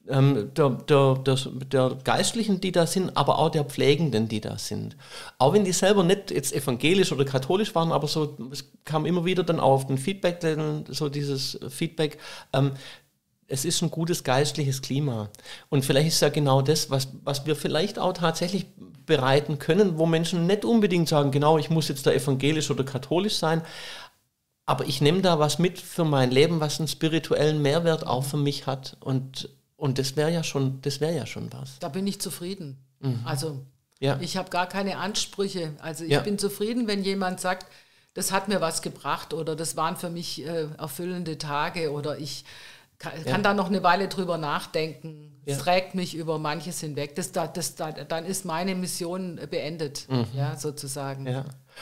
Ähm, 0.09 0.51
der, 0.55 0.69
der, 0.69 1.15
der, 1.23 1.35
der, 1.71 1.97
Geistlichen, 2.03 2.59
die 2.59 2.71
da 2.71 2.87
sind, 2.87 3.15
aber 3.15 3.37
auch 3.37 3.49
der 3.49 3.63
Pflegenden, 3.63 4.27
die 4.27 4.41
da 4.41 4.57
sind. 4.57 4.97
Auch 5.37 5.53
wenn 5.53 5.63
die 5.63 5.71
selber 5.71 6.03
nicht 6.03 6.31
jetzt 6.31 6.51
evangelisch 6.51 7.11
oder 7.11 7.25
katholisch 7.25 7.75
waren, 7.75 7.91
aber 7.91 8.07
so, 8.07 8.35
es 8.51 8.71
kam 8.85 9.05
immer 9.05 9.23
wieder 9.23 9.43
dann 9.43 9.59
auch 9.59 9.73
auf 9.73 9.87
den 9.87 9.99
Feedback, 9.99 10.39
so 10.89 11.09
dieses 11.09 11.59
Feedback, 11.69 12.17
ähm, 12.53 12.71
es 13.49 13.65
ist 13.65 13.81
ein 13.81 13.91
gutes 13.91 14.23
geistliches 14.23 14.81
Klima. 14.81 15.29
Und 15.69 15.83
vielleicht 15.83 16.07
ist 16.07 16.21
ja 16.21 16.29
genau 16.29 16.61
das, 16.61 16.89
was, 16.89 17.09
was 17.23 17.45
wir 17.45 17.55
vielleicht 17.55 17.99
auch 17.99 18.13
tatsächlich 18.13 18.67
bereiten 19.05 19.59
können, 19.59 19.97
wo 19.97 20.05
Menschen 20.05 20.47
nicht 20.47 20.63
unbedingt 20.63 21.09
sagen, 21.09 21.31
genau, 21.31 21.57
ich 21.57 21.69
muss 21.69 21.87
jetzt 21.87 22.05
da 22.05 22.11
evangelisch 22.11 22.69
oder 22.71 22.83
katholisch 22.83 23.37
sein, 23.37 23.63
aber 24.65 24.87
ich 24.87 25.01
nehme 25.01 25.21
da 25.21 25.39
was 25.39 25.57
mit 25.57 25.79
für 25.79 26.05
mein 26.05 26.29
Leben, 26.29 26.59
was 26.59 26.79
einen 26.79 26.87
spirituellen 26.87 27.59
Mehrwert 27.61 28.05
auch 28.05 28.23
für 28.23 28.37
mich 28.37 28.67
hat. 28.67 28.97
Und, 28.99 29.49
und 29.79 29.97
das 29.97 30.17
wäre 30.17 30.31
ja 30.31 30.43
schon, 30.43 30.81
das 30.81 30.99
wäre 30.99 31.15
ja 31.15 31.25
schon 31.25 31.51
was. 31.53 31.79
Da 31.79 31.87
bin 31.87 32.05
ich 32.05 32.19
zufrieden. 32.19 32.77
Mhm. 32.99 33.21
Also 33.23 33.65
ja. 33.99 34.19
ich 34.19 34.35
habe 34.35 34.49
gar 34.49 34.67
keine 34.67 34.97
Ansprüche. 34.97 35.73
Also 35.79 36.03
ich 36.03 36.11
ja. 36.11 36.19
bin 36.19 36.37
zufrieden, 36.37 36.87
wenn 36.87 37.01
jemand 37.01 37.39
sagt, 37.39 37.65
das 38.13 38.33
hat 38.33 38.49
mir 38.49 38.59
was 38.59 38.81
gebracht 38.81 39.33
oder 39.33 39.55
das 39.55 39.77
waren 39.77 39.95
für 39.95 40.09
mich 40.09 40.45
äh, 40.45 40.67
erfüllende 40.77 41.37
Tage 41.37 41.93
oder 41.93 42.17
ich 42.17 42.43
kann, 42.97 43.13
ja. 43.23 43.31
kann 43.31 43.41
da 43.41 43.53
noch 43.53 43.67
eine 43.67 43.81
Weile 43.81 44.09
drüber 44.09 44.37
nachdenken. 44.37 45.41
Es 45.45 45.59
trägt 45.59 45.95
mich 45.95 46.13
über 46.13 46.37
manches 46.37 46.81
hinweg. 46.81 47.15
Das, 47.15 47.31
das, 47.31 47.53
das, 47.53 47.75
dann 47.75 48.25
ist 48.25 48.45
meine 48.45 48.75
Mission 48.75 49.39
beendet, 49.49 50.07
mhm. 50.09 50.27
ja, 50.33 50.57
sozusagen. 50.57 51.25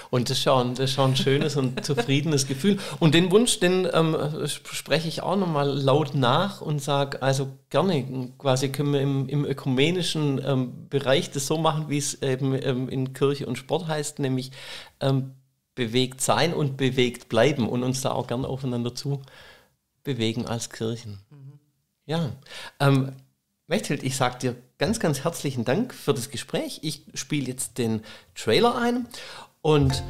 Und 0.09 0.29
das 0.29 0.37
ist, 0.37 0.43
schon, 0.43 0.75
das 0.75 0.89
ist 0.89 0.95
schon 0.95 1.11
ein 1.11 1.15
schönes 1.15 1.55
und 1.55 1.83
zufriedenes 1.85 2.47
Gefühl. 2.47 2.79
Und 2.99 3.13
den 3.13 3.31
Wunsch, 3.31 3.59
den 3.59 3.87
ähm, 3.91 4.15
spreche 4.45 5.07
ich 5.07 5.21
auch 5.21 5.35
nochmal 5.35 5.69
laut 5.69 6.15
nach 6.15 6.61
und 6.61 6.81
sage, 6.81 7.21
also 7.21 7.49
gerne, 7.69 8.31
quasi 8.37 8.69
können 8.69 8.93
wir 8.93 9.01
im, 9.01 9.27
im 9.29 9.45
ökumenischen 9.45 10.41
ähm, 10.45 10.87
Bereich 10.89 11.31
das 11.31 11.47
so 11.47 11.57
machen, 11.57 11.89
wie 11.89 11.97
es 11.97 12.21
eben 12.21 12.53
ähm, 12.61 12.89
in 12.89 13.13
Kirche 13.13 13.45
und 13.45 13.57
Sport 13.57 13.87
heißt, 13.87 14.19
nämlich 14.19 14.51
ähm, 14.99 15.31
bewegt 15.75 16.21
sein 16.21 16.53
und 16.53 16.75
bewegt 16.75 17.29
bleiben 17.29 17.69
und 17.69 17.83
uns 17.83 18.01
da 18.01 18.11
auch 18.11 18.27
gerne 18.27 18.47
aufeinander 18.47 18.95
zu 18.95 19.21
bewegen 20.03 20.45
als 20.45 20.69
Kirchen. 20.69 21.19
Mhm. 21.29 21.59
Ja, 22.05 22.31
ähm, 22.79 23.13
Mechthild, 23.67 24.01
ich 24.03 24.15
sage 24.15 24.39
dir 24.39 24.55
ganz, 24.77 24.99
ganz 24.99 25.25
herzlichen 25.25 25.65
Dank 25.65 25.93
für 25.93 26.13
das 26.13 26.29
Gespräch. 26.29 26.79
Ich 26.83 27.03
spiele 27.13 27.47
jetzt 27.47 27.77
den 27.77 28.01
Trailer 28.33 28.77
ein 28.77 29.07
Und 29.67 30.01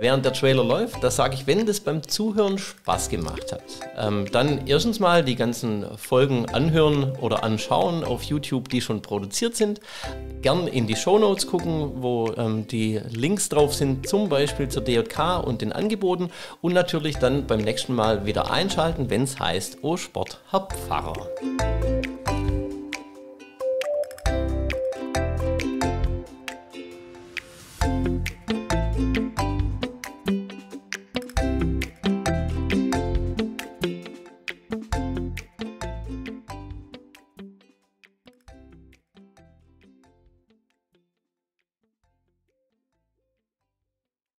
während 0.00 0.24
der 0.24 0.32
Trailer 0.32 0.64
läuft, 0.64 1.04
da 1.04 1.08
sage 1.08 1.34
ich, 1.34 1.46
wenn 1.46 1.64
das 1.66 1.78
beim 1.78 2.02
Zuhören 2.02 2.58
Spaß 2.58 3.10
gemacht 3.10 3.52
hat, 3.52 3.62
ähm, 3.96 4.26
dann 4.32 4.66
erstens 4.66 4.98
mal 4.98 5.22
die 5.22 5.36
ganzen 5.36 5.86
Folgen 5.96 6.46
anhören 6.46 7.12
oder 7.20 7.44
anschauen 7.44 8.02
auf 8.02 8.24
YouTube, 8.24 8.68
die 8.70 8.80
schon 8.80 9.02
produziert 9.02 9.54
sind. 9.54 9.80
Gern 10.42 10.66
in 10.66 10.88
die 10.88 10.96
Show 10.96 11.20
Notes 11.20 11.46
gucken, 11.46 12.02
wo 12.02 12.32
ähm, 12.36 12.66
die 12.66 13.00
Links 13.08 13.48
drauf 13.48 13.72
sind, 13.72 14.08
zum 14.08 14.28
Beispiel 14.28 14.68
zur 14.68 14.82
DJK 14.82 15.44
und 15.44 15.62
den 15.62 15.72
Angeboten. 15.72 16.30
Und 16.60 16.72
natürlich 16.72 17.18
dann 17.18 17.46
beim 17.46 17.60
nächsten 17.60 17.94
Mal 17.94 18.26
wieder 18.26 18.50
einschalten, 18.50 19.10
wenn 19.10 19.22
es 19.22 19.38
heißt, 19.38 19.78
oh 19.82 19.96
Sport, 19.96 20.40
Herr 20.50 20.66
Pfarrer. 20.66 21.28